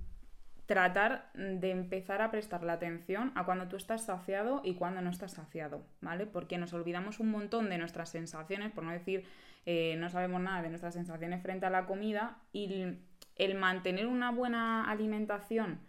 tratar 0.66 1.30
de 1.34 1.70
empezar 1.70 2.22
a 2.22 2.30
prestar 2.30 2.62
la 2.62 2.74
atención 2.74 3.32
a 3.34 3.44
cuando 3.44 3.68
tú 3.68 3.76
estás 3.76 4.04
saciado 4.04 4.62
y 4.64 4.74
cuando 4.74 5.02
no 5.02 5.10
estás 5.10 5.32
saciado, 5.32 5.86
¿vale? 6.00 6.26
Porque 6.26 6.56
nos 6.58 6.72
olvidamos 6.72 7.20
un 7.20 7.30
montón 7.30 7.68
de 7.68 7.78
nuestras 7.78 8.08
sensaciones, 8.08 8.72
por 8.72 8.84
no 8.84 8.92
decir 8.92 9.24
eh, 9.66 9.96
no 9.98 10.10
sabemos 10.10 10.40
nada 10.40 10.62
de 10.62 10.68
nuestras 10.70 10.94
sensaciones 10.94 11.42
frente 11.42 11.66
a 11.66 11.70
la 11.70 11.86
comida 11.86 12.38
y 12.52 12.96
el- 13.36 13.54
mantener 13.56 14.06
una 14.06 14.30
buena 14.30 14.90
alimentación 14.90 15.80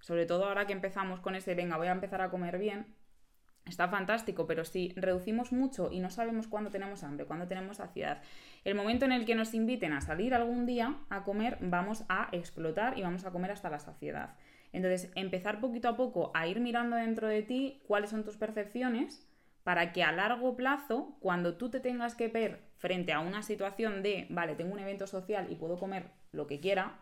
sobre 0.00 0.26
todo 0.26 0.44
ahora 0.46 0.66
que 0.66 0.72
empezamos 0.72 1.20
con 1.20 1.34
ese, 1.34 1.54
venga, 1.54 1.76
voy 1.78 1.88
a 1.88 1.92
empezar 1.92 2.20
a 2.20 2.30
comer 2.30 2.58
bien, 2.58 2.86
está 3.66 3.88
fantástico, 3.88 4.46
pero 4.46 4.64
si 4.64 4.92
reducimos 4.96 5.52
mucho 5.52 5.90
y 5.92 6.00
no 6.00 6.10
sabemos 6.10 6.46
cuándo 6.46 6.70
tenemos 6.70 7.02
hambre, 7.02 7.26
cuándo 7.26 7.46
tenemos 7.46 7.78
saciedad, 7.78 8.22
el 8.64 8.74
momento 8.74 9.04
en 9.04 9.12
el 9.12 9.24
que 9.24 9.34
nos 9.34 9.54
inviten 9.54 9.92
a 9.92 10.00
salir 10.00 10.34
algún 10.34 10.66
día 10.66 10.96
a 11.10 11.24
comer, 11.24 11.58
vamos 11.60 12.04
a 12.08 12.28
explotar 12.32 12.98
y 12.98 13.02
vamos 13.02 13.24
a 13.24 13.30
comer 13.30 13.50
hasta 13.50 13.70
la 13.70 13.78
saciedad. 13.78 14.34
Entonces, 14.72 15.10
empezar 15.14 15.60
poquito 15.60 15.88
a 15.88 15.96
poco 15.96 16.30
a 16.34 16.46
ir 16.46 16.60
mirando 16.60 16.96
dentro 16.96 17.28
de 17.28 17.42
ti 17.42 17.82
cuáles 17.86 18.10
son 18.10 18.24
tus 18.24 18.36
percepciones 18.36 19.26
para 19.64 19.92
que 19.92 20.04
a 20.04 20.12
largo 20.12 20.56
plazo, 20.56 21.16
cuando 21.20 21.56
tú 21.56 21.70
te 21.70 21.80
tengas 21.80 22.14
que 22.14 22.28
ver 22.28 22.60
frente 22.76 23.12
a 23.12 23.20
una 23.20 23.42
situación 23.42 24.02
de, 24.02 24.26
vale, 24.30 24.54
tengo 24.54 24.72
un 24.72 24.78
evento 24.78 25.06
social 25.06 25.48
y 25.50 25.56
puedo 25.56 25.78
comer 25.78 26.10
lo 26.30 26.46
que 26.46 26.60
quiera, 26.60 27.00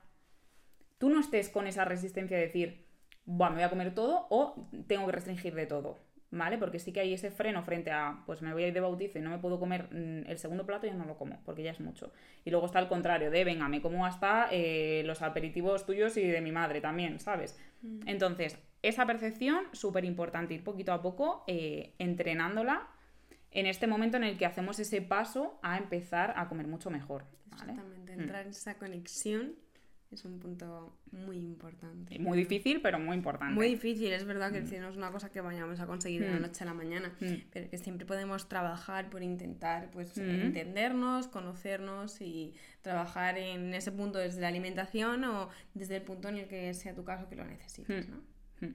tú 0.99 1.11
no 1.11 1.21
estés 1.21 1.51
con 1.51 1.67
esa 1.67 1.85
resistencia 1.85 2.39
de 2.39 2.45
decir, 2.45 2.87
Buah, 3.27 3.51
me 3.51 3.57
voy 3.57 3.65
a 3.65 3.71
comer 3.71 3.95
todo 3.95 4.27
o 4.31 4.69
tengo 4.87 5.07
que 5.07 5.13
restringir 5.13 5.55
de 5.55 5.67
todo, 5.67 5.99
¿vale? 6.35 6.59
Porque 6.59 6.79
sí 6.79 6.93
que 6.93 7.01
hay 7.01 7.15
ese 7.15 7.31
freno 7.31 7.63
frente 7.63 7.91
a, 7.91 8.23
pues 8.27 8.43
me 8.43 8.53
voy 8.53 8.65
a 8.65 8.69
ir 8.69 8.75
de 8.75 8.81
bautizo 8.81 9.19
y 9.19 9.23
no 9.23 9.31
me 9.31 9.39
puedo 9.39 9.59
comer 9.59 9.89
mm, 9.91 10.29
el 10.29 10.39
segundo 10.39 10.67
plato 10.67 10.87
ya 10.87 10.95
no 10.95 11.05
lo 11.05 11.17
como, 11.17 11.41
porque 11.45 11.63
ya 11.63 11.71
es 11.71 11.81
mucho. 11.81 12.13
Y 12.45 12.51
luego 12.51 12.67
está 12.67 12.79
el 12.81 12.89
contrario, 12.89 13.31
de, 13.31 13.45
venga, 13.45 13.69
me 13.69 13.81
como 13.81 14.05
hasta 14.05 14.49
eh, 14.51 15.03
los 15.07 15.23
aperitivos 15.23 15.87
tuyos 15.87 16.17
y 16.17 16.27
de 16.27 16.41
mi 16.41 16.53
madre 16.53 16.81
también, 16.81 17.19
¿sabes? 17.19 17.59
Entonces, 18.07 18.59
esa 18.83 19.07
percepción, 19.07 19.65
súper 19.73 20.05
importante, 20.05 20.55
ir 20.55 20.65
poquito 20.65 20.93
a 20.93 21.03
poco 21.03 21.45
eh, 21.47 21.95
entrenándola 21.99 22.89
en 23.51 23.67
este 23.67 23.87
momento 23.87 24.17
en 24.17 24.25
el 24.25 24.37
que 24.37 24.47
hacemos 24.47 24.79
ese 24.79 25.03
paso 25.03 25.59
a 25.63 25.79
empezar 25.79 26.35
a 26.37 26.49
comer 26.49 26.67
mucho 26.67 26.91
mejor. 26.91 27.25
¿vale? 27.47 27.73
Exactamente, 27.73 28.13
entrar 28.15 28.43
en 28.43 28.51
esa 28.51 28.77
conexión 28.79 29.55
es 30.15 30.25
un 30.25 30.39
punto 30.41 30.97
muy 31.13 31.37
importante. 31.37 32.19
Muy 32.19 32.39
difícil, 32.39 32.81
pero 32.81 32.99
muy 32.99 33.17
importante. 33.17 33.55
Muy 33.55 33.69
difícil, 33.69 34.13
es 34.13 34.25
verdad 34.25 34.51
que 34.53 34.61
no 34.79 34.89
es 34.89 34.97
una 34.97 35.11
cosa 35.13 35.31
que 35.31 35.41
vayamos 35.41 35.79
a 35.81 35.87
conseguir 35.87 36.23
de 36.23 36.31
la 36.31 36.39
Mm. 36.39 36.43
noche 36.43 36.65
a 36.65 36.67
la 36.67 36.75
mañana, 36.75 37.15
Mm. 37.21 37.35
pero 37.53 37.71
que 37.71 37.79
siempre 37.79 38.07
podemos 38.07 38.49
trabajar 38.49 39.11
por 39.11 39.23
intentar 39.23 39.91
pues 39.91 40.17
Mm. 40.17 40.23
entendernos, 40.47 41.29
conocernos 41.29 42.21
y 42.21 42.55
trabajar 42.83 43.39
en 43.39 43.75
ese 43.75 43.93
punto 43.93 44.19
desde 44.19 44.41
la 44.41 44.49
alimentación 44.49 45.25
o 45.25 45.49
desde 45.75 45.97
el 45.97 46.03
punto 46.03 46.29
en 46.29 46.37
el 46.39 46.49
que 46.49 46.73
sea 46.75 46.95
tu 46.95 47.05
caso 47.05 47.29
que 47.29 47.37
lo 47.37 47.45
necesites, 47.45 48.09
Mm. 48.09 48.11
¿no? 48.13 48.69
Mm. 48.69 48.75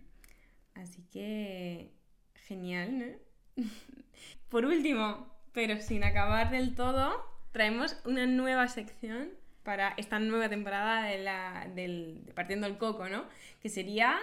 Así 0.76 1.04
que 1.12 1.94
genial, 2.36 3.00
¿no? 3.00 3.06
por 4.50 4.66
último, 4.66 5.34
pero 5.52 5.80
sin 5.82 6.04
acabar 6.04 6.52
del 6.52 6.76
todo, 6.76 7.12
traemos 7.52 7.98
una 8.06 8.26
nueva 8.28 8.68
sección 8.68 9.30
para 9.70 9.94
esta 9.98 10.18
nueva 10.18 10.50
temporada 10.50 11.04
de 11.04 11.20
la, 11.20 11.68
del 11.76 12.26
de 12.26 12.34
Partiendo 12.34 12.66
el 12.66 12.80
Coco, 12.80 13.08
¿no? 13.08 13.26
Que 13.62 13.70
sería 13.70 14.18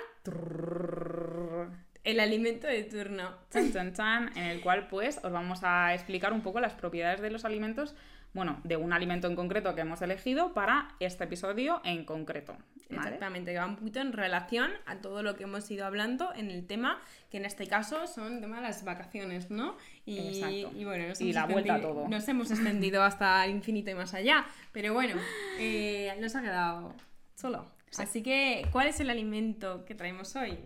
el 2.03 2.19
alimento 2.19 2.67
de 2.67 2.83
turno. 2.83 3.31
Chan, 3.53 3.73
chan, 3.73 3.93
chan, 3.95 4.33
en 4.37 4.43
el 4.43 4.61
cual 4.61 4.89
pues 4.89 5.21
os 5.23 5.31
vamos 5.31 5.61
a 5.63 5.95
explicar 5.95 6.33
un 6.33 6.41
poco 6.41 6.59
las 6.59 6.73
propiedades 6.73 7.21
de 7.21 7.31
los 7.31 7.45
alimentos 7.45 7.95
bueno, 8.33 8.61
de 8.65 8.77
un 8.77 8.93
alimento 8.93 9.27
en 9.29 9.35
concreto 9.37 9.75
que 9.75 9.81
hemos 9.81 10.03
elegido 10.03 10.53
para 10.53 10.95
este 11.01 11.25
episodio 11.25 11.81
en 11.85 12.05
concreto. 12.05 12.55
¿vale? 12.91 13.03
Exactamente, 13.03 13.53
que 13.53 13.59
va 13.59 13.67
un 13.67 13.77
poquito 13.77 14.01
en 14.01 14.12
relación 14.12 14.71
a 14.85 14.97
todo 14.97 15.23
lo 15.23 15.35
que 15.37 15.45
hemos 15.45 15.69
ido 15.71 15.87
hablando 15.87 16.33
en 16.35 16.51
el 16.51 16.67
tema, 16.67 17.01
que 17.31 17.39
en 17.39 17.45
este 17.47 17.67
caso 17.67 18.07
son 18.07 18.35
el 18.35 18.41
tema 18.41 18.57
de 18.57 18.62
las 18.62 18.85
vacaciones, 18.85 19.51
¿no? 19.51 19.77
Y, 20.05 20.19
Exacto. 20.19 20.71
y 20.79 20.85
bueno, 20.85 21.09
nos 21.09 21.21
Y 21.21 21.33
la 21.33 21.47
vuelta 21.47 21.75
a 21.75 21.77
extendido- 21.79 21.95
todo. 22.03 22.09
Nos 22.09 22.29
hemos 22.29 22.51
extendido 22.51 23.03
hasta 23.03 23.45
el 23.45 23.53
infinito 23.53 23.91
y 23.91 23.95
más 23.95 24.12
allá, 24.15 24.45
pero 24.73 24.93
bueno, 24.93 25.15
eh, 25.59 26.15
nos 26.21 26.37
ha 26.37 26.43
quedado 26.43 26.95
solo. 27.35 27.67
Así 27.99 28.23
que, 28.23 28.67
¿cuál 28.71 28.89
es 28.89 29.01
el 29.01 29.09
alimento 29.11 29.85
que 29.87 29.95
traemos 29.95 30.37
hoy? 30.37 30.59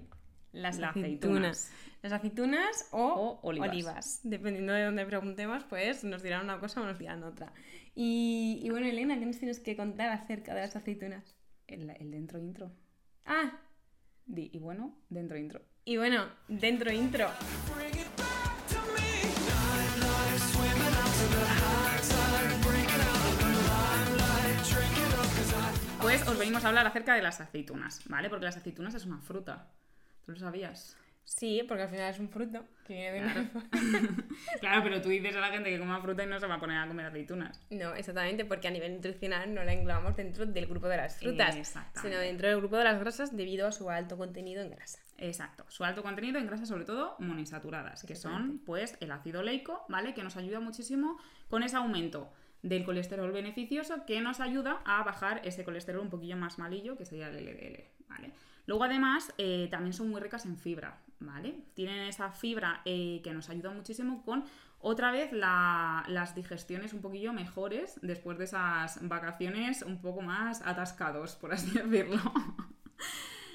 Las, 0.53 0.79
Las 0.79 0.90
aceitunas. 0.90 1.66
aceitunas. 1.70 1.73
Las 2.03 2.13
aceitunas 2.13 2.89
o, 2.93 3.39
O 3.43 3.49
olivas. 3.49 4.21
Dependiendo 4.23 4.73
de 4.73 4.85
dónde 4.85 5.05
preguntemos, 5.05 5.65
pues 5.65 6.03
nos 6.05 6.23
dirán 6.23 6.45
una 6.45 6.59
cosa 6.59 6.81
o 6.81 6.87
nos 6.87 6.99
dirán 6.99 7.23
otra. 7.23 7.53
Y, 7.95 8.61
y 8.63 8.71
bueno, 8.71 8.87
Elena, 8.87 9.19
¿qué 9.19 9.27
nos 9.27 9.39
tienes 9.39 9.61
que 9.61 9.77
contar 9.77 10.11
acerca 10.11 10.55
de 10.55 10.63
las 10.63 10.77
aceitunas? 10.77 11.37
El, 11.67 11.91
el 11.91 12.11
dentro 12.11 12.39
intro. 12.39 12.73
Ah, 13.27 13.61
Di, 14.27 14.51
y 14.53 14.59
bueno, 14.59 14.97
dentro 15.09 15.37
intro. 15.37 15.61
y 15.85 15.97
bueno, 15.97 16.27
dentro 16.49 16.91
intro. 16.93 17.29
Pues 26.01 26.27
os 26.27 26.39
venimos 26.39 26.65
a 26.65 26.69
hablar 26.69 26.87
acerca 26.87 27.15
de 27.15 27.23
las 27.23 27.41
aceitunas, 27.41 28.01
¿vale? 28.09 28.31
Porque 28.31 28.47
las 28.47 28.57
aceitunas 28.57 28.95
es 28.95 29.05
una 29.05 29.19
fruta. 29.19 29.69
¿Tú 30.25 30.33
lo 30.33 30.39
sabías? 30.39 30.97
Sí, 31.37 31.62
porque 31.66 31.85
al 31.85 31.88
final 31.88 32.11
es 32.11 32.19
un 32.19 32.29
fruto 32.29 32.64
que 32.87 32.95
viene 32.95 33.12
de 33.12 33.21
una... 33.21 33.51
Claro, 34.61 34.83
pero 34.83 35.01
tú 35.01 35.11
dices 35.11 35.35
a 35.37 35.40
la 35.40 35.51
gente 35.51 35.71
que 35.71 35.79
coma 35.79 36.03
fruta 36.03 36.25
y 36.25 36.27
no 36.27 36.40
se 36.40 36.47
va 36.49 36.57
a 36.57 36.61
poner 36.61 36.77
a 36.77 36.88
comer 36.88 37.07
aceitunas. 37.07 37.64
No, 37.71 37.95
exactamente, 37.95 38.45
porque 38.45 38.66
a 38.66 38.73
nivel 38.73 38.97
nutricional 38.97 39.55
no 39.55 39.62
la 39.62 39.73
englobamos 39.73 40.16
dentro 40.16 40.45
del 40.45 40.66
grupo 40.66 40.88
de 40.88 40.97
las 40.97 41.19
frutas, 41.19 41.55
sino 42.03 42.19
dentro 42.19 42.49
del 42.49 42.57
grupo 42.59 42.77
de 42.77 42.85
las 42.85 42.99
grasas 42.99 43.37
debido 43.37 43.69
a 43.69 43.73
su 43.73 43.88
alto 43.90 44.19
contenido 44.19 44.61
en 44.61 44.71
grasa. 44.71 44.99
Exacto. 45.19 45.64
Su 45.69 45.85
alto 45.85 46.03
contenido 46.03 46.38
en 46.40 46.49
grasas, 46.49 46.69
sobre 46.69 46.85
todo 46.85 47.14
monoinsaturadas, 47.21 48.03
que 48.03 48.16
son 48.16 48.61
pues 48.66 48.97
el 49.01 49.12
ácido 49.12 49.40
oleico, 49.40 49.85
¿vale? 49.88 50.14
Que 50.14 50.25
nos 50.25 50.37
ayuda 50.37 50.59
muchísimo 50.59 51.16
con 51.49 51.62
ese 51.62 51.77
aumento 51.77 52.33
del 52.62 52.85
colesterol 52.85 53.31
beneficioso 53.31 54.05
que 54.05 54.21
nos 54.21 54.40
ayuda 54.40 54.83
a 54.85 55.05
bajar 55.05 55.40
ese 55.45 55.64
colesterol 55.64 56.03
un 56.03 56.11
poquillo 56.11 56.37
más 56.37 56.59
malillo, 56.59 56.97
que 56.97 57.05
sería 57.05 57.29
el 57.29 57.37
LDL, 57.37 57.85
¿vale? 58.09 58.33
Luego, 58.66 58.85
además, 58.85 59.33
eh, 59.38 59.69
también 59.71 59.93
son 59.93 60.11
muy 60.11 60.21
ricas 60.21 60.45
en 60.45 60.57
fibra, 60.57 60.99
¿vale? 61.20 61.54
Tienen 61.74 62.00
esa 62.09 62.30
fibra 62.33 62.83
eh, 62.85 63.20
que 63.22 63.33
nos 63.33 63.48
ayuda 63.50 63.70
muchísimo 63.70 64.22
con, 64.24 64.44
otra 64.80 65.11
vez, 65.12 65.33
la- 65.33 66.04
las 66.09 66.35
digestiones 66.35 66.92
un 66.94 67.02
poquillo 67.02 67.33
mejores 67.33 67.98
después 68.02 68.38
de 68.38 68.44
esas 68.44 68.98
vacaciones 69.06 69.83
un 69.83 70.00
poco 70.00 70.22
más 70.22 70.62
atascados, 70.66 71.37
por 71.37 71.52
así 71.52 71.70
decirlo. 71.78 72.20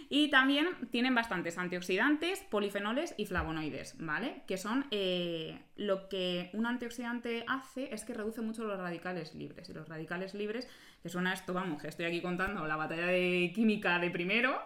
Y 0.07 0.29
también 0.29 0.67
tienen 0.91 1.15
bastantes 1.15 1.57
antioxidantes, 1.57 2.39
polifenoles 2.51 3.15
y 3.17 3.25
flavonoides, 3.25 3.95
¿vale? 3.97 4.43
Que 4.45 4.55
son 4.57 4.85
eh, 4.91 5.59
lo 5.77 6.07
que 6.09 6.51
un 6.53 6.67
antioxidante 6.67 7.43
hace 7.47 7.91
es 7.91 8.05
que 8.05 8.13
reduce 8.13 8.41
mucho 8.41 8.65
los 8.65 8.77
radicales 8.77 9.33
libres. 9.33 9.67
Y 9.69 9.73
los 9.73 9.89
radicales 9.89 10.35
libres, 10.35 10.67
que 11.01 11.09
suena 11.09 11.33
esto, 11.33 11.53
vamos, 11.55 11.81
que 11.81 11.87
estoy 11.87 12.05
aquí 12.05 12.21
contando 12.21 12.67
la 12.67 12.75
batalla 12.75 13.07
de 13.07 13.51
química 13.55 13.97
de 13.97 14.11
primero, 14.11 14.61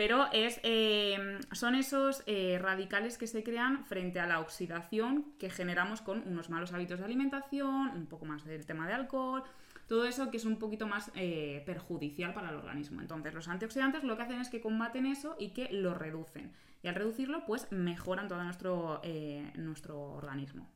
pero 0.00 0.28
es, 0.32 0.58
eh, 0.62 1.38
son 1.52 1.74
esos 1.74 2.22
eh, 2.24 2.58
radicales 2.58 3.18
que 3.18 3.26
se 3.26 3.42
crean 3.42 3.84
frente 3.84 4.18
a 4.18 4.26
la 4.26 4.40
oxidación 4.40 5.34
que 5.38 5.50
generamos 5.50 6.00
con 6.00 6.26
unos 6.26 6.48
malos 6.48 6.72
hábitos 6.72 7.00
de 7.00 7.04
alimentación, 7.04 7.90
un 7.90 8.06
poco 8.06 8.24
más 8.24 8.46
del 8.46 8.64
tema 8.64 8.86
de 8.86 8.94
alcohol, 8.94 9.42
todo 9.88 10.06
eso 10.06 10.30
que 10.30 10.38
es 10.38 10.46
un 10.46 10.58
poquito 10.58 10.86
más 10.86 11.12
eh, 11.16 11.62
perjudicial 11.66 12.32
para 12.32 12.48
el 12.48 12.56
organismo. 12.56 13.02
Entonces, 13.02 13.34
los 13.34 13.46
antioxidantes 13.48 14.02
lo 14.02 14.16
que 14.16 14.22
hacen 14.22 14.40
es 14.40 14.48
que 14.48 14.62
combaten 14.62 15.04
eso 15.04 15.36
y 15.38 15.50
que 15.50 15.68
lo 15.70 15.92
reducen. 15.92 16.50
Y 16.82 16.88
al 16.88 16.94
reducirlo, 16.94 17.44
pues 17.44 17.70
mejoran 17.70 18.26
todo 18.26 18.42
nuestro, 18.42 19.02
eh, 19.04 19.52
nuestro 19.56 20.00
organismo. 20.00 20.66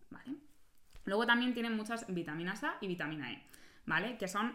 Luego 1.07 1.25
también 1.25 1.55
tienen 1.55 1.75
muchas 1.75 2.05
vitaminas 2.13 2.63
A 2.63 2.77
y 2.83 2.89
vitamina 2.89 3.33
E, 3.33 3.43
¿vale? 3.87 4.19
Que 4.19 4.29
son 4.29 4.53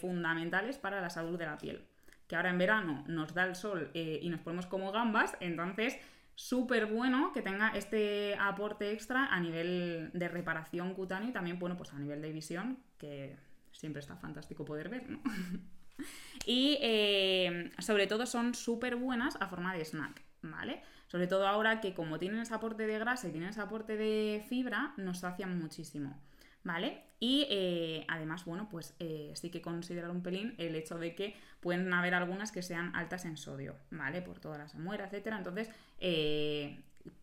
fundamentales 0.00 0.78
para 0.78 1.00
la 1.00 1.10
salud 1.10 1.36
de 1.36 1.46
la 1.46 1.58
piel. 1.58 1.88
Que 2.32 2.36
ahora 2.36 2.48
en 2.48 2.56
verano 2.56 3.04
nos 3.08 3.34
da 3.34 3.44
el 3.44 3.54
sol 3.54 3.90
eh, 3.92 4.18
y 4.22 4.30
nos 4.30 4.40
ponemos 4.40 4.64
como 4.64 4.90
gambas, 4.90 5.36
entonces 5.40 5.98
súper 6.34 6.86
bueno 6.86 7.30
que 7.34 7.42
tenga 7.42 7.68
este 7.76 8.36
aporte 8.40 8.90
extra 8.90 9.26
a 9.26 9.38
nivel 9.38 10.08
de 10.14 10.28
reparación 10.28 10.94
cutánea 10.94 11.28
y 11.28 11.32
también, 11.34 11.58
bueno, 11.58 11.76
pues 11.76 11.92
a 11.92 11.98
nivel 11.98 12.22
de 12.22 12.32
visión, 12.32 12.78
que 12.96 13.36
siempre 13.70 14.00
está 14.00 14.16
fantástico 14.16 14.64
poder 14.64 14.88
ver, 14.88 15.10
¿no? 15.10 15.20
y 16.46 16.78
eh, 16.80 17.70
sobre 17.80 18.06
todo 18.06 18.24
son 18.24 18.54
súper 18.54 18.96
buenas 18.96 19.36
a 19.38 19.46
forma 19.48 19.74
de 19.74 19.84
snack, 19.84 20.22
¿vale? 20.40 20.82
Sobre 21.08 21.26
todo 21.26 21.46
ahora 21.46 21.82
que 21.82 21.92
como 21.92 22.18
tienen 22.18 22.40
ese 22.40 22.54
aporte 22.54 22.86
de 22.86 22.98
grasa 22.98 23.28
y 23.28 23.32
tienen 23.32 23.50
ese 23.50 23.60
aporte 23.60 23.98
de 23.98 24.42
fibra, 24.48 24.94
nos 24.96 25.18
sacian 25.18 25.58
muchísimo, 25.58 26.18
¿vale? 26.64 27.02
Y 27.20 27.46
eh, 27.50 28.04
además, 28.08 28.44
bueno, 28.44 28.68
pues 28.68 28.96
eh, 28.98 29.30
sí 29.36 29.48
que 29.48 29.62
considerar 29.62 30.10
un 30.10 30.24
pelín 30.24 30.56
el 30.58 30.74
hecho 30.74 30.98
de 30.98 31.14
que 31.14 31.36
pueden 31.62 31.90
haber 31.94 32.14
algunas 32.14 32.52
que 32.52 32.60
sean 32.62 32.94
altas 32.94 33.24
en 33.24 33.36
sodio, 33.38 33.76
¿vale? 33.90 34.20
Por 34.20 34.38
toda 34.40 34.58
la 34.58 34.68
salmuera, 34.68 35.06
etcétera. 35.06 35.38
Entonces, 35.38 35.70
eh, 36.00 36.82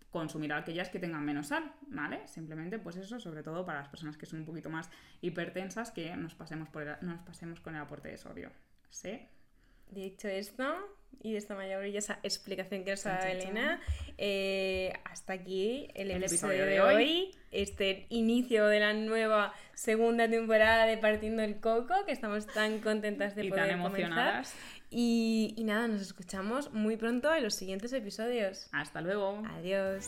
consumir 0.09 0.51
aquellas 0.53 0.89
que 0.89 0.97
tengan 0.97 1.23
menos 1.23 1.47
sal, 1.47 1.71
¿vale? 1.87 2.27
Simplemente, 2.27 2.79
pues 2.79 2.95
eso, 2.95 3.19
sobre 3.19 3.43
todo 3.43 3.65
para 3.65 3.79
las 3.81 3.89
personas 3.89 4.17
que 4.17 4.25
son 4.25 4.39
un 4.39 4.45
poquito 4.45 4.69
más 4.69 4.89
hipertensas, 5.21 5.91
que 5.91 6.15
nos 6.15 6.33
pasemos, 6.33 6.69
por 6.69 6.81
el- 6.83 6.95
nos 7.01 7.19
pasemos 7.19 7.59
con 7.59 7.75
el 7.75 7.81
aporte 7.81 8.07
de 8.09 8.17
sodio. 8.17 8.49
¿Sí? 8.89 9.27
Dicho 9.89 10.27
esto, 10.27 10.63
y 11.21 11.31
de 11.33 11.37
esta 11.39 11.55
maravillosa 11.55 12.19
explicación 12.23 12.83
que 12.83 12.91
nos 12.91 13.05
ha 13.05 13.13
dado 13.13 13.27
Elena, 13.27 13.81
eh, 14.17 14.93
hasta 15.03 15.33
aquí 15.33 15.87
el, 15.95 16.11
El 16.11 16.23
episodio, 16.23 16.63
episodio 16.63 16.65
de, 16.65 16.71
de 16.71 16.81
hoy. 16.81 16.95
hoy. 16.95 17.35
Este 17.51 18.05
inicio 18.09 18.67
de 18.67 18.79
la 18.79 18.93
nueva 18.93 19.53
segunda 19.73 20.29
temporada 20.29 20.85
de 20.85 20.97
Partiendo 20.97 21.41
el 21.41 21.59
Coco, 21.59 21.93
que 22.05 22.11
estamos 22.11 22.45
tan 22.45 22.79
contentas 22.79 23.35
de 23.35 23.45
Y 23.45 23.49
poder 23.49 23.65
tan 23.69 23.79
emocionadas. 23.79 24.51
comenzar. 24.51 24.79
Y, 24.91 25.53
y 25.57 25.63
nada, 25.65 25.87
nos 25.87 26.01
escuchamos 26.01 26.71
muy 26.73 26.95
pronto 26.97 27.33
en 27.33 27.43
los 27.43 27.55
siguientes 27.55 27.91
episodios. 27.93 28.67
Hasta 28.71 29.01
luego. 29.01 29.41
Adiós. 29.57 30.07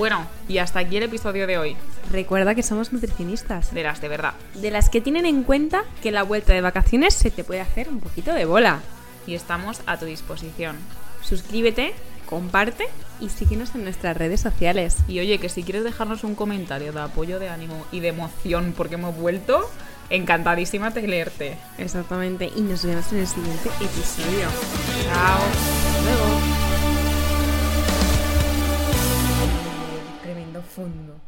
Bueno, 0.00 0.26
y 0.48 0.56
hasta 0.56 0.78
aquí 0.78 0.96
el 0.96 1.02
episodio 1.02 1.46
de 1.46 1.58
hoy, 1.58 1.76
Recuerda 2.10 2.54
que 2.54 2.62
somos 2.62 2.90
nutricionistas. 2.90 3.74
de 3.74 3.82
las 3.82 4.00
de 4.00 4.08
verdad. 4.08 4.32
De 4.54 4.70
las 4.70 4.88
que 4.88 5.02
tienen 5.02 5.26
en 5.26 5.42
cuenta 5.42 5.84
que 6.02 6.10
la 6.10 6.22
vuelta 6.22 6.54
de 6.54 6.62
vacaciones 6.62 7.12
se 7.12 7.30
te 7.30 7.44
puede 7.44 7.60
hacer 7.60 7.90
un 7.90 8.00
poquito 8.00 8.32
de 8.32 8.46
bola. 8.46 8.80
Y 9.26 9.34
estamos 9.34 9.82
a 9.84 9.98
tu 9.98 10.06
disposición. 10.06 10.76
Suscríbete, 11.20 11.92
comparte 12.24 12.88
y 13.20 13.28
síguenos 13.28 13.74
en 13.74 13.84
nuestras 13.84 14.16
redes 14.16 14.40
sociales. 14.40 14.96
Y 15.06 15.20
oye, 15.20 15.38
que 15.38 15.50
si 15.50 15.64
quieres 15.64 15.84
dejarnos 15.84 16.24
un 16.24 16.34
comentario 16.34 16.94
de 16.94 17.00
apoyo, 17.00 17.38
de 17.38 17.50
ánimo 17.50 17.84
y 17.92 18.00
de 18.00 18.08
emoción 18.08 18.72
porque 18.74 18.94
hemos 18.94 19.14
vuelto, 19.14 19.70
encantadísima 20.08 20.88
de 20.88 21.06
leerte. 21.06 21.58
Exactamente, 21.76 22.50
y 22.56 22.62
nos 22.62 22.86
vemos 22.86 23.12
en 23.12 23.18
el 23.18 23.26
siguiente 23.26 23.68
episodio. 23.68 24.48
Chao. 25.12 25.40
Hasta 25.42 26.02
luego. 26.04 26.49
profundo. 30.70 31.19